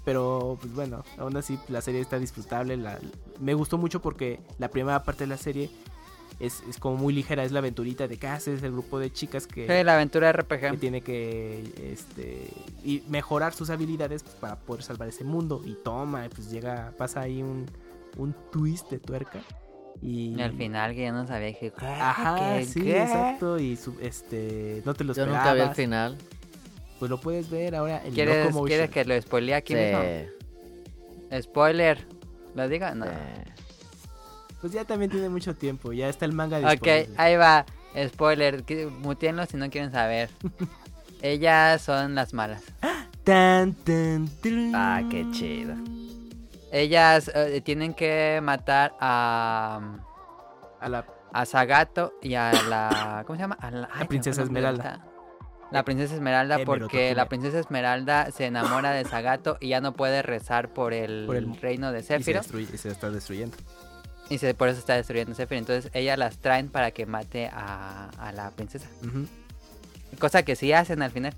[0.06, 2.80] Pero pues bueno, aún así la serie está disfrutable.
[3.42, 5.70] Me gustó mucho porque la primera parte de la serie
[6.40, 7.44] es, es como muy ligera.
[7.44, 10.42] Es la aventurita de casa, es el grupo de chicas que, Sí, la aventura que
[10.42, 10.80] RPG.
[10.80, 12.50] tiene que este
[12.84, 17.22] y mejorar sus habilidades pues, para poder salvar ese mundo y toma pues llega pasa
[17.22, 17.66] ahí un,
[18.18, 19.40] un twist de tuerca
[20.02, 22.66] y, Y al final que yo no sabía que ajá ¿qué?
[22.66, 23.02] sí ¿Qué?
[23.02, 26.18] exacto y su- este no te lo Yo esperabas nunca vi el final.
[27.00, 28.56] pues lo puedes ver ahora en ¿Quieres.
[28.66, 29.80] ¿Quieres que lo spoilee aquí Sí.
[29.80, 31.42] mismo?
[31.42, 32.06] Spoiler.
[32.56, 32.94] ¿Lo diga?
[32.96, 33.06] No.
[33.06, 33.12] sí.
[34.62, 37.66] Pues ya también tiene mucho tiempo ya está el manga Ok, disponible ahí va.
[38.10, 38.64] Spoiler.
[39.00, 40.30] Mutenlo si no quieren saber.
[41.22, 42.62] Ellas son las malas.
[43.24, 44.30] Tan, tan.
[44.76, 45.74] Ah, qué chido.
[46.72, 49.80] Ellas eh, tienen que matar a,
[50.80, 53.24] a la a Sagato y a la...
[53.28, 53.58] ¿Cómo se llama?
[53.60, 55.06] A la, ay, princesa Esmeralda.
[55.72, 60.22] La princesa Esmeralda porque la princesa Esmeralda se enamora de Sagato y ya no puede
[60.22, 62.46] rezar por el, Por el- reino de y se, Sephiroth.
[62.46, 63.58] destruye- y se está destruyendo
[64.30, 65.60] Y se, por eso está destruyendo Sephiroth.
[65.70, 68.88] Entonces ellas las traen para que mate a, a la princesa.
[70.20, 71.34] Cosa que sí hacen al final.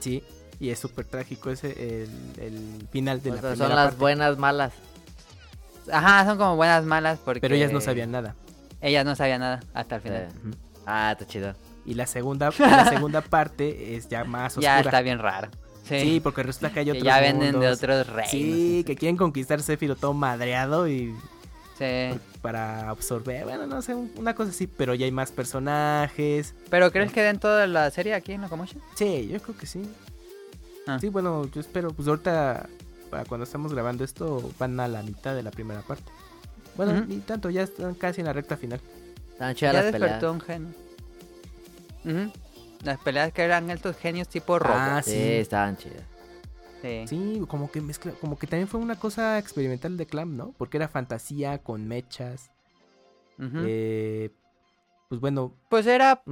[0.00, 0.22] sí
[0.60, 2.08] y es súper trágico ese el,
[2.40, 4.00] el final de O la sea, primera son las parte.
[4.00, 4.72] buenas malas.
[5.90, 7.40] Ajá, son como buenas malas porque...
[7.40, 8.36] pero ellas no sabían nada
[8.80, 10.28] Ellas no sabían nada hasta el final.
[10.30, 10.38] Sí.
[10.48, 10.56] Ujú.
[10.86, 11.54] Ah, está chido.
[11.84, 14.76] Y la segunda, la segunda parte es ya más oscura.
[14.76, 15.48] ya está bien raro.
[15.88, 18.30] Sí, Sí, porque resulta que hay que otros ya venden de otros reinos.
[18.30, 21.12] Sí, que quieren conquistar Sephiroth todo madreado y
[21.82, 22.18] Sí.
[22.40, 26.54] para absorber, bueno, no sé, una cosa así, pero ya hay más personajes.
[26.70, 28.82] ¿Pero crees que den toda la serie aquí en Locomotion?
[28.94, 29.82] Sí, yo creo que sí.
[30.86, 30.98] Ah.
[31.00, 32.68] Sí, bueno, yo espero, pues ahorita,
[33.10, 36.10] para cuando estamos grabando esto, van a la mitad de la primera parte.
[36.76, 37.04] Bueno, Ujú.
[37.06, 38.80] ni tanto, ya están casi en la recta final.
[39.32, 40.10] Están chidas Ya las peleas.
[40.12, 40.68] despertó un genio.
[42.84, 44.74] Las peleas que eran estos genios tipo robo.
[44.76, 45.18] Ah, Sí, sí.
[45.34, 46.02] estaban chidas.
[46.82, 47.04] Sí.
[47.06, 50.52] Sí, como que mezcla, como que también fue una cosa experimental de Clam, ¿no?
[50.58, 52.50] Porque era fantasía con mechas.
[53.40, 54.30] Eh,
[55.08, 56.22] pues bueno, Pues era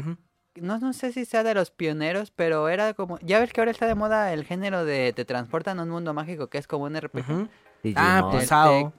[0.57, 3.71] no, no sé si sea de los pioneros, pero era como, ya ves que ahora
[3.71, 6.85] está de moda el género de te transportan a un mundo mágico que es como
[6.85, 7.49] un RPG.
[7.83, 8.05] Digimon.
[8.37, 8.93] Ah, Sao.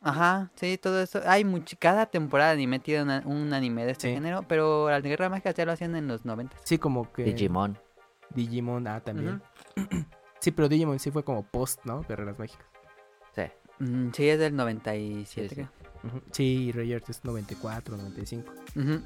[0.00, 1.20] Ajá, sí, todo eso.
[1.26, 4.14] Hay much- cada temporada de anime tiene una- un anime de este Sí.
[4.14, 6.56] género, pero la guerra mágica ya lo hacían en los 90.
[6.64, 7.24] Sí, como que...
[7.24, 7.76] Digimon.
[8.34, 9.42] Digimon, ah, también.
[10.40, 12.02] Sí, pero Digimon sí fue como post, ¿no?
[12.08, 12.66] Guerreras Mágicas.
[13.34, 13.42] Sí.
[13.84, 15.26] Mm, sí, es del 97.
[15.26, 15.54] Sí, sí.
[15.54, 15.68] creo.
[16.04, 16.22] Ujú.
[16.30, 16.72] Sí,
[17.08, 18.52] es 94, 95.
[18.76, 19.00] Ujú.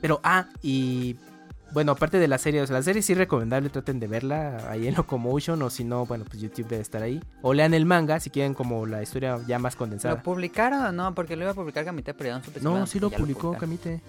[0.00, 1.16] Pero, ah, y
[1.72, 4.68] bueno, aparte de la serie, o sea, la serie sí es recomendable, traten de verla
[4.70, 7.22] ahí en Locomotion o si no, bueno, pues YouTube debe estar ahí.
[7.40, 10.22] O lean el manga si quieren como la historia ya más ¿Lo condensada.
[10.22, 11.14] publicaron o no?
[11.14, 13.60] Porque lo iba a publicar Kamite, pero ya no supe No, sí lo publicó publicaron.
[13.60, 14.00] Kamite.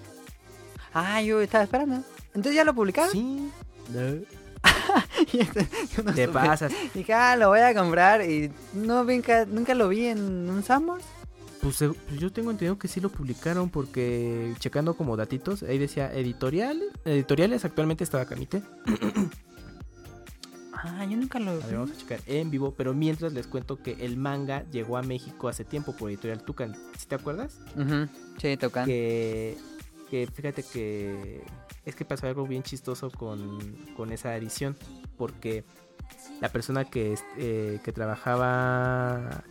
[0.92, 2.02] Ah, yo estaba esperando.
[2.28, 3.12] Entonces ya lo publicaron.
[3.12, 3.50] Sí.
[5.32, 5.68] Y este-
[6.04, 6.34] no Te supe.
[6.38, 6.72] pasas.
[6.94, 11.04] Dije, ah, lo voy a comprar y no nunca, nunca lo vi en un Summers.
[11.62, 15.78] Pues, eh, pues yo tengo entendido que sí lo publicaron porque checando como datitos, ahí
[15.78, 18.62] decía editoriales, editoriales actualmente estaba Kamite.
[20.86, 23.82] Ah, yo nunca lo A ver, vamos a checar en vivo, pero mientras les cuento
[23.82, 26.74] que el manga llegó a México hace tiempo por editorial Tucan.
[26.98, 27.58] ¿Sí te acuerdas?
[28.38, 28.84] Sí, tocan.
[28.84, 29.56] que,
[30.10, 31.42] que fíjate que
[31.84, 33.58] es que pasó algo bien chistoso con,
[33.96, 34.76] con esa edición
[35.16, 35.64] porque
[36.40, 39.44] la persona que, eh, que trabajaba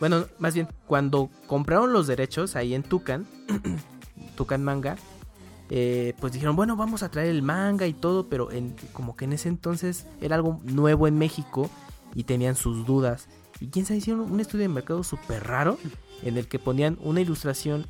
[0.00, 3.26] bueno más bien cuando compraron los derechos ahí en Tucan
[4.36, 4.96] Tucan manga
[5.70, 9.24] eh, pues dijeron bueno vamos a traer el manga y todo pero en, como que
[9.24, 11.70] en ese entonces era algo nuevo en México
[12.14, 13.28] y tenían sus dudas.
[13.60, 15.78] Y quién sabe hicieron un estudio de mercado súper raro
[16.22, 17.86] en el que ponían una ilustración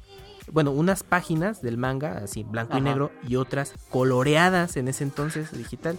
[0.53, 5.53] bueno, unas páginas del manga, así blanco y negro, y otras coloreadas en ese entonces,
[5.57, 5.97] digital.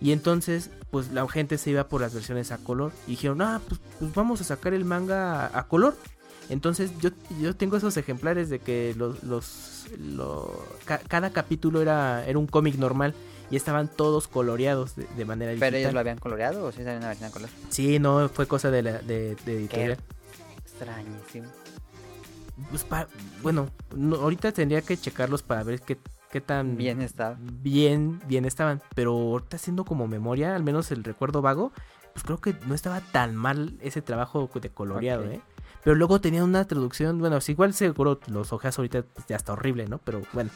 [0.00, 2.92] Y entonces, pues la gente se iba por las versiones a color.
[3.06, 5.96] Y dijeron, ah, pues, pues vamos a sacar el manga a, a color.
[6.50, 7.08] Entonces yo,
[7.40, 10.52] yo tengo esos ejemplares de que los, los, lo-
[10.84, 13.14] ca- cada capítulo era, era un cómic normal
[13.50, 15.70] y estaban todos coloreados de, de manera digital.
[15.70, 17.48] ¿Pero ellos lo habían coloreado o si sabían una versión a color?
[17.70, 19.96] Sí, no, fue cosa de, la, de, de editorial.
[20.66, 21.46] Extrañísimo.
[22.70, 22.86] Pues
[23.42, 25.98] bueno, no- ahorita tendría que checarlos para ver qué,
[26.30, 27.36] qué tan Bien estaba.
[27.40, 28.80] bien, bien estaban.
[28.94, 31.72] Pero ahorita haciendo como memoria, al menos el recuerdo vago,
[32.12, 35.24] pues creo que no estaba tan mal ese trabajo de coloreado.
[35.24, 35.40] ¿eh?
[35.82, 39.52] Pero luego tenía una traducción, bueno, si igual seguro los ojeas ahorita pues, ya está
[39.52, 39.98] horrible, ¿no?
[39.98, 40.50] Pero bueno.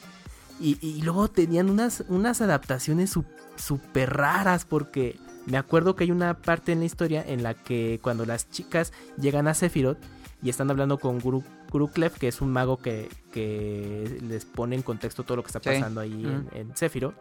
[0.60, 3.16] Y, y luego tenían unas, unas adaptaciones
[3.56, 5.16] súper raras porque
[5.46, 8.92] me acuerdo que hay una parte en la historia en la que cuando las chicas
[9.20, 9.98] llegan a Sephiroth
[10.42, 14.76] y están hablando con Guru, Guru Clef, que es un mago que, que les pone
[14.76, 15.68] en contexto todo lo que está Sí.
[15.70, 17.14] pasando ahí en, en Sephiroth,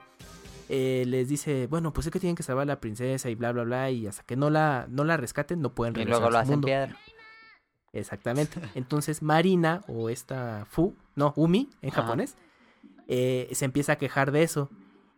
[0.69, 3.51] eh, les dice, bueno, pues es que tienen que salvar a la princesa y bla,
[3.51, 6.31] bla, bla, y hasta que no la, no la rescaten no pueden Y regresar luego
[6.31, 6.65] lo a hacen mundo.
[6.65, 6.95] piedra.
[7.93, 8.59] Exactamente.
[8.75, 12.01] Entonces Marina o esta Fu, no, Umi en Ajá.
[12.03, 12.35] japonés,
[13.07, 14.69] eh, se empieza a quejar de eso.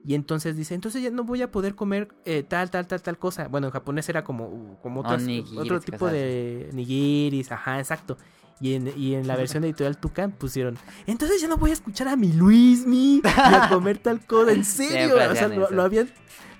[0.05, 3.17] Y entonces dice, entonces ya no voy a poder comer eh, tal, tal, tal, tal
[3.17, 3.49] cosa.
[3.49, 5.27] Bueno, en japonés era como, como otras-
[5.57, 8.17] otro tipo de nigiris, ajá, exacto.
[8.61, 10.77] Y en, y en la versión editorial Tucan pusieron,
[11.07, 14.65] entonces ya no voy a escuchar a mi Luismi y a comer tal cosa, en
[14.65, 15.15] serio.
[15.15, 16.09] O sea, lo, habían,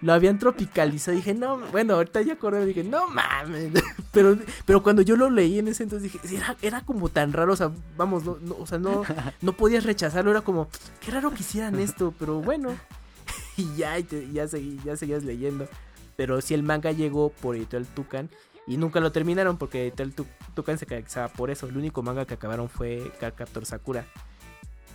[0.02, 1.18] lo habían tropicalizado.
[1.18, 3.72] Dije, no, bueno, ahorita ya acordé, dije, no mames.
[4.12, 7.54] Pero, pero cuando yo lo leí en ese entonces dije, era, era como tan raro,
[7.54, 9.04] o sea, vamos, no, no, o sea, no,
[9.42, 10.68] no podías rechazarlo, era como,
[11.00, 12.70] qué raro que hicieran esto, pero bueno.
[13.56, 15.68] Y ya, y te- ya, seguí- ya seguías leyendo.
[16.16, 18.30] Pero sí, el manga llegó por Editorial Tucan
[18.66, 20.16] y nunca lo terminaron porque Editorial
[20.62, 21.68] Tucan se caracterizaba por eso.
[21.68, 24.06] El único manga que acabaron fue Cardcaptor Sakura.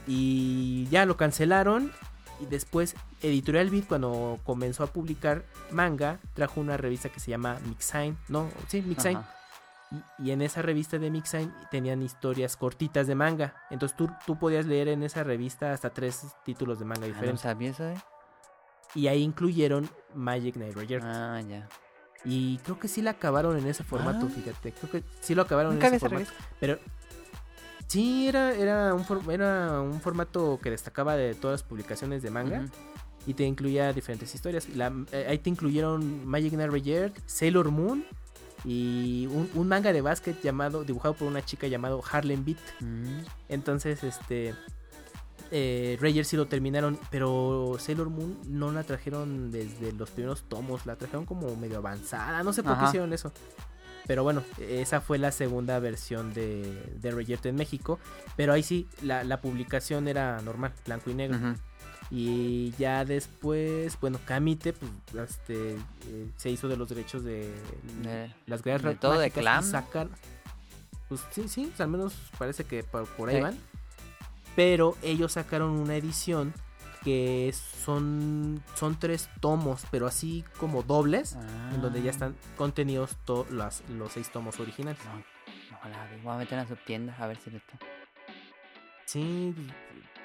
[0.07, 1.91] Y ya lo cancelaron.
[2.41, 7.59] Y después Editorial Beat cuando comenzó a publicar manga trajo una revista que se llama
[7.67, 8.17] Mixine.
[8.29, 9.21] No, sí, Mixine.
[10.19, 13.55] Y, y en esa revista de Mixine tenían historias cortitas de manga.
[13.71, 17.15] Entonces tú, tú podías leer en esa revista hasta tres títulos de manga Ah, ¿No
[17.15, 17.41] diferentes.
[17.43, 17.97] sabía eso, eh?
[18.97, 21.01] Y ahí incluyeron Magic Knight Roger.
[21.05, 21.69] Ah, ya.
[22.25, 24.35] Y creo que sí la acabaron en ese formato, Ah.
[24.35, 24.73] fíjate.
[24.73, 26.31] Creo que sí lo acabaron Nunca en ese formato.
[26.59, 26.79] Pero
[27.87, 32.31] sí, era, era, un for- era un formato que destacaba de todas las publicaciones de
[32.31, 32.65] manga.
[33.27, 34.69] Y te incluía diferentes historias.
[34.71, 38.05] La- eh, ahí te incluyeron Magic Roger, Sailor Moon.
[38.67, 42.59] Y un, un manga de básquet llamado, dibujado por una chica llamado Harlem Beat.
[42.81, 43.19] Mm.
[43.51, 44.55] Entonces, este.
[45.51, 50.97] Eh, sí lo terminaron, pero Sailor Moon no la trajeron desde los primeros tomos, la
[50.97, 53.33] trajeron como medio avanzada, no sé por qué hicieron eso.
[54.07, 57.99] Pero bueno, esa fue la segunda versión de, de Rayert en México,
[58.37, 61.39] pero ahí sí, la, la publicación era normal, blanco y negro.
[62.11, 67.51] Y ya después, bueno, Kamite pues, este, eh, se hizo de los derechos de,
[68.03, 69.31] De- las guerras de todo de
[69.63, 70.09] sacar-
[71.09, 73.43] Pues sí, sí, al menos parece que por, por ahí Sí.
[73.43, 73.57] van.
[74.57, 76.53] Pero ellos sacaron una edición
[77.03, 81.37] que son, son tres tomos, pero así como dobles,
[81.75, 82.13] en donde ya Ah.
[82.13, 84.99] están contenidos to- las- los seis tomos originales.
[85.05, 85.13] No,
[85.83, 86.09] no la.
[86.23, 87.79] Voy a meter a su tienda a ver si lo está.
[89.05, 89.55] Sí,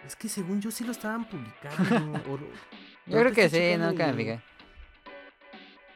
[0.07, 1.73] es que según yo sí lo estaban publicando.
[2.30, 2.39] o-
[3.07, 4.39] Yo creo que sí, y- fijé.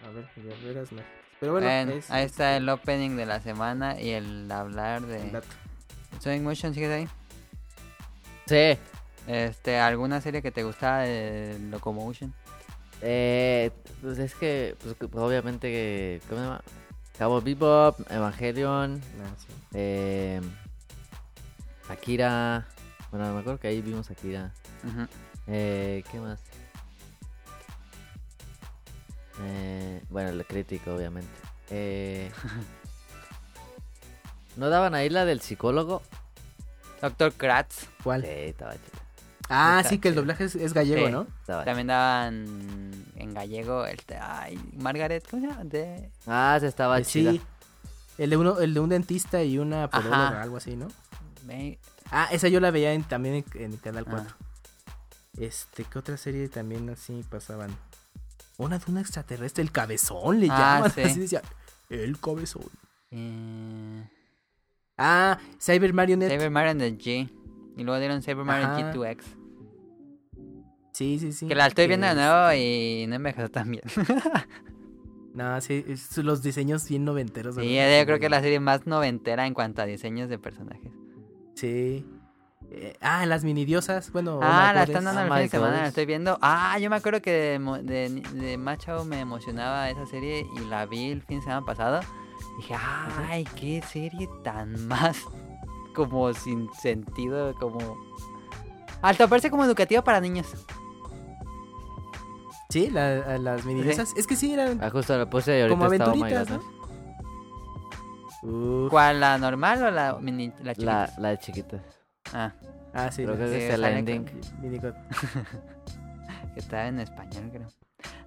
[0.06, 1.14] A ver, guerreras mágicas.
[1.40, 5.02] Pero bueno, Bueno, es- ahí está es el opening de la semana y el hablar
[5.04, 5.42] de.
[6.20, 7.08] Sonic Motion, ¿sigues ahí?
[8.46, 8.78] Sí.
[9.28, 12.34] Este, ¿alguna serie que te gustaba de Locomotion?
[13.02, 13.72] Eh,
[14.02, 16.62] pues es que, pues, que obviamente, ¿cómo se llama?
[17.18, 19.48] Cabo Bebop, Evangelion, Ah, sí.
[19.74, 20.42] eh,
[21.90, 22.66] Akira.
[23.12, 24.52] Bueno, me acuerdo que ahí vimos Akira.
[25.48, 26.40] Eh, ¿Qué más?
[29.42, 31.30] Eh, bueno, el crítico, obviamente.
[31.70, 32.32] Eh,
[34.58, 36.02] ¿No daban ahí la del psicólogo?
[37.04, 37.86] Doctor Kratz.
[38.04, 38.22] ¿Cuál?
[38.24, 39.04] Sí, estaba chido.
[39.50, 41.12] Ah, Está sí, que el doblaje es, es gallego, Sí.
[41.12, 41.28] ¿no?
[41.42, 45.64] Estaba También daban en gallego el ay, Margaret, ¿cómo se llama?
[45.66, 46.10] De...
[46.26, 47.32] Ah, se estaba chida.
[47.34, 47.42] sí.
[48.18, 50.42] El de, uno, el de un dentista y una podóloga, Ajá.
[50.44, 50.88] algo así, ¿no?
[51.46, 51.78] Me-
[52.10, 54.12] Ah, esa yo la veía en- también en, en Canal Ah.
[54.12, 54.36] 4.
[55.40, 57.76] Este, ¿qué otra serie también así pasaban?
[58.58, 60.92] Una de un extraterrestre, el cabezón le Ah, llaman.
[60.96, 61.02] sí.
[61.02, 61.42] Así decía,
[61.90, 62.64] el cabezón.
[63.12, 64.08] eh,
[64.98, 66.32] Ah, Cyber Marionette.
[66.32, 67.30] Saber Mario and the G.
[67.78, 68.94] Y luego dieron Saber Mario Ajá.
[68.94, 69.24] G2X.
[70.92, 71.48] Sí, sí, sí.
[71.48, 73.84] Que la estoy que viendo de nuevo y no envejeció tan bien.
[75.34, 77.56] No, sí, es- los diseños bien noventeros.
[77.56, 80.92] Sí, yo creo que es la serie más noventera en cuanto a diseños de personajes.
[81.56, 82.06] Sí.
[82.70, 84.12] Eh, ah, las mini diosas.
[84.12, 86.38] Bueno, Ah, la están dando Oh el fin de semana, la estoy viendo.
[86.40, 88.10] Ah, yo me acuerdo que de, de,
[88.40, 92.02] de Macho me emocionaba esa serie y la vi el fin de semana pasado.
[92.58, 92.76] Dije,
[93.30, 95.18] ay, qué serie tan más
[95.96, 97.98] como sin sentido, como...
[99.02, 100.48] Alto, parece como educativa para niños.
[102.70, 104.02] Sí, la- las mini Sí.
[104.18, 106.58] Es que sí, eran Ah, justo lo puse y ahorita como estaba, aventuritas, God,
[108.44, 108.86] ¿no?
[108.86, 108.90] Uf.
[108.90, 110.92] ¿Cuál, la normal o la mini, la chiquita?
[111.08, 111.82] La, la de chiquitas.
[112.34, 112.52] Ah,
[112.96, 113.24] Ah, sí.
[113.24, 114.26] Creo que sí, es el ending.
[114.62, 114.94] Mini God.
[116.54, 117.68] que está en español, creo.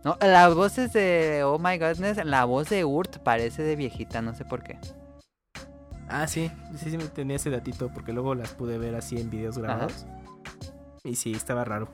[0.05, 4.35] No, las voces de Oh My Godness, la voz de Urt parece de viejita, no
[4.35, 4.79] sé por qué.
[6.09, 6.51] Ah, sí.
[6.77, 10.07] Sí, sí, me tenía ese datito porque luego las pude ver así en videos grabados.
[11.03, 11.89] Y sí, estaba raro.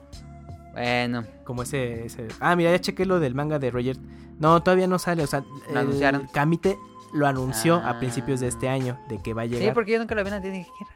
[0.73, 2.27] Bueno, Como ese, ese...
[2.39, 3.97] Ah, mira, ya chequé lo del manga de Roger.
[4.39, 5.23] No, todavía no sale.
[5.23, 6.27] O sea, Lo anunciaron.
[6.33, 6.77] Kamite
[7.13, 7.99] lo anunció a Ah.
[7.99, 9.73] principios de este año de que va a sí, llegar.
[9.75, 10.93] porque yo nunca lo vi y dije, ¿qué era?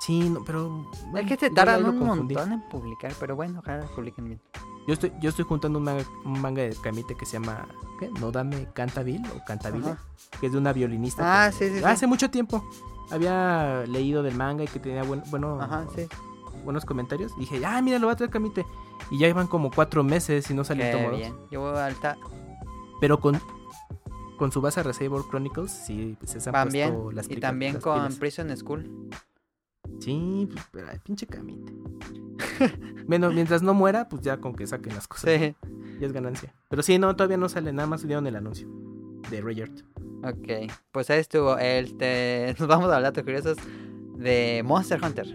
[0.00, 0.90] Sí, no, pero...
[1.16, 2.34] Es que se tardan un confundí.
[2.34, 4.40] montón en publicar, pero bueno, ojalá publiquen bien.
[4.86, 7.66] Yo estoy, yo estoy juntando un manga, un manga de Kamite que se llama
[8.00, 8.10] ¿qué?
[8.20, 9.98] No dame Cantabile o Cantabile, Ajá.
[10.40, 11.44] que es de una violinista.
[11.44, 11.84] Ah, que- sí, sí, sí.
[11.84, 12.64] Hace mucho tiempo
[13.10, 16.06] había leído del manga y que tenía buen, bueno, Ajá, sí.
[16.64, 17.32] buenos comentarios.
[17.36, 18.66] Y dije, ah, mira, lo va a traer Kamite.
[19.10, 21.34] Y ya iban como cuatro meses y no salió tomo bien.
[21.50, 22.16] Yo voy alta.
[23.00, 23.40] Pero con,
[24.38, 27.98] con su base Reservoir Chronicles, sí, pues se han puesto las Y también las con
[27.98, 28.14] pilas.
[28.16, 29.10] Prison School.
[30.00, 31.72] Sí, pues, pero, ay, pinche Kamite.
[33.06, 35.38] bueno, mientras no muera, pues ya con que saquen las cosas.
[35.38, 35.54] Sí.
[36.00, 36.54] Ya es ganancia.
[36.68, 38.68] Pero sí, no, todavía no sale, nada más dieron el anuncio
[39.30, 39.70] de Roger.
[40.24, 40.70] Ok.
[40.92, 41.58] Pues ahí estuvo.
[41.58, 42.54] Este...
[42.58, 43.56] Nos vamos a hablar curiosos
[44.16, 45.26] de Monster Hunter.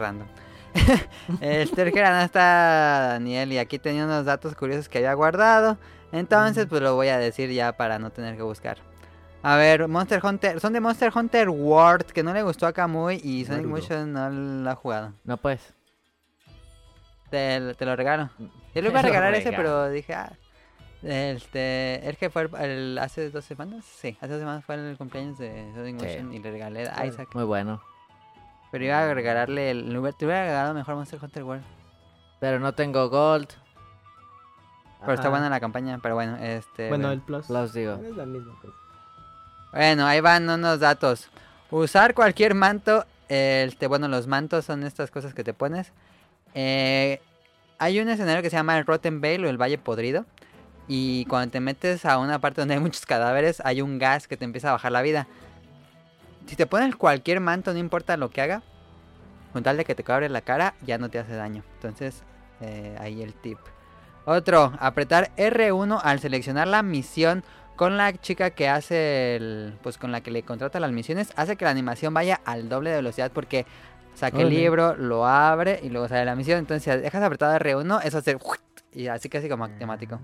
[0.00, 0.26] Random.
[1.40, 5.78] este que no está Daniel y aquí tenía unos datos curiosos que había guardado.
[6.12, 8.78] Entonces, pues lo voy a decir ya para no tener que buscar.
[9.42, 13.20] A ver, Monster Hunter, son de Monster Hunter World, que no le gustó a Kamui
[13.24, 13.66] y Sonic.
[13.66, 15.12] Motion no lo ha jugado.
[15.24, 15.72] No, pues.
[17.30, 18.28] Te, te lo regalo.
[18.74, 20.32] Yo le iba a regalar ese, pero dije, ah,
[21.02, 24.96] este, el que fue el- el- hace dos semanas, sí, hace dos semanas fue el
[24.98, 26.06] cumpleaños de Sonic Sí.
[26.06, 27.28] Motion y le regalé a Isaac.
[27.34, 27.80] Muy bueno.
[28.70, 29.84] Pero iba a regalarle, el,
[30.16, 31.64] te hubiera regalado mejor Monster Hunter World.
[32.38, 33.48] Pero no tengo gold.
[35.00, 36.88] Pero está buena la campaña, pero bueno, este...
[36.88, 37.12] Bueno, bueno.
[37.12, 37.48] el Plus.
[37.48, 37.94] Los digo.
[37.94, 38.74] Es la misma cosa.
[39.72, 41.30] Bueno, ahí van unos datos.
[41.70, 45.92] Usar cualquier manto este, bueno, los mantos son estas cosas que te pones.
[46.52, 47.20] Eh,
[47.78, 50.26] hay un escenario que se llama el Rotten Vale o el Valle Podrido.
[50.88, 54.36] Y cuando te metes a una parte donde hay muchos cadáveres, hay un gas que
[54.36, 55.28] te empieza a bajar la vida.
[56.46, 58.62] Si te pones cualquier manto, no importa lo que haga,
[59.52, 61.62] con tal de que te cobre la cara, ya no te hace daño.
[61.74, 62.22] Entonces,
[62.60, 63.58] eh, ahí el tip.
[64.24, 67.42] Otro, apretar R1 al seleccionar la misión
[67.76, 69.78] con la chica que hace el.
[69.82, 72.90] Pues con la que le contrata las misiones, hace que la animación vaya al doble
[72.90, 73.64] de velocidad porque
[74.14, 76.58] saca el libro, lo abre y luego sale la misión.
[76.58, 78.36] Entonces, si dejas apretado R1, eso hace.
[78.92, 80.20] Y así casi como automático.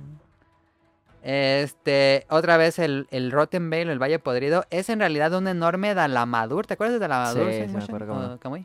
[1.29, 5.93] Este, otra vez el, el Rotten Vale, el Valle Podrido, es en realidad un enorme
[5.93, 6.67] Dalamadur.
[6.67, 7.51] ¿Te acuerdas de Dalamadur?
[7.51, 8.65] Sí, sí me acuerdo cómo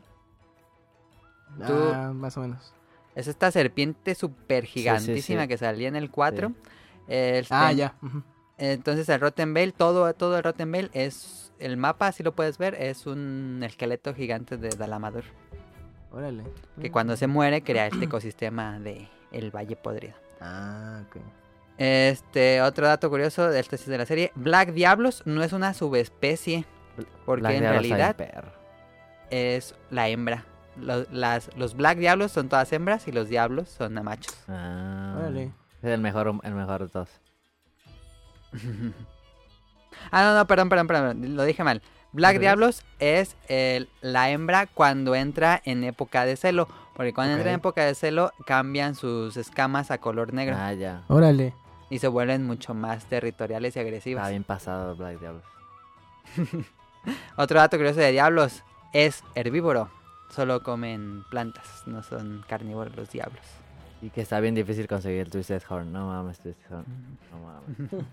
[1.60, 2.72] Ah, más o menos.
[3.16, 5.48] Es esta serpiente súper gigantísima sí.
[5.48, 6.52] que salía en el 4.
[7.08, 7.96] Este, Ah, ya.
[8.58, 11.52] Entonces el Rotten Vale, todo, todo el Rotten Vale es...
[11.58, 15.24] El mapa, si lo puedes ver, es un esqueleto gigante de Dalamadur.
[16.12, 16.44] Órale.
[16.80, 20.14] Que cuando se muere crea este ecosistema de el Valle Podrido.
[20.40, 21.41] Ah, ok.
[21.78, 24.32] Este, otro dato curioso de sí es de la serie.
[24.34, 26.64] Black Diablos no es una subespecie.
[27.24, 28.16] Porque Black en realidad
[29.30, 30.44] es la hembra.
[30.76, 34.34] Los, las, los Black Diablos son todas hembras y los Diablos son machos.
[34.48, 35.52] Ah, Órale.
[35.82, 37.08] Es el mejor, el mejor de todos.
[40.10, 41.36] ah, no, no, perdón, perdón, perdón.
[41.36, 41.82] Lo dije mal.
[42.12, 42.38] Black.
[42.38, 46.68] Diablos es el- la hembra cuando entra en época de celo.
[46.94, 50.56] Porque cuando entra en época de celo cambian sus escamas a color negro.
[50.58, 51.02] Ah, ya.
[51.08, 51.54] Órale.
[51.92, 54.22] Y se vuelven mucho más territoriales y agresivas.
[54.22, 55.42] Está bien pasado Black Diablo.
[57.36, 58.62] Otro dato curioso de diablos
[58.94, 59.90] es herbívoro.
[60.30, 63.44] Solo comen plantas, no son carnívoros los diablos.
[64.00, 65.92] Y que está bien difícil conseguir el Twisted Horn.
[65.92, 66.86] No mames, Twisted Horn.
[67.30, 68.06] No mames.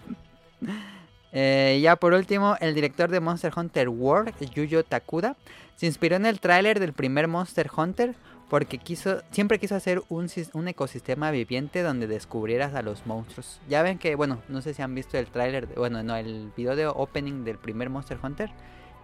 [1.32, 5.38] Eh, ya por último, el director de Monster Hunter World, Yuyo Takuda,
[5.76, 8.16] se inspiró en el tráiler del primer Monster Hunter
[8.50, 13.62] porque quiso, siempre quiso hacer un, un ecosistema viviente donde descubrieras a los monstruos.
[13.70, 16.76] Ya ven que, bueno, no sé si han visto el tráiler, bueno, no, el video
[16.76, 18.50] de opening del primer Monster Hunter.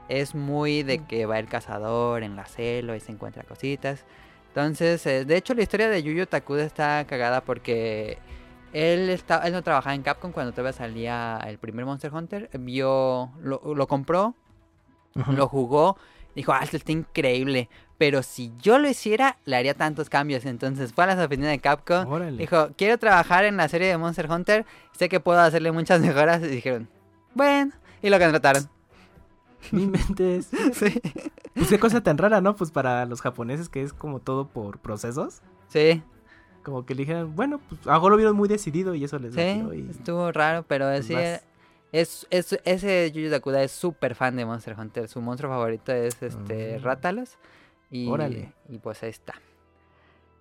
[0.09, 4.05] Es muy de que va el cazador en la selva y se encuentra cositas.
[4.49, 8.17] Entonces, eh, de hecho, la historia de Yuyo Takuda está cagada porque
[8.73, 12.49] él, está, él no trabajaba en Capcom cuando todavía salía el primer Monster Hunter.
[12.59, 14.33] Vio, lo, lo compró,
[15.13, 15.97] lo jugó,
[16.35, 17.69] dijo, ah, esto está increíble.
[17.97, 20.45] Pero si yo lo hiciera, le haría tantos cambios.
[20.45, 22.07] Entonces fue a las oficinas de Capcom.
[22.11, 22.37] Órale.
[22.37, 24.65] Dijo, quiero trabajar en la serie de Monster Hunter.
[24.91, 26.41] Sé que puedo hacerle muchas mejoras.
[26.43, 26.89] Y dijeron,
[27.33, 27.71] bueno.
[28.01, 28.67] Y lo contrataron.
[29.71, 30.49] No inventes.
[30.73, 31.01] sí.
[31.53, 32.55] Pues qué cosa tan rara, ¿no?
[32.55, 35.41] Pues para los japoneses que es como todo por procesos.
[35.69, 36.03] Sí,
[36.63, 39.41] Como que le dijeron, bueno, pues algo lo vieron muy decidido y eso les sí.
[39.41, 41.13] y- Estuvo raro, pero pues sí.
[41.13, 41.43] vas.
[41.91, 45.07] Es, es, ese Yuyu Takuda es súper fan de Monster Hunter.
[45.07, 46.83] Su monstruo favorito es este Mm.
[46.83, 47.37] Rátalos.
[47.95, 48.51] Y, Órale.
[48.67, 49.35] y pues ahí está.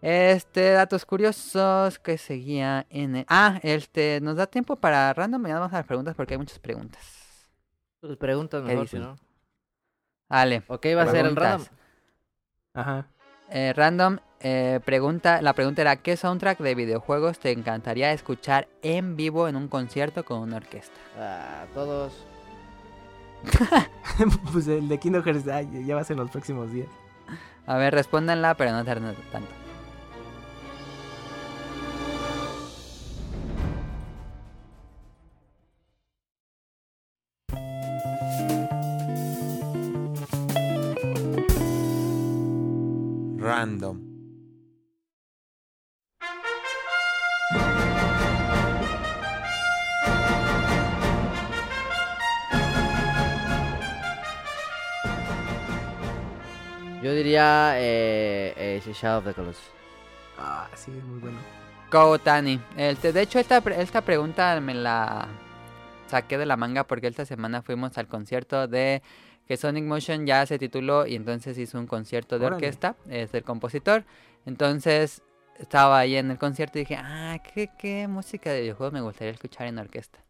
[0.03, 3.27] Este, datos curiosos que seguía en el...
[3.29, 5.41] Ah, este, nos da tiempo para random.
[5.41, 7.49] Mañana vamos a las preguntas porque hay muchas preguntas.
[8.01, 9.17] Tus preguntas ¿Qué mejor, si no.
[10.29, 10.65] Vale.
[10.67, 11.69] Ok, va a ser el random.
[12.75, 13.07] Ajá.
[13.51, 19.15] Eh, random eh, pregunta, la pregunta era ¿qué soundtrack de videojuegos te encantaría escuchar en
[19.15, 20.99] vivo en un concierto con una orquesta?
[21.17, 22.27] Ah, todos.
[24.53, 26.89] pues el de Kingdom Hearts ya ya va a ser en los próximos días.
[27.67, 29.49] A ver, respóndanla, pero no tarden tanto.
[43.39, 44.14] Random.
[57.05, 59.63] Yo diría eh, eh, Shadow of the Colossus.
[60.39, 61.37] Ah, sí, es muy bueno.
[61.93, 62.59] Go Tani.
[62.79, 65.29] Este, de hecho, esta, pre- esta pregunta me la
[66.07, 69.03] saqué de la manga porque esta semana fuimos al concierto de
[69.47, 72.57] que Sonic Motion ya se tituló y entonces hizo un concierto de Órale.
[72.57, 74.05] orquesta, es el compositor.
[74.47, 75.21] Entonces
[75.59, 79.35] estaba ahí en el concierto y dije, ah, ¿qué, qué música de videojuegos me gustaría
[79.35, 80.21] escuchar en orquesta?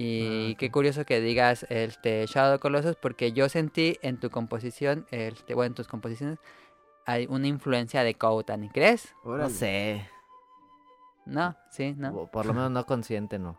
[0.00, 0.72] Y Ah, qué ok.
[0.72, 5.54] curioso que digas este Shadow of the Colossus porque yo sentí en tu composición, este,
[5.54, 6.38] bueno, en tus composiciones
[7.04, 9.14] hay una influencia de Koutani, ¿crees?
[9.24, 10.08] No sé.
[11.26, 12.10] No, sí, no.
[12.14, 13.58] O Por lo menos no consciente, no.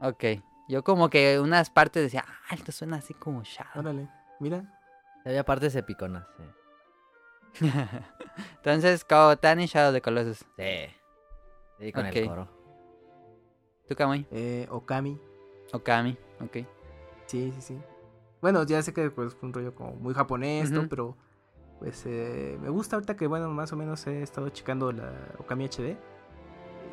[0.00, 0.24] Ok.
[0.66, 3.80] Yo como que unas partes decía, ah, esto suena así como Shadow.
[3.80, 4.08] Órale.
[4.40, 4.64] Mira.
[5.24, 7.66] Había partes epiconas, sí.
[8.56, 10.38] Entonces, Kaotani Shadow de Colossus.
[10.56, 10.94] Sí.
[11.80, 12.48] Sí, con el coro.
[13.88, 14.26] ¿Tú, Kamui?
[14.30, 15.18] Eh, Okami.
[15.72, 16.58] Okami, ok.
[17.26, 17.78] Sí, sí, sí.
[18.42, 20.80] Bueno, ya sé que pues, fue un rollo como muy japonés, ¿no?
[20.80, 20.88] Ujú.
[20.88, 21.16] pero
[21.78, 25.64] pues eh, me gusta ahorita que, bueno, más o menos he estado checando la Okami
[25.66, 25.96] HD.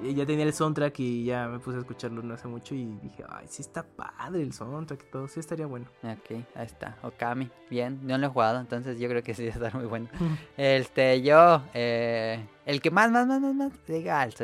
[0.04, 2.86] Y ya tenía el soundtrack y ya me puse a escucharlo no hace mucho y
[3.02, 5.86] dije, ay, sí está padre el soundtrack y todo, sí estaría bueno.
[6.04, 6.98] Ok, ahí está.
[7.02, 7.50] Okami.
[7.70, 10.08] Bien, no lo he jugado, entonces yo creo que sí va a estar muy bueno.
[10.58, 14.44] Este, yo, eh, el que más, más, más, más, más, diga alto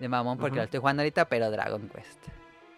[0.00, 0.56] de, mamón porque Ujú.
[0.58, 2.26] lo estoy jugando ahorita, pero Dragon Quest.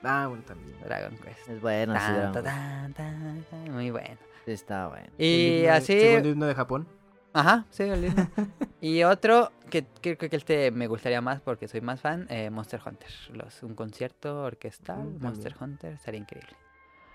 [0.02, 0.76] Ah, bueno, también.
[0.84, 1.48] Dragon Quest.
[1.48, 2.52] Es bueno, sí, Tan, Dragon tan, Ball.
[2.52, 4.16] tan, tan, tan, muy bueno.
[4.44, 5.06] Sí, está bueno.
[5.18, 6.88] Y El himno- así, Segundo himno de Japón.
[7.32, 8.28] ajá, sí, el himno.
[8.80, 12.80] y otro que creo que este me gustaría más porque soy más fan, eh, Monster
[12.84, 13.08] Hunter.
[13.32, 15.22] Los, un concierto orquestal, Mm.
[15.22, 16.50] Monster Hunter, estaría increíble.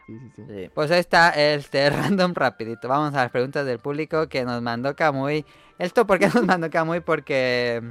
[0.06, 0.44] Sí, sí, sí.
[0.48, 0.72] Sí.
[0.74, 2.88] Pues ahí está, este, random rapidito.
[2.88, 5.46] Vamos a las preguntas del público que nos mandó Kamui.
[5.78, 7.02] ¿Esto por qué nos mandó Kamui?
[7.02, 7.84] Porque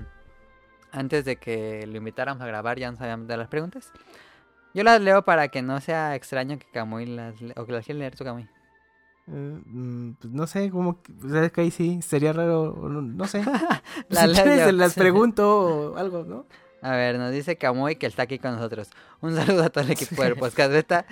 [0.97, 3.93] antes de que lo invitáramos a grabar ya nos habían dado las preguntas.
[4.74, 7.85] Yo las leo para que no sea extraño que Kamui las lea, o que las
[7.85, 8.48] quieras leer tú, Kamui.
[9.28, 13.02] Eh, mm, pues no sé, como que, pues, es que ahí sí, sería raro, no,
[13.02, 13.43] no sé.
[14.09, 16.47] La si quieres, las pregunto o algo, ¿no?
[16.82, 18.90] A ver, nos dice Kamui que está aquí con nosotros.
[19.20, 21.06] Un saludo a todo el equipo del podcast Beta.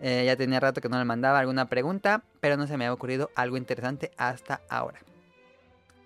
[0.00, 2.94] Eh, ya tenía rato que no le mandaba alguna pregunta, pero no se me había
[2.94, 4.98] ocurrido algo interesante hasta ahora.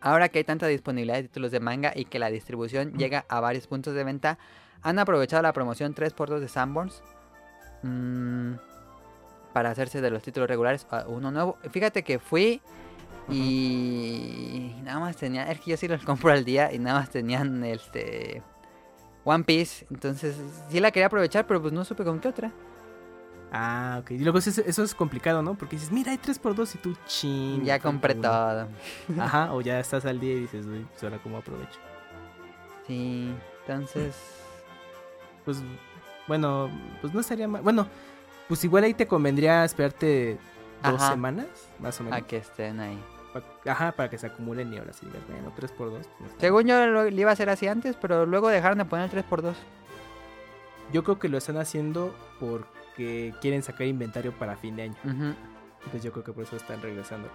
[0.01, 3.41] Ahora que hay tanta disponibilidad de títulos de manga y que la distribución llega a
[3.41, 4.39] varios puntos de venta,
[4.83, 7.03] han aprovechado la promoción 3x2 de Sanborns
[7.83, 8.53] mm,
[9.53, 11.59] para hacerse de los títulos regulares a uno nuevo.
[11.71, 12.61] Fíjate que fui
[13.29, 17.11] y nada más tenían, es que yo sí los compro al día y nada más
[17.11, 18.43] tenían este
[19.25, 20.37] One Piece, entonces
[20.71, 22.53] sí la quería aprovechar, pero pues no supe con qué otra.
[23.53, 24.11] Ah, ok.
[24.13, 25.55] Y luego eso, eso es complicado, ¿no?
[25.55, 27.65] Porque dices, mira, hay 3x2 y tú chin.
[27.65, 28.23] Ya compré uno".
[28.29, 28.69] todo.
[29.23, 31.79] Ajá, o ya estás al día y dices, uy, pues ahora cómo aprovecho.
[32.87, 33.35] Sí,
[33.67, 34.15] entonces
[35.45, 35.63] Pues,
[36.27, 36.71] bueno,
[37.01, 37.63] pues no estaría mal.
[37.63, 37.87] Bueno,
[38.49, 40.39] pues igual ahí te convendría esperarte
[40.83, 41.11] dos Ajá.
[41.13, 41.47] semanas,
[41.79, 42.19] más o menos.
[42.19, 42.99] a que estén ahí.
[43.67, 45.91] Ajá, para que se acumulen y ahora sí digas, bueno, 3x2.
[45.91, 48.85] pues no Según yo lo, lo iba a hacer así antes, pero luego dejaron de
[48.85, 49.55] poner el 3x2.
[50.93, 52.67] Yo creo que lo están haciendo porque
[53.41, 54.97] quieren sacar inventario para fin de año.
[55.05, 57.29] Entonces yo creo que por eso están regresando.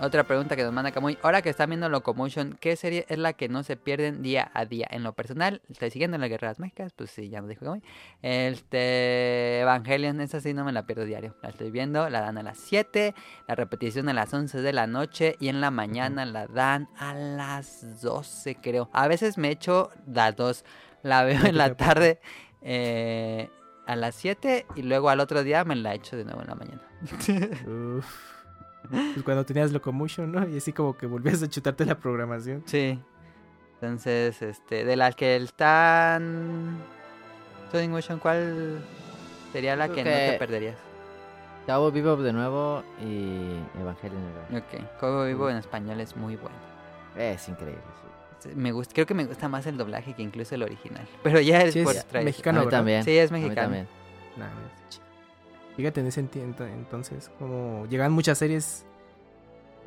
[0.00, 1.18] Otra pregunta que nos manda Kamui.
[1.22, 4.64] Ahora que están viendo Locomotion, ¿qué serie es la que no se pierden día a
[4.64, 4.88] día?
[4.90, 7.80] En lo personal, estoy siguiendo las guerras mágicas, pues sí, ya nos dijo Kamui.
[8.20, 11.36] Este, Evangelion, esa sí no me la pierdo diario.
[11.42, 13.14] La estoy viendo, la dan a las 7,
[13.46, 17.14] la repetición a las 11 de la noche y en la mañana la dan a
[17.14, 18.90] las 12, creo.
[18.92, 20.64] A veces me echo las dos.
[21.02, 22.18] La veo en la tarde
[22.62, 23.48] eh,
[23.86, 26.54] a las 7 y luego al otro día me la echo de nuevo en la
[26.54, 26.82] mañana.
[27.98, 28.34] Uf.
[28.90, 30.46] Pues cuando tenías Locomotion, ¿no?
[30.48, 32.62] Y así como que volvías a chutarte la programación.
[32.66, 32.98] Sí.
[33.74, 36.78] Entonces, este, de las que están
[37.70, 38.82] Sonic Motion, ¿cuál
[39.52, 40.76] sería la que, no te perderías?
[41.66, 44.66] Cabo Bebop de nuevo y Evangelion de nuevo.
[44.66, 46.56] Ok, Cowboy Vivo en español es muy bueno.
[47.16, 48.13] Es increíble, sí.
[48.44, 51.06] Sí, Me gusta, creo que me gusta más el doblaje que incluso el original.
[51.22, 52.78] Pero ya es Sí, es por mexicano, a mí ¿verdad?
[52.78, 53.04] también.
[53.04, 53.76] Sí, es A mí mexicano.
[54.36, 54.48] Nah.
[55.76, 58.84] Fíjate en ese entiendo, entonces, como llegan muchas series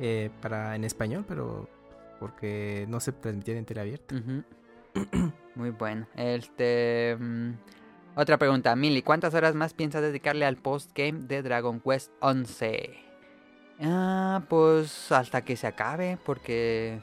[0.00, 1.68] eh, para en español, pero
[2.20, 4.14] porque no se transmitían en tele abierta.
[5.54, 6.06] Muy bueno.
[6.14, 7.16] Este.
[7.18, 7.52] mm,
[8.16, 12.98] otra pregunta, Mili, ¿cuántas horas más piensas dedicarle al postgame de Dragon Quest 11?
[13.80, 17.00] Ah, pues hasta que se acabe, porque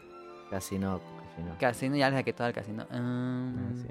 [0.49, 0.99] Casino,
[1.35, 1.55] casino.
[1.59, 2.85] casino ya le saqué todo al casino.
[2.89, 3.87] Ah, sí.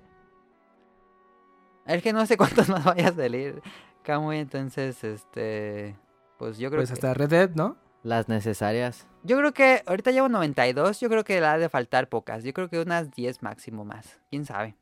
[1.86, 3.60] Es que no sé cuántos más vaya a salir,
[4.02, 5.96] Kamui, entonces, este.
[6.38, 6.94] Pues yo creo Pues que.
[6.94, 7.76] hasta Red Dead, ¿no?
[8.02, 9.06] Las necesarias.
[9.22, 12.44] Yo creo que ahorita llevo 92, yo creo que le ha de faltar pocas.
[12.44, 14.20] Yo creo que unas 10 máximo más.
[14.30, 14.76] ¿Quién sabe?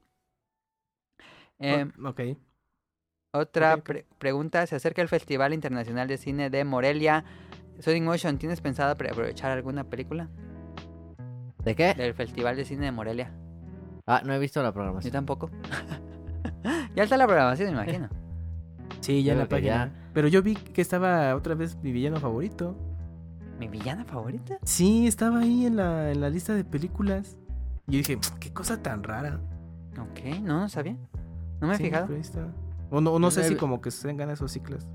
[1.61, 2.21] Oh, ok.
[3.35, 7.25] Otra pre- pregunta se acerca el Festival Internacional de Cine de Morelia.
[7.79, 10.29] Sonic Motion, ¿tienes pensado aprovechar alguna película
[11.65, 11.95] ¿De qué?
[11.95, 13.33] del Festival de Cine de Morelia?
[14.07, 15.13] Ah, no he visto la Yo programación.
[15.13, 15.51] tampoco.
[16.97, 18.09] ya está la programación, me imagino.
[19.01, 19.93] Sí, ya Creo la página.
[20.13, 22.77] Pero yo vi que estaba otra vez mi villano favorito.
[23.59, 24.59] ¿Mi villana favorita?
[24.65, 27.37] Sí, estaba ahí en la, en la lista de películas.
[27.87, 29.41] Y yo dije, qué cosa tan rara.
[29.99, 30.97] Ok, no, no sabía.
[31.61, 32.09] No me he Sí, fijado.
[32.91, 34.87] O no, o no Yo sé si como que se ganan esos ciclos.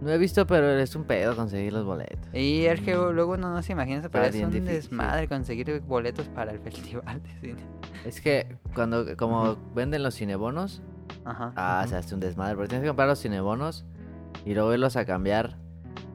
[0.00, 2.18] No he visto, pero es un pedo conseguir los boletos.
[2.34, 4.64] Y es que luego uno no se imagina pero es un difícil.
[4.64, 7.62] desmadre conseguir boletos para el Festival de Cine.
[8.04, 10.80] Es que cuando como venden los cinebonos,
[11.24, 11.52] Ajá.
[11.56, 12.54] ah, se hace un desmadre.
[12.54, 13.84] Porque tienes que comprar los cinebonos
[14.46, 15.56] y luego irlos a cambiar.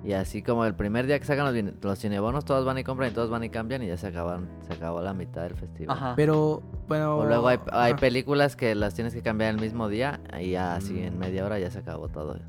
[0.03, 3.09] Y así como el primer día que sacan los, los cinebonos, todos van y compran
[3.09, 5.97] y todos van y cambian y ya se acaban, se acabó la mitad del festival.
[5.97, 6.13] Ajá.
[6.15, 7.17] Pero, bueno.
[7.17, 10.75] O luego hay, hay películas que las tienes que cambiar el mismo día y ya
[10.75, 11.19] así en Mm.
[11.19, 12.39] media hora ya se acabó todo.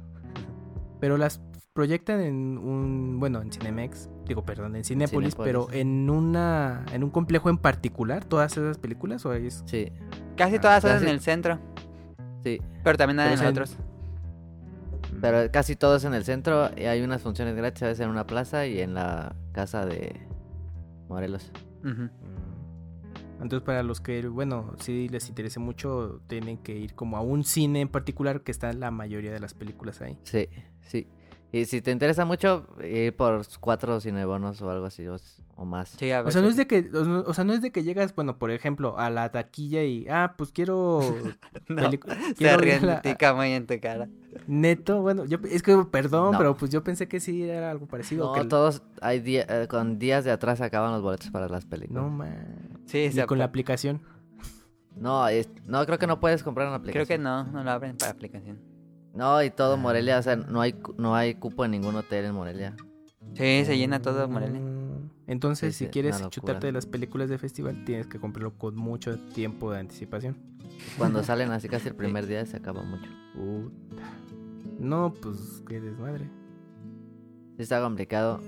[1.06, 1.40] Pero las
[1.72, 5.36] proyectan en un, bueno, en Cinemex, digo, perdón, en Cinépolis, Cinépolis.
[5.36, 9.92] pero en una, en un complejo en particular, todas esas películas o es Sí,
[10.36, 11.04] Casi Ah, todas son casi.
[11.04, 11.60] en el centro,
[12.42, 12.60] sí.
[12.82, 13.76] pero también hay Pero en son- otros.
[15.20, 18.10] Pero casi todo es en el centro y hay unas funciones gratis a veces en
[18.10, 20.26] una plaza y en la casa de
[21.08, 21.52] Morelos.
[21.84, 22.06] Mm.
[23.42, 27.44] Entonces, para los que, bueno, si les interese mucho, tienen que ir como a un
[27.44, 30.18] cine en particular que está la mayoría de las películas ahí.
[30.24, 30.48] Sí,
[30.86, 31.06] sí.
[31.52, 35.16] Y si te interesa mucho, ir por cuatro cinebonos o algo así o,
[35.54, 35.90] o más.
[35.90, 37.70] Sí, a O sea, no es de que, o no- o sea, no es de
[37.70, 41.00] que llegas, bueno, por ejemplo, a la taquilla y, ah, pues quiero,
[41.68, 41.98] No, se
[42.34, 44.08] quiero ríen ir de a- ti, Camuy, en tu cara.
[44.48, 46.38] neto, bueno, yo, es que, perdón, No.
[46.38, 48.26] pero pues yo pensé que sí era algo parecido.
[48.26, 51.48] No, que el- todos hay día- eh, con días de atrás acaban los boletos para
[51.48, 52.02] las películas.
[52.02, 52.80] No, No, man.
[52.86, 54.02] Sí, con la ap- aplicación.
[55.30, 57.06] es- no, creo que no puedes comprar una creo aplicación.
[57.06, 58.58] que no, no lo abren para aplicación.
[59.16, 62.26] No, y todo Morelia, o sea, no hay, cu- no hay cupo en ningún hotel
[62.26, 62.76] en Morelia.
[63.34, 64.60] Sí, se llena todo Morelia.
[64.60, 68.76] Mm, Entonces, Sí, si quieres chutarte de las películas de festival, tienes que comprarlo con
[68.76, 70.36] mucho tiempo de anticipación.
[70.98, 73.10] Cuando salen así casi el primer día se acaba mucho.
[73.34, 74.02] Puta.
[74.78, 76.28] No, pues qué desmadre.
[77.56, 78.40] Sí está complicado.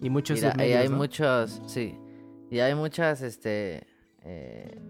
[0.00, 0.96] Y muchos Mira, y hay ¿no?
[0.96, 1.96] muchos, sí.
[2.50, 3.86] Y hay muchas, este...
[4.22, 4.80] eh,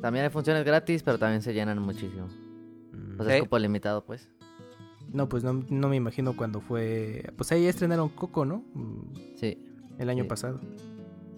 [0.00, 2.28] también hay funciones gratis, pero también se llenan muchísimo.
[3.20, 3.38] O sea, Sí.
[3.38, 4.28] es cupo limitado, pues.
[5.12, 7.24] No, pues no, no me imagino cuando fue.
[7.36, 8.64] Pues ahí estrenaron Coco, ¿no?
[8.74, 9.58] Mm, Sí.
[9.98, 10.28] El año Sí.
[10.28, 10.60] pasado.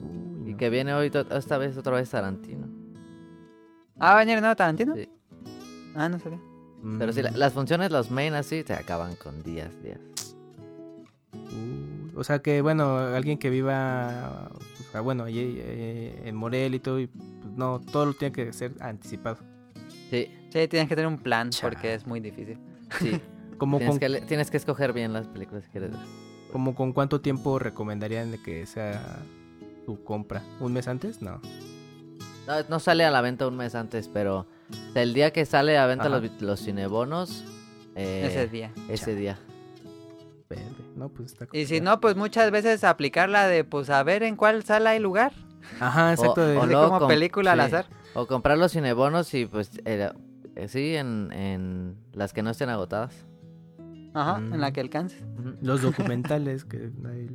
[0.00, 0.56] Uy, Y no.
[0.58, 2.66] que viene hoy, esta vez, otra vez Tarantino.
[3.98, 4.94] Ah, ¿va a venir nuevo Tarantino?
[4.94, 5.08] Sí.
[5.94, 6.40] Ah, no sabía.
[6.98, 10.00] Pero sí, la- Mm, las funciones, los main así, se acaban con días, días.
[11.32, 14.50] uy, o sea que, bueno, alguien que viva.
[14.76, 17.24] pues, ah, bueno, ahí, eh, en Morel y todo, y, pues,
[17.56, 19.38] no, todo lo tiene que ser anticipado.
[20.10, 21.72] Sí, Sí, tienes que tener un plan Chale.
[21.74, 22.58] porque es muy difícil.
[23.00, 23.20] sí.
[23.58, 26.00] Como tienes, con, que, le- tienes que escoger bien las películas que quieres ver.
[26.50, 29.00] como con cuánto tiempo recomendarían de que sea
[29.86, 30.42] tu compra.
[30.58, 31.22] ¿Un mes antes?
[31.22, 31.40] No.
[32.48, 34.48] No, no sale a la venta un mes antes, pero
[34.96, 37.44] el día que sale a venta los, los cinebonos,
[37.94, 38.72] eh, Ese día.
[38.88, 39.38] ese día.
[40.50, 40.64] Verde.
[40.96, 44.24] No, pues está Y si no, pues muchas veces aplicar la de, pues a ver
[44.24, 45.32] en cuál sala hay lugar.
[45.78, 46.40] Ajá, exacto.
[46.42, 47.86] O- de- o como com- película al azar.
[48.14, 50.10] O comprar los cinebonos y pues eh,
[50.56, 53.26] eh, sí, en, en las que no estén agotadas.
[54.14, 55.22] Ajá, en la que alcances.
[55.62, 57.30] Los documentales que nadie-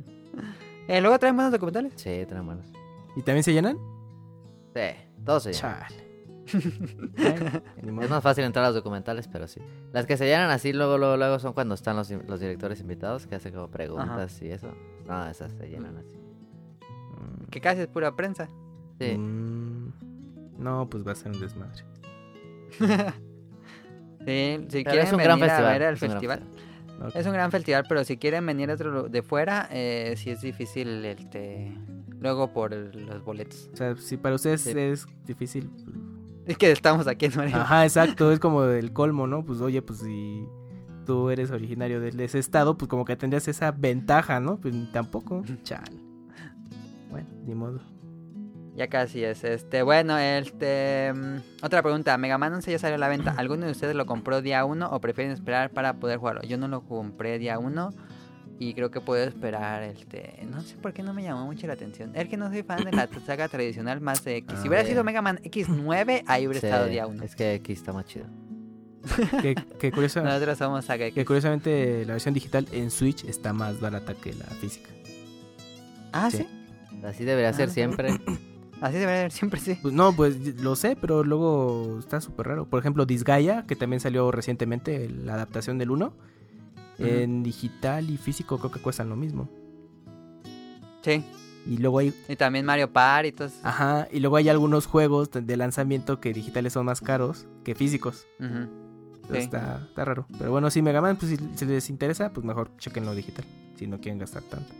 [0.86, 1.92] Eh, luego traen buenos documentales.
[1.96, 2.66] Sí, traen buenos.
[3.16, 3.76] ¿Y también se llenan?
[4.74, 4.82] Sí,
[5.24, 5.78] todos se llenan.
[5.88, 6.08] Chale.
[7.76, 9.60] Es más fácil entrar a los documentales, pero sí.
[9.92, 13.26] Las que se llenan así luego, luego, luego son cuando están los, los directores invitados
[13.26, 14.68] que hacen como preguntas y eso.
[15.06, 16.16] No, esas se llenan así.
[17.50, 18.48] Que casi es pura prensa.
[19.00, 19.16] Sí.
[19.18, 19.92] Mm,
[20.58, 21.84] no, pues va a ser un desmadre.
[24.26, 26.42] Sí, si Pero quieren venir a ver el es festival.
[27.14, 31.04] Es un gran festival, pero si quieren venir otro de fuera, eh, sí es difícil
[31.04, 31.72] este
[32.20, 33.70] luego por el- los boletos.
[33.72, 34.72] O sea, si para ustedes Sí.
[34.76, 35.70] es difícil.
[36.46, 37.62] Es que estamos aquí en Morelia.
[37.62, 39.44] Ajá, exacto, es como el colmo, ¿no?
[39.44, 40.44] Pues oye, pues si
[41.06, 44.58] tú eres originario de ese estado, pues como que tendrías esa ventaja, ¿no?
[44.60, 45.42] Pues tampoco.
[45.62, 45.84] Chal.
[47.10, 47.80] Bueno, ni modo.
[48.78, 49.42] Ya casi es.
[49.42, 53.34] Este, bueno, este mm, otra pregunta, Mega Man 11 ya salió a la venta.
[53.36, 56.42] ¿Alguno de ustedes lo compró día 1 o prefieren esperar para poder jugarlo?
[56.42, 57.92] Yo no lo compré día 1
[58.60, 61.72] y creo que puedo esperar este, no sé por qué no me llamó mucho la
[61.72, 62.12] atención.
[62.14, 64.60] Es que no soy fan de la saga tradicional más de X.
[64.62, 67.24] Si hubiera sido Mega Man X9, ahí hubiera Sí, estado día 1.
[67.24, 68.26] Es que aquí está más chido.
[69.42, 71.24] Que, que, curiosa- Nosotros somos saga que X.
[71.24, 74.90] curiosamente la versión digital en Switch está más barata que la física.
[76.12, 76.38] Ah, Sí.
[76.38, 76.46] sí.
[77.04, 77.72] Así debería ser Ah.
[77.72, 78.10] siempre.
[78.80, 79.76] Así debería ser siempre, sí.
[79.82, 82.66] Pues no, pues lo sé, pero luego está súper raro.
[82.66, 86.12] Por ejemplo, Disgaea, que también salió recientemente, la adaptación del 1.
[87.00, 89.48] En digital y físico creo que cuestan lo mismo.
[91.02, 91.24] Sí.
[91.66, 93.58] Y luego hay, Y también Mario Party y todo eso.
[93.62, 98.26] ajá, y luego hay algunos juegos de lanzamiento que digitales son más caros que físicos.
[98.40, 98.68] Entonces
[99.30, 99.36] Sí.
[99.44, 100.26] está, está raro.
[100.38, 103.44] Pero bueno, si Mega Man, pues si, si les interesa, pues mejor chequenlo digital.
[103.76, 104.72] Si no quieren gastar tanto.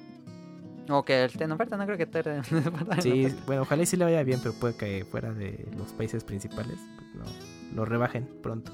[0.89, 3.01] O que esté en oferta, no creo que esté en oferta.
[3.01, 6.25] Sí, bueno, ojalá y sí le vaya bien, pero puede que fuera de los países
[6.25, 8.73] principales, pues no, lo rebajen pronto.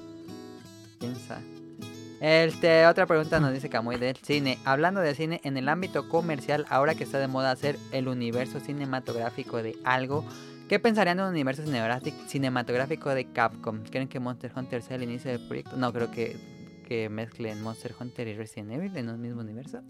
[1.00, 1.42] ¿Quién sabe?
[2.20, 4.58] Este, otra pregunta nos dice Camuy del cine.
[4.64, 8.60] Hablando de cine, en el ámbito comercial, ahora que está de moda hacer el universo
[8.60, 10.24] cinematográfico de algo,
[10.68, 11.64] ¿qué pensarían de un universo
[12.28, 13.82] cinematográfico de Capcom?
[13.90, 15.76] ¿Creen que Monster Hunter sea el inicio del proyecto?
[15.76, 16.36] No, creo que,
[16.86, 19.82] que mezclen Monster Hunter y Resident Evil en un mismo universo.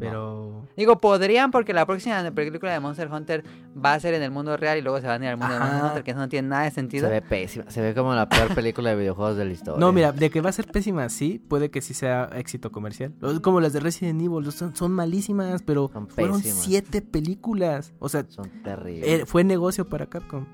[0.00, 0.66] Pero...
[0.76, 3.44] Digo, podrían porque la próxima película de Monster Hunter
[3.76, 5.52] va a ser en el mundo real y luego se van a ir al mundo
[5.54, 5.84] de Monster.
[5.84, 7.08] Hunter, que eso no tiene nada de Se sentido.
[7.10, 7.64] ve pésima.
[7.70, 9.78] Se ve como la peor película de videojuegos de la historia.
[9.80, 13.12] No, mira, de que va a ser pésima, sí, puede que sí sea éxito comercial.
[13.42, 17.92] Como las de Resident Evil, son, son malísimas, pero Son fueron siete películas.
[17.98, 19.22] O sea, Son terribles.
[19.22, 20.46] eh, fue negocio para Capcom.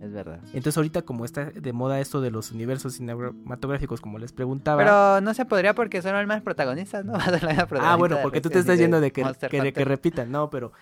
[0.00, 0.40] Es verdad.
[0.46, 4.82] Entonces ahorita como está de moda esto de los universos cinematográficos, como les preguntaba...
[4.82, 7.12] Pero no se podría porque son los más protagonistas, ¿no?
[7.12, 9.60] Va a ser la misma Ah, bueno, porque tú te estás yendo de que, que,
[9.62, 10.72] de que repitan, no, pero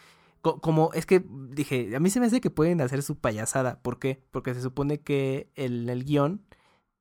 [0.41, 3.81] co- como es que dije, a mí se me hace que pueden hacer su payasada.
[3.83, 4.23] ¿Por qué?
[4.31, 6.43] Porque se supone que el, el guion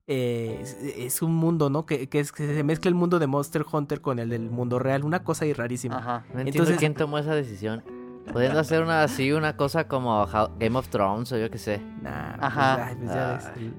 [0.07, 1.85] eh, es, es un mundo, ¿no?
[1.85, 4.79] Que, que, es, que se mezcla el mundo de Monster Hunter con el del mundo
[4.79, 5.97] real, una cosa ahí rarísima.
[5.99, 6.19] Ajá.
[6.33, 7.83] No entiendo Entonces- quién tomó esa decisión.
[8.31, 10.25] Pudiendo hacer una así, una cosa como
[10.59, 11.79] Game of Thrones o yo qué sé.
[12.01, 12.85] Nah, pues, Ajá.
[12.87, 13.73] ay, pues ya ves, el-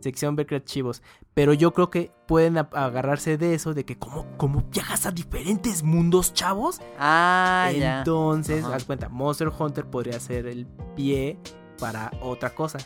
[0.00, 1.02] sección ver creativos.
[1.34, 5.82] Pero yo creo que pueden agarrarse de eso, de que como, como viajas a diferentes
[5.82, 6.80] mundos, chavos.
[6.98, 7.98] Ah, ya.
[7.98, 11.38] Entonces, haz cuenta, Monster Hunter podría ser el pie
[11.78, 12.78] para otra cosa.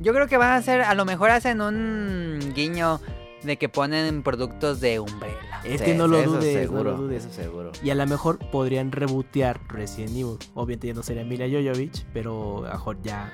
[0.00, 3.00] Yo creo que van a hacer, a lo mejor hacen un guiño
[3.44, 5.60] de que ponen productos de Umbrella.
[5.64, 7.24] Es Sí, que no lo eso dudes, seguro, no lo dudes.
[7.26, 7.72] eso seguro.
[7.82, 10.36] Y a lo mejor podrían rebotear Resident Evil.
[10.54, 13.32] Obviamente ya no sería Mila Jovovich, pero a mejor ya.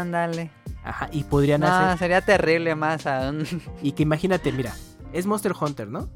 [0.00, 0.50] Ándale.
[0.84, 1.98] Ajá, y podrían No, hacer.
[1.98, 3.44] sería terrible más aún.
[3.82, 4.74] Y que imagínate, mira,
[5.12, 6.08] es Monster Hunter, ¿no?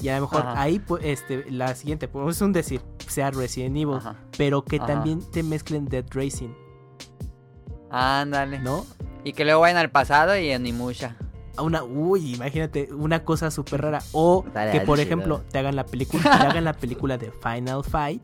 [0.00, 0.62] Y a lo mejor Ajá.
[0.62, 4.16] ahí, pues, este, la siguiente, es un decir, sea Resident Evil, Ajá.
[4.36, 4.86] pero que Ajá.
[4.86, 6.50] también te mezclen Dead Racing,
[7.90, 8.58] Ándale.
[8.60, 8.84] ¿no?
[9.24, 11.16] Y que luego vayan al pasado y en Imusha.
[11.62, 14.00] Una, uy, imagínate, una cosa súper rara.
[14.12, 18.22] O que, por ejemplo, te hagan la película, te hagan la película de Final Fight,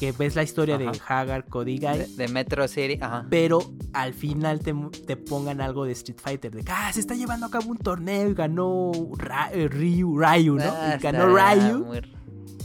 [0.00, 0.90] que ves la historia de.
[1.08, 2.98] Hagar, Cody Guy, De, de Metro City.
[3.00, 3.26] Ajá.
[3.28, 3.58] pero
[3.92, 4.72] al final te,
[5.06, 7.78] te pongan algo de Street Fighter, de que ah, se está llevando a cabo un
[7.78, 10.62] torneo y ganó Ra- eh, Ryu, Ryu, ¿no?
[10.64, 11.84] Ah, y ganó Ryu.
[11.84, 12.00] muy-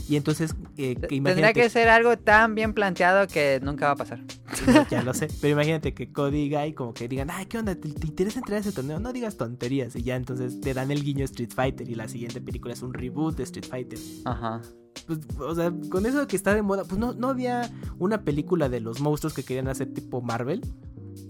[0.08, 3.92] Y entonces, eh, que Tendría imagínate, que ser algo tan bien planteado que nunca va
[3.92, 4.20] a pasar.
[4.66, 7.58] no, ya lo sé, pero imagínate que Cody y Guy como que digan, ay, ¿qué
[7.58, 7.74] onda?
[7.74, 9.00] ¿Te, te interesa entrar a ese torneo?
[9.00, 9.96] No digas tonterías.
[9.96, 12.92] Y ya entonces te dan el guiño Street Fighter y la siguiente película es un
[12.92, 13.98] reboot de Street Fighter.
[14.26, 14.60] Ajá.
[15.06, 18.22] Pues, o sea, con eso de que está de moda, pues no, no había una
[18.24, 20.60] película de los monstruos que querían hacer tipo Marvel.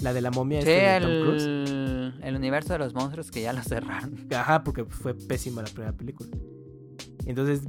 [0.01, 1.45] La de la momia Sí, este de Tom Cruise.
[1.45, 4.27] el, el universo de los monstruos que ya lo cerraron.
[4.35, 6.31] Ajá, porque fue pésima la primera película.
[7.27, 7.63] Entonces,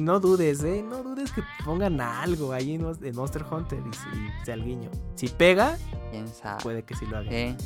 [0.00, 0.84] no dudes, ¿eh?
[0.88, 4.90] No dudes que pongan algo ahí en, Monster Hunter y, si- sea el guiño.
[5.14, 5.76] Si pega,
[6.10, 6.62] Quién sabe.
[6.62, 7.30] puede que sí lo haga.
[7.30, 7.56] Sí.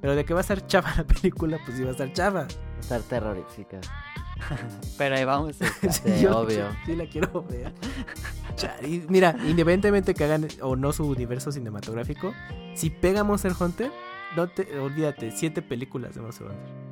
[0.00, 2.46] Pero de que va a estar chava la película, pues sí va a estar chava.
[2.80, 3.80] Estar terrorífica.
[4.98, 5.56] Pero ahí vamos.
[5.90, 6.66] Sí, yo- obvio.
[6.86, 7.72] Sí la quiero ver.
[8.86, 12.32] Y mira, independientemente que hagan o no su universo cinematográfico,
[12.74, 13.90] si pega Monster Hunter,
[14.36, 16.84] no te olvídate, siete películas de Monster Hunter.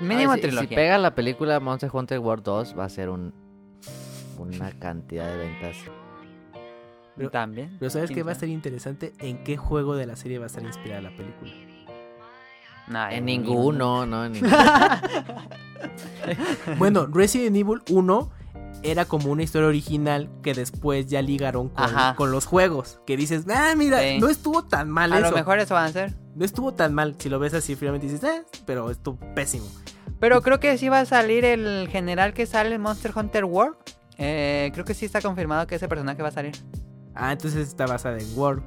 [0.00, 0.68] Mínimo si- trilogía.
[0.68, 3.32] Si pega la película Monster Hunter World 2, va a ser un
[4.38, 5.76] una cantidad de ventas.
[7.16, 7.76] Pero- También.
[7.78, 9.12] Pero ¿sabes qué va a ser interesante?
[9.18, 11.52] ¿En qué juego de la serie va a estar inspirada la película?
[12.86, 14.56] No, En ninguno, no, en ninguno.
[16.78, 18.30] Bueno, Resident Evil 1
[18.82, 21.70] era como una historia original que después ya ligaron
[22.16, 23.00] con, los juegos.
[23.06, 24.18] Que dices, ah, mira, Sí.
[24.20, 25.30] no estuvo tan mal A eso.
[25.30, 26.14] lo mejor eso van a ser.
[26.36, 27.16] No estuvo tan mal.
[27.18, 29.66] Si lo ves así fríamente dices, eh, pero estuvo pésimo.
[30.20, 33.76] Pero creo que sí va a salir el general que sale en Monster Hunter World.
[34.18, 36.52] Eh, creo que sí está confirmado que ese personaje va a salir.
[37.14, 38.62] Ah, entonces está basada en World.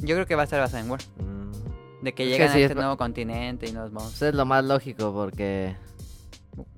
[0.00, 1.06] Yo creo que va a estar basado en World.
[1.18, 2.04] Mm.
[2.04, 4.16] De que Es que llegan sí, a es este nuevo continente y nuevos monstruos.
[4.16, 5.76] Eso es lo más lógico porque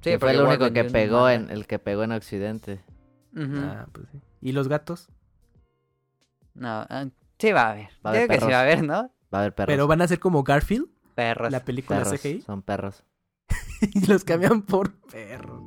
[0.03, 2.81] Sí, fue el único que pegó en el que pegó en Occidente.
[3.35, 3.57] Ujú.
[3.59, 4.21] Ah, pues sí.
[4.41, 5.09] ¿Y los gatos?
[6.55, 7.07] No, ah,
[7.39, 7.89] sí va a haber.
[8.05, 9.11] Va a haber creo que sí va a haber, ¿no?
[9.35, 9.73] Va a haber perros.
[9.73, 11.51] Pero van a ser como Garfield, Perros.
[11.51, 13.05] la película perros, CGI, Son perros.
[13.81, 15.63] y los cambian por perros.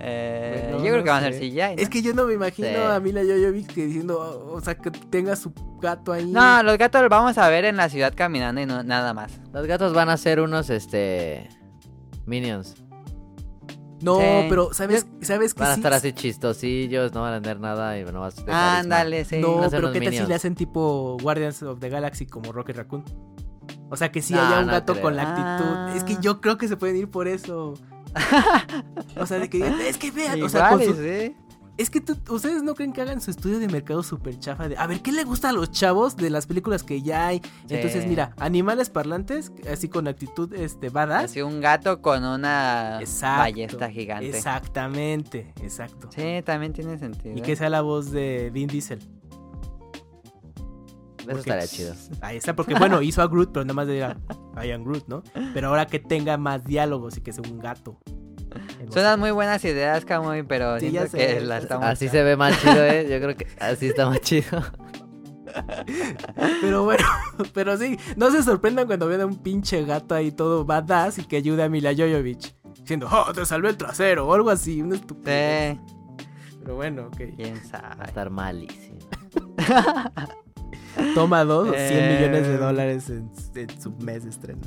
[0.00, 1.40] Eh, Bueno, yo creo no que van a ser.
[1.40, 1.56] CGI.
[1.76, 1.82] ¿no?
[1.82, 2.74] Es que yo no me imagino Sí.
[2.74, 6.26] a Mila Jojovic diciendo, oh, o sea, que tenga su gato ahí.
[6.30, 9.32] No, los gatos los vamos a ver en la ciudad caminando y no, nada más.
[9.52, 11.48] Los gatos van a ser unos, este...
[12.26, 12.76] Minions.
[14.00, 14.46] No, Sí.
[14.48, 15.80] pero ¿sabes, ¿sabes que Van a sí?
[15.80, 19.38] estar así chistosillos, no van a tener nada y no vas a Ándale, sí.
[19.40, 23.02] No, pero ¿qué tal si le hacen tipo Guardians of the Galaxy como Rocket Raccoon?
[23.90, 25.02] O sea, que sí No, haya un no gato creo.
[25.02, 25.70] con la actitud.
[25.74, 25.92] Ah.
[25.96, 27.74] Es que yo creo que se pueden ir por eso.
[29.16, 31.34] O sea, de que es que vean, o sea, su- sí.
[31.76, 34.76] es que tú- ustedes no creen que hagan su estudio de mercado súper chafa de,
[34.76, 37.40] a ver, ¿qué le gusta a los chavos de las películas que ya hay?
[37.68, 41.24] Entonces, mira, animales parlantes, así con actitud este badass.
[41.24, 43.38] Así un gato con una Exacto.
[43.42, 44.28] ballesta gigante.
[44.36, 46.08] Exactamente, exacto.
[46.14, 47.36] Sí, también tiene sentido.
[47.36, 48.98] Y que sea la voz de Vin Diesel.
[51.28, 51.94] Eso Porque- estaría chido.
[52.22, 53.98] Ahí está, porque bueno, hizo a Groot, pero nada más de
[54.64, 55.22] I am Groot, ¿no?
[55.54, 57.98] Pero ahora que tenga más diálogos y que sea un gato.
[58.80, 59.00] no Son sé.
[59.00, 61.62] unas muy buenas ideas, Camuy, pero Sí, siento ya sé, que ya la sé.
[61.64, 61.86] estamos...
[61.86, 63.06] Así se ve más chido, ¿eh?
[63.10, 64.62] Yo creo que así está más chido.
[66.60, 67.04] Pero bueno,
[67.54, 71.24] pero sí, no se sorprendan cuando vean a un pinche gato ahí todo badass y
[71.24, 72.54] que ayude a Mila Jovovich.
[72.80, 75.76] Diciendo, oh, te salvé el trasero o algo así, una estupidez.
[75.76, 77.16] Sí, Pero bueno, ok.
[77.36, 77.64] quién Va a
[77.96, 78.04] sabe.
[78.06, 78.98] estar malísimo.
[81.14, 82.16] Toma dos, 100 Eh.
[82.18, 84.60] millones de dólares en, en su mes de estreno.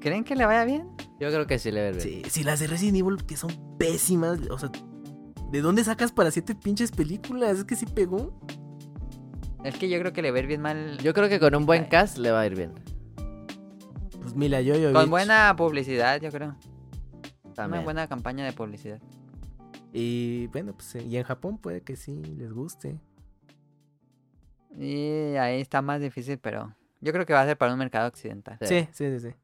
[0.00, 0.88] ¿Creen que le vaya bien?
[1.20, 4.38] Yo creo que sí le ve Sí, sí, las de Resident Evil que son pésimas,
[4.50, 4.70] o sea,
[5.50, 7.58] ¿de dónde sacas para siete pinches películas?
[7.58, 8.32] Es que sí pegó.
[9.64, 10.98] Es que yo creo que le va a ir bien mal.
[10.98, 12.72] Yo creo que con un buen cast le va a ir bien.
[14.22, 14.92] Pues Mila Jovovich.
[14.92, 16.54] Con buena publicidad, yo creo.
[17.44, 17.84] Una También.
[17.84, 19.00] buena campaña de publicidad.
[19.92, 23.00] Y bueno, pues y en Japón puede que sí les guste.
[24.78, 28.08] Y ahí está más difícil, pero yo creo que va a ser para un mercado
[28.08, 28.58] occidental.
[28.62, 28.88] Sí.
[28.92, 29.34] Sí, sí, sí.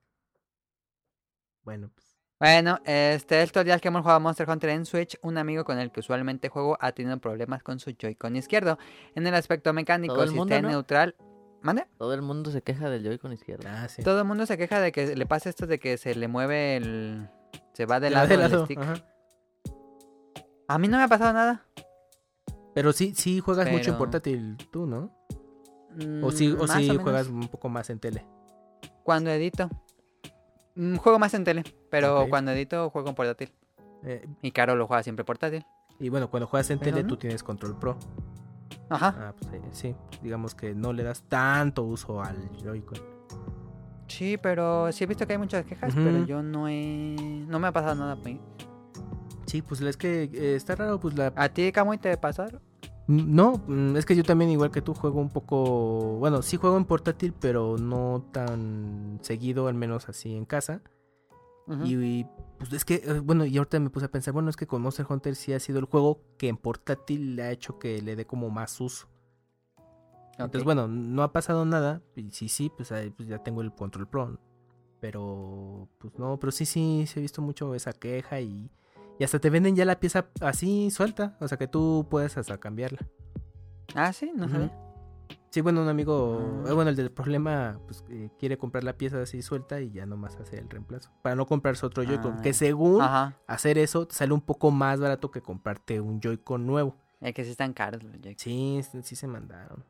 [1.63, 2.05] Bueno, pues.
[2.39, 5.19] Bueno, este es el tutorial que hemos jugado a Monster Hunter en Switch.
[5.23, 8.79] Un amigo con el que usualmente juego ha tenido problemas con su Joy-Con izquierdo.
[9.15, 10.71] En el aspecto mecánico, el si mundo, está ¿no?
[10.71, 11.17] neutral.
[11.63, 11.87] ¿Mande?
[11.97, 13.69] Todo el mundo se queja del Joy-Con izquierdo.
[13.69, 14.03] Ah, sí.
[14.03, 16.77] Todo el mundo se queja de que le pasa esto de que se le mueve
[16.77, 17.29] el.
[17.73, 18.79] Se va de lado, de el lado, stick.
[18.79, 18.95] ajá.
[20.69, 21.65] A mí no me ha pasado nada.
[22.75, 25.24] Pero sí, sí juegas mucho en portátil tú, ¿no?
[25.95, 26.49] O Mm, o sí
[26.89, 27.03] menos.
[27.03, 28.25] juegas un poco más en tele.
[29.03, 29.69] Cuando edito.
[30.75, 33.53] Mm, Juego más en tele, pero cuando edito juego en portátil.
[34.03, 35.65] Eh, Y Caro lo juega siempre portátil.
[36.01, 37.09] y bueno, cuando juegas en Pero tele no.
[37.09, 37.97] tú tienes control pro.
[38.89, 39.15] Ajá.
[39.19, 42.99] Ah, pues eh, sí, digamos que no le das tanto uso al Joy-Con.
[44.09, 47.17] Sí, pero sí he visto que hay muchas quejas, pero yo no he...
[47.49, 48.17] No me ha pasado nada.
[48.17, 48.37] pues.
[49.47, 51.33] Sí, pues es que eh, está raro, pues la...
[51.37, 52.61] ¿A ti, Camuy, te pasaron?
[53.07, 56.17] Mm, No, mm, es que yo también igual que tú juego un poco...
[56.19, 60.83] Bueno, sí juego en portátil, pero no tan seguido, al menos así en casa.
[61.83, 62.27] Y, y,
[62.59, 64.83] pues es que, eh, bueno, y ahorita me puse a pensar, bueno, es que con
[64.83, 68.17] Monster Hunter sí ha sido el juego que en portátil le ha hecho que le
[68.17, 69.09] dé como más uso.
[70.33, 72.03] Entonces, bueno, no ha pasado nada.
[72.17, 74.39] Y sí, sí, pues, ahí, pues, ya tengo el Control Pro.
[75.01, 78.71] Pero, pues no, pero sí, sí, se ha visto mucho esa queja y,
[79.19, 81.37] y hasta te venden ya la pieza así suelta.
[81.41, 82.99] O sea que tú puedes hasta cambiarla.
[83.95, 84.53] Ah, sí, no Ujú.
[84.53, 84.79] sabía.
[85.51, 86.71] Sí, bueno, un amigo, Ah.
[86.71, 90.05] eh, bueno, el del problema, pues eh, quiere comprar la pieza así suelta y ya
[90.05, 91.11] nomás hacer el reemplazo.
[91.23, 92.39] Para no comprarse otro Joy-Con.
[92.39, 92.43] Ah.
[92.43, 93.39] Que según Ajá.
[93.47, 96.97] hacer eso te sale un poco más barato que comprarte un Joy-Con nuevo.
[97.21, 98.39] Es que sí están caros los Joy-Con.
[98.39, 99.85] Sí, sí, sí se mandaron.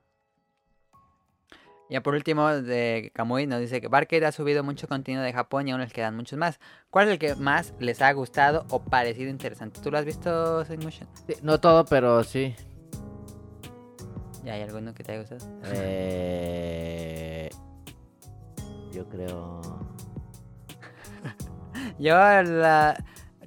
[1.90, 5.68] Ya por último, de Kamui nos dice que Barcade ha subido mucho contenido de Japón
[5.68, 6.58] y aún les quedan muchos más.
[6.90, 9.80] ¿Cuál es el que más les ha gustado o parecido interesante?
[9.82, 11.08] ¿Tú lo has visto, Motion?
[11.26, 12.54] Sí, no todo, pero sí.
[14.44, 15.46] ¿Y hay alguno que te haya gustado?
[15.66, 17.50] Eh,
[18.92, 19.60] yo creo.
[21.98, 22.96] Yo, la-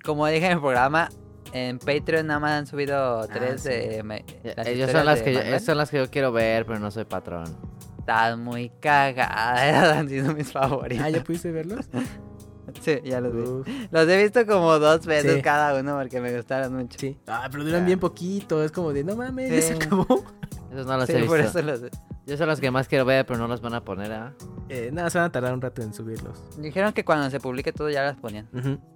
[0.04, 1.10] como dije en el programa,
[1.54, 3.70] en Patreon nada más han subido tres sí.
[3.70, 4.04] de...
[4.04, 6.80] me- las Ellos son las de que yo, son las que yo quiero ver, pero
[6.80, 7.77] no soy patrón.
[8.08, 11.06] Están muy cagadas, han sido mis favoritos.
[11.06, 11.90] Ah, ¿ya pudiste verlos?
[12.82, 13.40] Sí, ya los vi.
[13.42, 15.42] Uf, Los he visto como dos veces Sí.
[15.42, 17.00] cada uno porque me gustaron mucho.
[17.00, 17.18] sí.
[17.26, 18.62] Ah, pero duran bien poquito.
[18.62, 19.82] Es como de, no mames, ya se Sí.
[19.82, 20.06] acabó.
[20.72, 21.30] Esos no los Sí, he visto.
[21.30, 21.82] por eso los...
[22.26, 24.34] Yo son los que más quiero ver, pero no los van a poner, ¿ah?
[24.68, 26.42] Eh, nada, se van a tardar un rato en subirlos.
[26.60, 28.50] Dijeron que cuando se publique todo ya las ponían.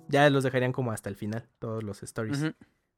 [0.09, 2.41] Ya los dejarían como hasta el final, todos los stories.
[2.41, 2.51] Ujú.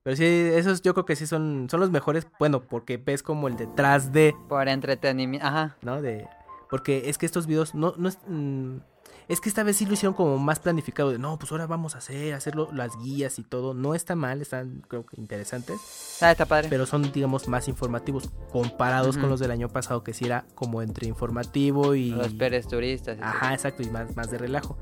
[0.04, 2.28] Pero sí, esos yo creo que sí son, son los mejores.
[2.38, 5.48] Bueno, porque ves como el detrás de, Por entretenimiento.
[5.48, 5.78] Ajá.
[5.82, 6.02] ¿no?
[6.02, 6.28] De,
[6.70, 8.20] porque es que estos videos no, no es...
[8.28, 8.78] mm,
[9.30, 11.12] es que esta vez sí lo hicieron como más planificado.
[11.12, 13.74] De, no, pues ahora vamos a hacer, hacerlo, las guías y todo.
[13.74, 16.18] No está mal, están creo que interesantes.
[16.22, 16.68] Ah, está padre.
[16.70, 20.82] Pero son, digamos, más informativos comparados con los del año pasado, que sí era como
[20.82, 22.10] entre informativo y...
[22.10, 23.18] Los peres turistas.
[23.22, 24.78] Ajá, exacto, y más, más de relajo.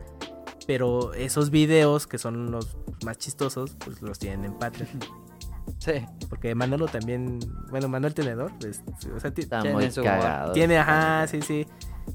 [0.68, 4.90] Pero esos videos, que son los más chistosos, pues los tienen en Patreon.
[5.80, 5.94] Sí.
[6.30, 7.40] Porque Manolo también,
[7.70, 8.84] bueno, Manuel Tenedor, pues,
[9.16, 10.54] o sea, Está Tiene muy su- cagado.
[10.54, 11.66] tiene, ajá, sí, sí,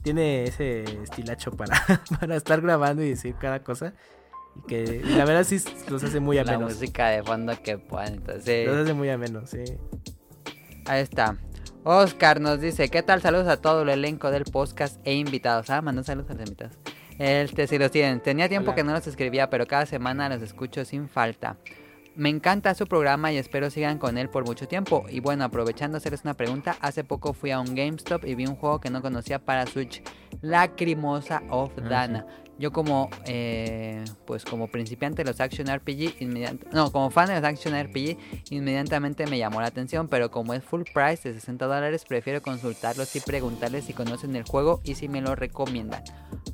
[0.02, 1.74] tiene ese estilacho para,
[2.20, 3.94] para estar grabando y decir cada cosa.
[4.56, 6.74] Y que la verdad sí los hace muy La amenos.
[6.74, 8.14] música de fondo que ponen.
[8.14, 9.64] Entonces, Los hace muy amenos, sí.
[10.86, 11.36] ahí está.
[11.84, 13.20] Oscar nos dice, ¿qué tal?
[13.22, 15.70] Saludos a todo el elenco del podcast e invitados.
[15.70, 16.78] Ah, mandó saludos a los invitados.
[17.18, 18.20] Este sí los tienen.
[18.20, 18.76] Tenía tiempo Hola.
[18.76, 21.56] que no los escribía, pero cada semana los escucho sin falta.
[22.14, 25.04] Me encanta su programa y espero sigan con él por mucho tiempo.
[25.10, 28.56] Y bueno, aprovechando hacerles una pregunta, hace poco fui a un GameStop y vi un
[28.56, 30.02] juego que no conocía para Switch,
[30.40, 32.26] Lacrimosa of Ah, Dana.
[32.58, 36.14] Yo como, eh, pues como principiante de los Action RPG,
[36.72, 38.16] no, como fan de los Action RPG,
[38.50, 43.14] inmediatamente me llamó la atención, pero como es full price de 60 dólares, prefiero consultarlos
[43.14, 46.02] y preguntarles si conocen el juego y si me lo recomiendan.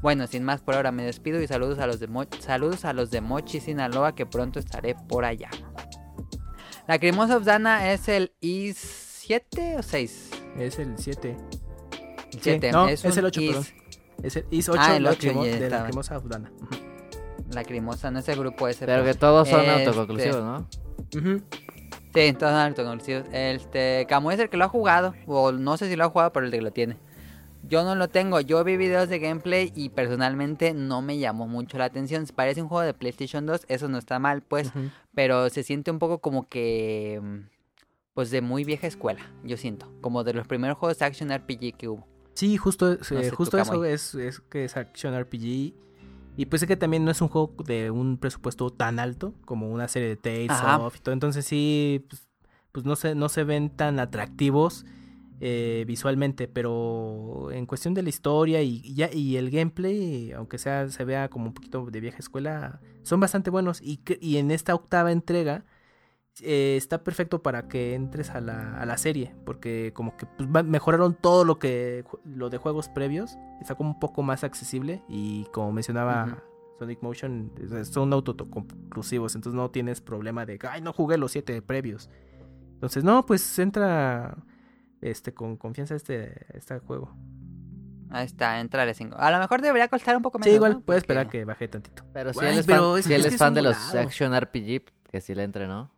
[0.01, 2.93] Bueno, sin más por ahora me despido y saludos a los de, Mo- saludos a
[2.93, 5.51] los de Mochi, Sinaloa, que pronto estaré por allá.
[6.89, 10.31] La Cremosa of Dana es el i7 o 6?
[10.59, 11.37] Es el 7.
[12.33, 12.73] El 7.
[12.73, 13.82] no, es, es el 8, is- perdón.
[14.23, 15.85] Es el IS 8 Ah, el la 8, cremo- ya de la estaba.
[15.87, 16.53] cremosa afgana.
[17.51, 18.87] La Cremosa, no es el grupo ese.
[18.87, 20.69] Pero que todos son Este- autoconclusivos, ¿no?
[21.19, 21.43] Ujú.
[22.15, 23.25] Sí, todos son autoconclusivos.
[23.33, 26.33] Este, Camu es el que lo ha jugado, o no sé si lo ha jugado,
[26.33, 26.97] pero el que lo tiene.
[27.65, 31.79] Yo no lo tengo, yo vi videos de gameplay y personalmente no me llamó mucho
[31.79, 32.27] la atención.
[32.35, 34.73] Parece un juego de PlayStation 2, eso no está mal, pues,
[35.15, 37.21] pero se siente un poco como que,
[38.15, 39.93] pues de muy vieja escuela, yo siento.
[40.01, 42.07] Como de los primeros juegos de Action RPG que hubo.
[42.35, 45.75] Sí, justo, sé eh, justo eso es, es que es Action RPG.
[46.37, 49.71] Y pues es que también no es un juego de un presupuesto tan alto como
[49.71, 50.79] una serie de Tales Ajá.
[50.79, 51.13] of y todo.
[51.13, 52.27] Entonces sí, pues,
[52.73, 54.87] pues no, se, no se ven tan atractivos
[55.41, 56.49] eh, visualmente.
[56.49, 61.05] Pero en cuestión de la historia y, y ya, y el gameplay, aunque sea se
[61.05, 63.83] vea como un poquito de vieja escuela, son bastante buenos.
[63.83, 65.67] Y, y en esta octava entrega
[66.41, 70.65] eh, está perfecto para que entres a la, a la serie, porque como que pues,
[70.65, 75.45] mejoraron todo lo que lo de juegos previos, está como un poco más accesible y
[75.53, 76.43] como mencionaba.
[76.79, 81.63] Sonic Motion, es- son autoconclusivos, entonces no tienes problema de, ay, no jugué los siete
[81.63, 82.11] previos.
[82.75, 84.37] Entonces, no, pues entra
[85.01, 87.15] este con confianza este, este juego.
[88.11, 89.17] Ahí está, entra de 5.
[89.17, 90.51] A lo mejor debería costar un poco menos.
[90.51, 90.81] Sí, igual ¿no?
[90.81, 92.03] puede Porque- esperar que baje tantito.
[92.13, 93.55] Pero si él es pero fan, es si que- él es es que fan es
[93.55, 93.95] de los.
[93.95, 95.89] Action RPG, que sí le entre, ¿no?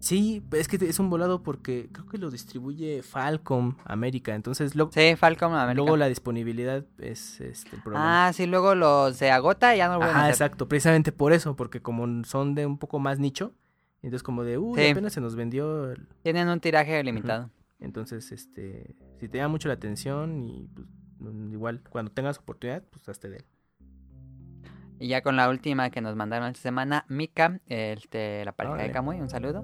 [0.00, 4.90] Sí, es que es un volado porque creo que lo distribuye Falcom América, entonces lo-
[4.92, 5.74] Sí, Falcom América.
[5.82, 8.26] luego la disponibilidad es este, el problema.
[8.28, 10.46] Ah, sí, luego lo se agota y ya no lo vuelven a Ajá, hacer.
[10.46, 13.52] exacto, precisamente por eso, porque como son de un poco más nicho,
[14.02, 14.88] entonces como de, uy, Sí.
[14.90, 17.50] apenas se nos vendió, el- Tienen un tiraje limitado.
[17.78, 20.86] entonces, este, si te llama mucho la atención y pues,
[21.18, 23.44] mm, igual cuando tengas oportunidad, pues hazte de él.
[24.98, 28.90] Y ya con la última que nos mandaron esta semana, Mika, este, la pareja de.
[28.92, 29.62] Kamui, un saludo.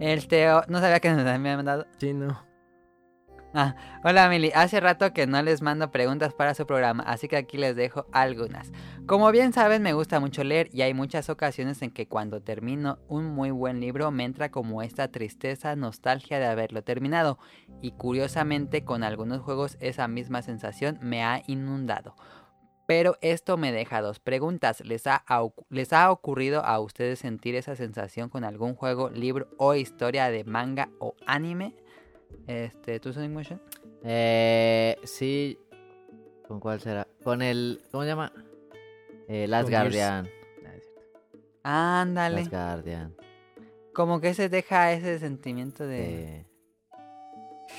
[0.00, 1.86] Este, no sabía que nos habían mandado.
[1.98, 2.50] Sí, no.
[3.52, 3.74] Ah,
[4.04, 7.58] hola Mili, hace rato que no les mando preguntas para su programa, así que aquí
[7.58, 8.70] les dejo algunas.
[9.06, 13.00] Como bien saben, me gusta mucho leer y hay muchas ocasiones en que cuando termino
[13.08, 17.40] un muy buen libro me entra como esta tristeza, nostalgia de haberlo terminado.
[17.82, 22.14] Y curiosamente con algunos juegos esa misma sensación me ha inundado.
[22.90, 24.80] Pero esto me deja dos preguntas.
[24.84, 25.24] ¿Les ha,
[25.68, 30.42] ¿Les ha ocurrido a ustedes sentir esa sensación con algún juego, libro o historia de
[30.42, 31.76] manga o anime?
[32.48, 33.62] Este, ¿tú Sonic Motion?
[34.02, 35.56] Eh, sí.
[36.48, 37.06] ¿Con cuál será?
[37.22, 37.80] Con el.
[37.92, 38.32] ¿Cómo se llama?
[39.28, 39.72] Eh, Last Con.
[39.82, 40.28] Guardian.
[41.62, 42.00] Ah.
[42.00, 42.38] Ándale.
[42.38, 43.14] Last Guardian.
[43.94, 46.40] Como que se deja ese sentimiento de...
[46.40, 46.46] eh,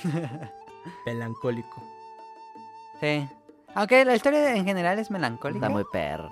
[1.04, 1.82] Melancólico.
[2.98, 3.28] Sí.
[3.74, 5.66] Aunque la historia en general es melancólica.
[5.66, 6.30] está muy perro.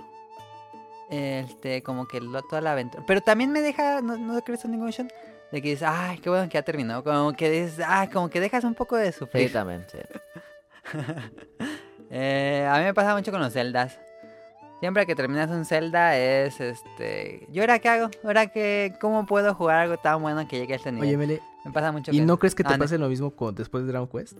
[1.09, 3.03] Este, como que lo- toda la aventura.
[3.07, 5.11] Pero también me deja, ¿no, no crees Sonic Motion?
[5.51, 7.03] De que dices, ay, qué bueno que ya terminó.
[7.03, 9.53] Como que dices, ay, como que dejas un poco de Sí, sufrir.
[9.53, 9.99] también, sí.
[12.13, 13.97] Eh, a mí me pasa mucho con los celdas.
[14.81, 17.47] Siempre que terminas un Zelda es este.
[17.53, 18.11] ¿Yo ahora qué hago?
[18.25, 18.95] ¿Ahora qué?
[19.01, 21.09] ¿Cómo puedo jugar algo tan bueno que llegue a este nivel?
[21.09, 22.83] Oye, Mele, me pasa mucho ¿y que- no crees que te Ah, no.
[22.83, 24.39] pase lo mismo con, después de Dragon Quest?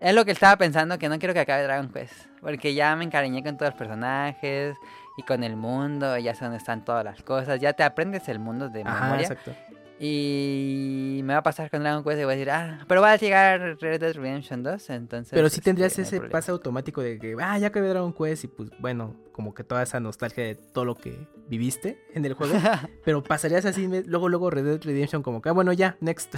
[0.00, 2.14] Es lo que estaba pensando, que no quiero que acabe Dragon Quest.
[2.40, 4.74] Porque ya me encariñé con todos los personajes
[5.18, 7.60] y con el mundo, ya sé dónde están todas las cosas.
[7.60, 9.22] Ya te aprendes el mundo de Ajá, memoria.
[9.24, 9.54] exacto.
[10.02, 13.12] Y me va a pasar con Dragon Quest y voy a decir, ah, pero va
[13.12, 15.32] a llegar Red Dead Redemption 2, entonces...
[15.34, 18.46] Pero sí este, tendrías ese pase automático de que, ah, ya acabé Dragon Quest y
[18.48, 22.54] pues bueno, como que toda esa nostalgia de todo lo que viviste en el juego.
[23.04, 26.34] pero pasarías así, luego, luego Red Dead Redemption como que, ah, bueno, ya, next.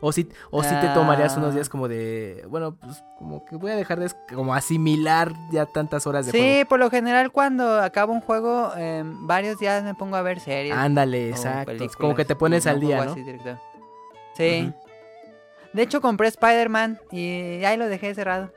[0.00, 1.54] O si o si te tomarías unos Ah.
[1.54, 6.06] días como de, bueno, pues como que voy a dejar de como asimilar ya tantas
[6.06, 10.16] horas de Sí, por lo general cuando acabo un juego, eh, varios días me pongo
[10.16, 10.74] a ver series.
[10.76, 11.72] Ándale, exacto.
[11.98, 13.12] Como que te pones no al día, ¿no?
[13.12, 13.58] así directo.
[14.36, 14.72] Sí.
[15.72, 18.52] De hecho compré Spider-Man y ahí lo dejé cerrado.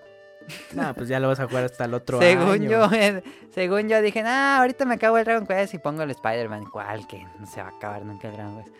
[0.74, 2.70] Nah, pues ya lo vas a jugar hasta el otro según año.
[2.70, 6.11] yo, eh, según yo dije, ah, ahorita me acabo el Dragon Quest y pongo el
[6.11, 6.65] Spider-Man.
[6.65, 7.07] ¿Cuál?
[7.07, 8.76] Que no se va a acabar nunca el Dragon Quest.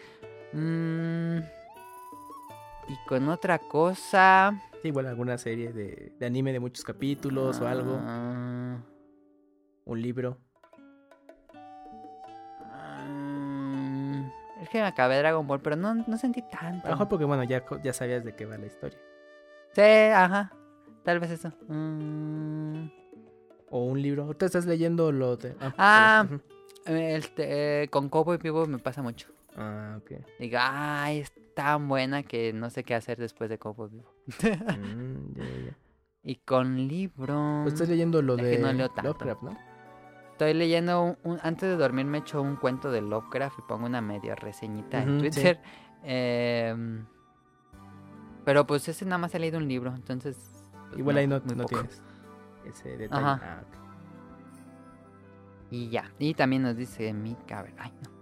[0.52, 1.40] Mm,
[2.88, 4.54] y con otra cosa.
[4.82, 7.98] Sí, igual alguna serie de, de anime de muchos capítulos o algo.
[8.02, 8.78] ah,
[9.86, 10.38] Un libro.
[12.72, 14.24] ah,
[14.62, 16.86] es que me acabé Dragon Ball, pero no, no sentí tanto.
[16.88, 19.00] A lo mejor porque, bueno, ya, ya sabías de qué va la historia.
[19.74, 20.52] Sí, ajá.
[21.04, 21.52] Tal vez eso.
[21.68, 22.88] Mm,
[23.70, 24.24] O un libro.
[24.24, 25.56] Ahorita estás leyendo lo de...
[25.78, 26.26] Ah.
[26.28, 26.44] perdón.
[26.86, 29.30] Este, eh, con Cobo y Pivo me pasa mucho.
[29.56, 30.12] Ah, ok.
[30.40, 34.14] Digo, ay, es tan buena que no sé qué hacer después de Cobo y Pivo.
[34.80, 35.70] Mm.
[36.26, 37.60] Y con libro...
[37.64, 39.12] Pues estás leyendo lo Es de no leo tanto.
[39.12, 39.58] Lovecraft, ¿no?
[40.32, 43.88] Estoy leyendo, un, un- antes de dormir me echo un cuento de Lovecraft y pongo
[43.88, 45.30] una medio reseñita en sí.
[45.30, 45.60] Twitter.
[46.06, 47.06] Em,
[48.46, 50.38] pero pues ese nada más he leído un libro, entonces...
[50.88, 51.76] pues, Igual ahí no, muy no poco.
[51.82, 52.02] tienes
[52.66, 53.22] ese detalle.
[53.26, 53.42] Ajá.
[53.44, 53.64] Ah.
[55.72, 56.10] Y ya.
[56.20, 58.13] Y también nos dice Mika, a ver, ay, no.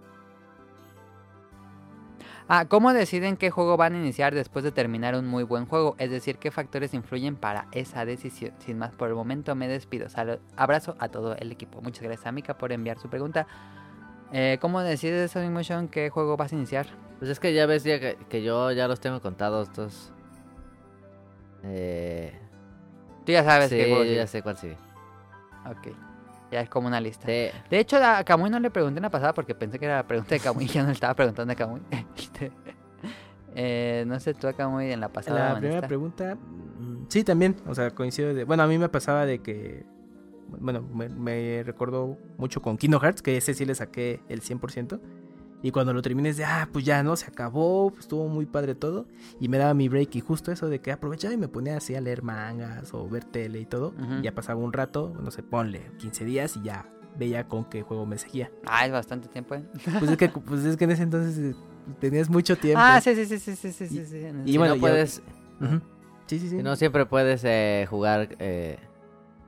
[2.48, 5.94] Ah, ¿cómo deciden qué juego van a iniciar después de terminar un muy buen juego?
[5.98, 8.52] Es decir, ¿qué factores influyen para esa decisión?
[8.58, 10.08] Sin más por el momento, me despido.
[10.08, 10.38] Salud.
[10.56, 11.80] Abrazo a todo el equipo.
[11.80, 13.46] Muchas gracias a Mika por enviar su pregunta.
[14.32, 16.86] Eh, ¿Cómo decides, Sonic Motion, qué juego vas a iniciar?
[17.18, 20.12] Pues es que ya ves ya que, que yo ya los tengo contados estos.
[21.64, 22.32] Eh,
[23.24, 24.76] Tú ya sabes sí, qué juego yo ya sé cuál sigue.
[25.70, 25.94] Ok.
[26.52, 27.26] Ya es como una lista.
[27.26, 27.48] Sí.
[27.70, 30.06] De hecho, a Kamui no le pregunté en la pasada porque pensé que era la
[30.06, 31.80] pregunta de Kamui y ya no le estaba preguntando a Kamui.
[32.16, 32.52] Este,
[33.54, 35.54] eh, no sé tú a Kamui en la pasada.
[35.54, 35.88] La primera esta.
[35.88, 39.86] pregunta, mm, sí, también, o sea, coincido de, bueno, a mí me pasaba de que,
[40.60, 45.00] bueno, me, me recordó mucho con Kingdom Hearts, que ese sí le saqué el 100%,
[45.62, 48.74] y cuando lo termines de, ah, pues ya no, se acabó, pues estuvo muy padre
[48.74, 49.06] todo.
[49.40, 51.94] Y me daba mi break y justo eso de que aprovechaba y me ponía así
[51.94, 53.94] a leer mangas o ver tele y todo.
[54.22, 56.86] Ya pasaba un rato, no sé, ponle 15 días y ya
[57.16, 58.50] veía con qué juego me seguía.
[58.66, 59.64] Ah, es bastante tiempo, ¿eh?
[59.98, 61.56] Pues es que, pues es que en ese entonces eh,
[62.00, 62.80] tenías mucho tiempo.
[62.82, 63.88] Ah, sí, sí, sí, sí, sí, sí.
[63.88, 64.26] sí.
[64.46, 65.22] Y, bueno, no puedes...
[66.26, 66.56] Sí, sí, sí.
[66.62, 68.34] No siempre puedes eh, jugar...
[68.38, 68.78] Eh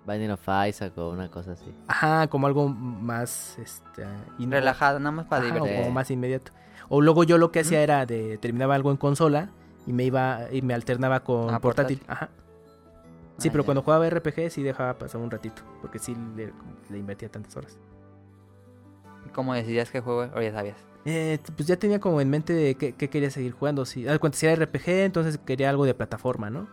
[0.06, 1.72] Binding of Isaac o una cosa así.
[1.88, 4.04] Ajá, como algo más este
[4.38, 6.52] in- Relajado, nada más para Ajá, o como más inmediato.
[6.88, 9.48] O luego yo lo que hacía era de terminaba algo en consola
[9.86, 12.02] y me iba y me alternaba con Ah, portátil.
[12.06, 12.28] Ajá.
[13.38, 13.66] Sí, Ah, pero ya.
[13.66, 16.52] cuando jugaba RPG sí dejaba pasar un ratito, porque sí le,
[16.90, 17.76] le invertía tantas horas.
[19.34, 20.30] ¿Cómo decidías qué juego?
[20.36, 20.76] O ya sabías.
[21.06, 23.84] Eh, pues ya tenía como en mente de qué, qué quería seguir jugando.
[23.84, 26.66] Si, cuando si era RPG, entonces quería algo de plataforma, ¿no?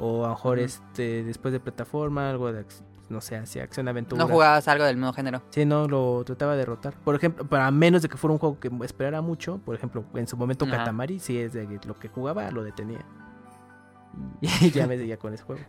[0.00, 2.64] O a lo mejor este después de plataforma, algo de
[3.10, 4.24] no sé, así acción aventura.
[4.24, 5.42] No jugabas algo del mismo género.
[5.50, 6.94] Sí, no, lo trataba de derrotar.
[6.94, 10.28] Por ejemplo, para menos de que fuera un juego que esperara mucho, por ejemplo, en
[10.28, 10.78] su momento Ajá.
[10.78, 13.04] Katamari, sí es de lo que jugaba, lo detenía.
[14.40, 15.62] Y ya me seguía con ese juego.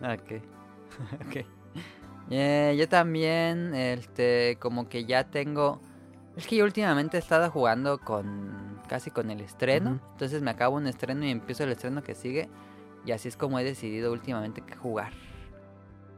[0.00, 0.42] Ok.
[1.26, 1.46] ok.
[2.30, 5.80] Eh, yo también, este, como que ya tengo...
[6.36, 8.80] Es que yo últimamente he estado jugando con...
[8.88, 10.00] Casi con el estreno.
[10.12, 12.48] Entonces me acabo un estreno y empiezo el estreno que sigue.
[13.04, 15.12] Y así es como he decidido últimamente qué jugar.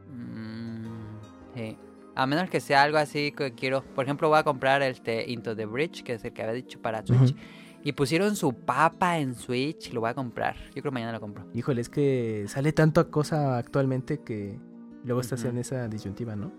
[0.09, 1.77] Mm, sí.
[2.15, 3.83] A menos que sea algo así que quiero...
[3.83, 6.53] Por ejemplo, voy a comprar el este, Into the Bridge, que es el que había
[6.53, 7.35] dicho para Switch.
[7.83, 9.91] Y pusieron su papa en Switch.
[9.91, 10.55] Lo voy a comprar.
[10.67, 11.45] Yo creo que mañana lo compro.
[11.53, 14.57] Híjole, es que sale tanto cosa actualmente que
[15.03, 15.49] luego estás Ujú.
[15.49, 16.51] en esa disyuntiva, ¿no?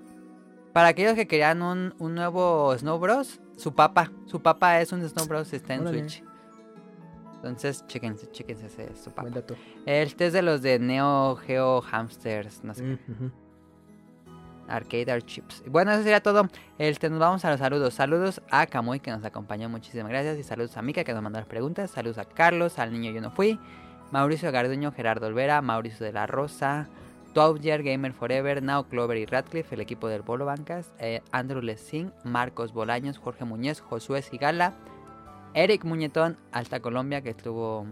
[0.72, 5.08] Para aquellos que querían un, un nuevo Snow Bros, su papa, su papa es un
[5.08, 6.00] Snow Bros, está en Órale.
[6.10, 6.22] Switch.
[7.36, 9.30] Entonces, chéquense, chéquense ese es su Buen papa.
[9.30, 9.54] dato.
[9.84, 13.30] Este es de los de Neo Geo Hamsters, no sé, Mm, ujú.
[14.68, 15.62] Arcade Art Chips.
[15.68, 16.48] Bueno, eso sería todo.
[16.78, 17.94] Este, nos vamos a los saludos.
[17.94, 20.38] Saludos a Kamui que nos acompañó, muchísimas gracias.
[20.38, 21.92] Y saludos a Mika que nos mandó las preguntas.
[21.92, 23.60] Saludos a Carlos, al niño yo no fui.
[24.10, 26.88] Mauricio Garduño, Gerardo Olvera, Mauricio de la Rosa,
[27.32, 32.12] Twauger, Gamer Forever, Now Clover y Radcliffe, el equipo del Bolo Bancas, eh, Andrew Lessing,
[32.24, 34.72] Marcos Bolaños, Jorge Muñez, Josué Sigala,
[35.56, 37.86] Eric Muñetón, Alta Colombia, que estuvo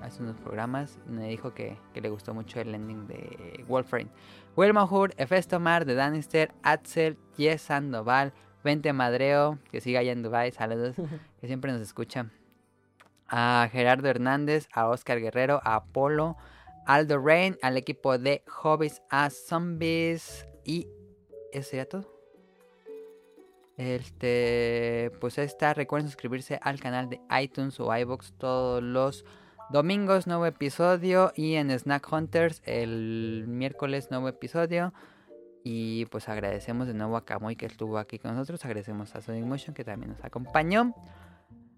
[0.00, 4.08] hace unos programas, me dijo que, que le gustó mucho el ending de Wolfrain.
[4.56, 8.32] Wilma Hur, Efestomar, de Danister, Axel, Yes Sandoval,
[8.64, 10.96] Vente Madreo, que siga allá en Dubai, saludos,
[11.40, 12.30] que siempre nos escucha.
[13.28, 16.38] A Gerardo Hernández, a Oscar Guerrero, a Apolo,
[16.86, 20.88] Aldo Rain, al equipo de Hobbies a Zombies y
[21.52, 22.21] eso sería todo.
[23.82, 25.74] Este, pues ahí está.
[25.74, 29.24] Recuerden suscribirse al canal de iTunes o iBox todos los
[29.70, 31.32] domingos, nuevo episodio.
[31.34, 34.92] Y en Snack Hunters el miércoles, nuevo episodio.
[35.64, 38.64] Y pues agradecemos de nuevo a Kamui que estuvo aquí con nosotros.
[38.64, 40.94] Agradecemos a Sonic Motion que también nos acompañó.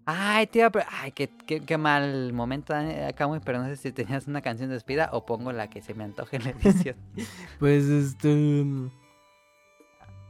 [0.05, 0.85] Ay, tío, pero...
[0.91, 3.39] Ay, qué, qué, mal momento, eh, Kamui.
[3.43, 6.03] Pero no sé si tenías una canción de despida o pongo la que se me
[6.03, 6.95] antoje en la edición.
[7.59, 8.91] Pues este.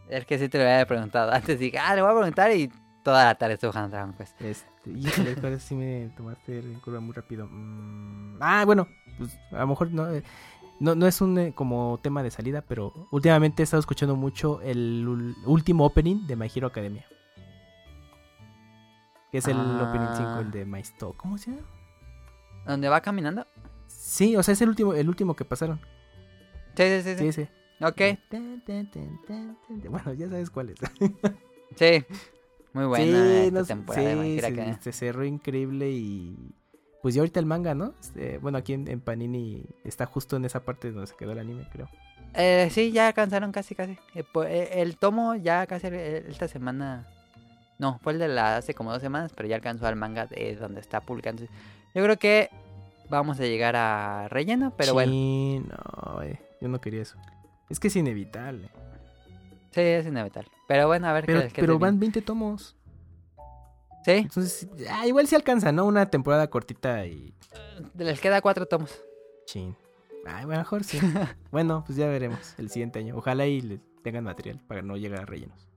[0.09, 1.31] Es que sí te lo había preguntado.
[1.33, 2.71] Antes dije, ah, le voy a preguntar y
[3.03, 4.41] toda la tarde estuve jugando Dragon Quest.
[4.41, 7.47] Este, híjole, ahora sí me tomaste en curva muy rápido.
[7.49, 8.87] Mm, ah, bueno,
[9.17, 10.23] pues a lo mejor no, eh,
[10.79, 14.61] no, no es un eh, como tema de salida, pero últimamente he estado escuchando mucho
[14.61, 17.05] el último opening de My Hero Academia.
[19.31, 19.87] Que es el Ah.
[19.89, 21.15] opening 5, el de Stock.
[21.17, 21.63] ¿Cómo se llama?
[22.65, 23.45] ¿Dónde va caminando?
[23.87, 25.79] Sí, o sea, es el último, el último que pasaron.
[26.75, 27.15] Sí, sí, sí.
[27.17, 27.41] Sí, sí.
[27.41, 27.51] ese.
[27.81, 28.01] Ok.
[29.89, 30.79] Bueno, ya sabes cuál es.
[31.75, 32.03] sí.
[32.73, 36.35] Muy buena sí, esta no- temporada sí, se, se cerró increíble y
[37.01, 37.93] pues ya ahorita el manga, ¿no?
[38.01, 41.39] Este, bueno, aquí en, en Panini está justo en esa parte donde se quedó el
[41.39, 41.87] anime, creo.
[42.33, 43.93] Eh, sí, ya alcanzaron casi, casi.
[44.13, 47.07] Eh, eh, el tomo ya casi eh, esta semana.
[47.77, 50.55] No, fue el de la hace como dos semanas, pero ya alcanzó al manga de
[50.55, 51.43] donde está publicando.
[51.93, 52.49] Yo creo que
[53.09, 55.11] vamos a llegar a relleno, pero bueno.
[55.11, 57.17] Sí, no, eh, yo no quería eso.
[57.69, 58.69] Es que es inevitable.
[59.71, 60.51] Sí, es inevitable.
[60.67, 62.75] Pero bueno, a ver Pero, qué, qué pero van 20 tomos.
[64.05, 65.85] Sí, Entonces, ah, igual se alcanza, ¿no?
[65.85, 67.33] Una temporada cortita y...
[67.95, 69.01] les queda cuatro tomos.
[69.47, 69.75] Chin.
[70.27, 70.99] Ay, bueno, mejor sí.
[71.51, 73.15] bueno, pues ya veremos el siguiente año.
[73.17, 75.67] Ojalá y les tengan material para no llegar a rellenos.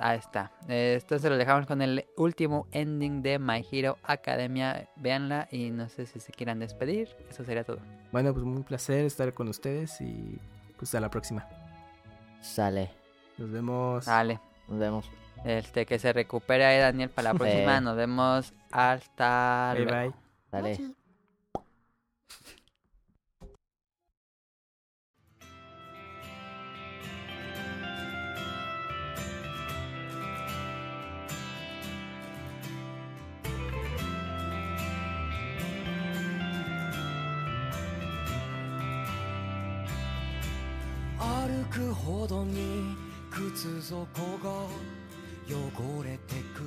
[0.00, 0.52] Ahí está.
[0.68, 4.88] Entonces lo dejamos con el último ending de My Hero Academia.
[4.96, 7.10] Véanla y no sé si se quieran despedir.
[7.28, 7.78] Eso sería todo.
[8.10, 10.38] Bueno, pues un placer estar con ustedes y
[10.82, 11.46] pues hasta la próxima.
[12.40, 12.90] Sale.
[13.38, 14.04] Nos vemos.
[14.04, 14.40] Dale.
[14.66, 15.08] Nos vemos.
[15.44, 17.78] Este, que se recupere ahí Daniel para la próxima.
[17.78, 17.84] Sí.
[17.84, 20.10] Nos vemos hasta Bye luego.
[20.10, 20.14] bye.
[20.50, 20.94] Sale.
[41.72, 42.94] くほどに
[43.30, 44.04] 靴底
[44.44, 44.50] が
[45.48, 46.60] 汚れてく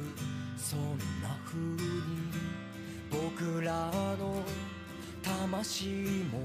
[0.57, 1.77] そんな風に
[3.11, 4.41] 僕らの
[5.21, 5.85] 魂
[6.31, 6.39] も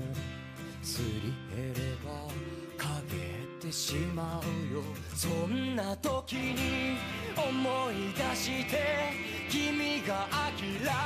[0.83, 2.29] すり減れば
[2.77, 4.83] 陰ってしまうよ。
[5.15, 6.99] そんな時に
[7.37, 9.13] 思い出して
[9.49, 10.61] 君が諦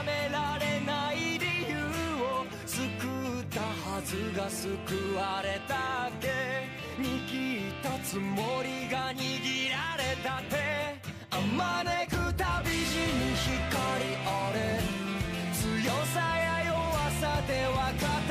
[0.05, 1.77] められない理由
[2.21, 6.74] を救ったはずが救われたっけ？
[6.99, 11.15] 握ったつもりが握られたって。
[11.31, 13.51] あまねく旅路に光
[14.25, 14.79] あれ
[15.53, 18.24] 強さや弱さで分かる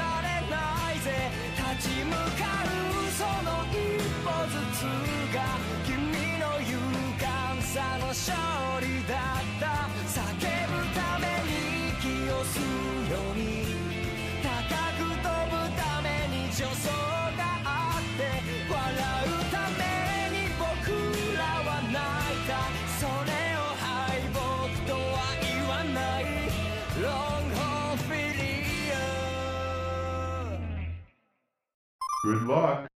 [32.24, 32.93] Good luck.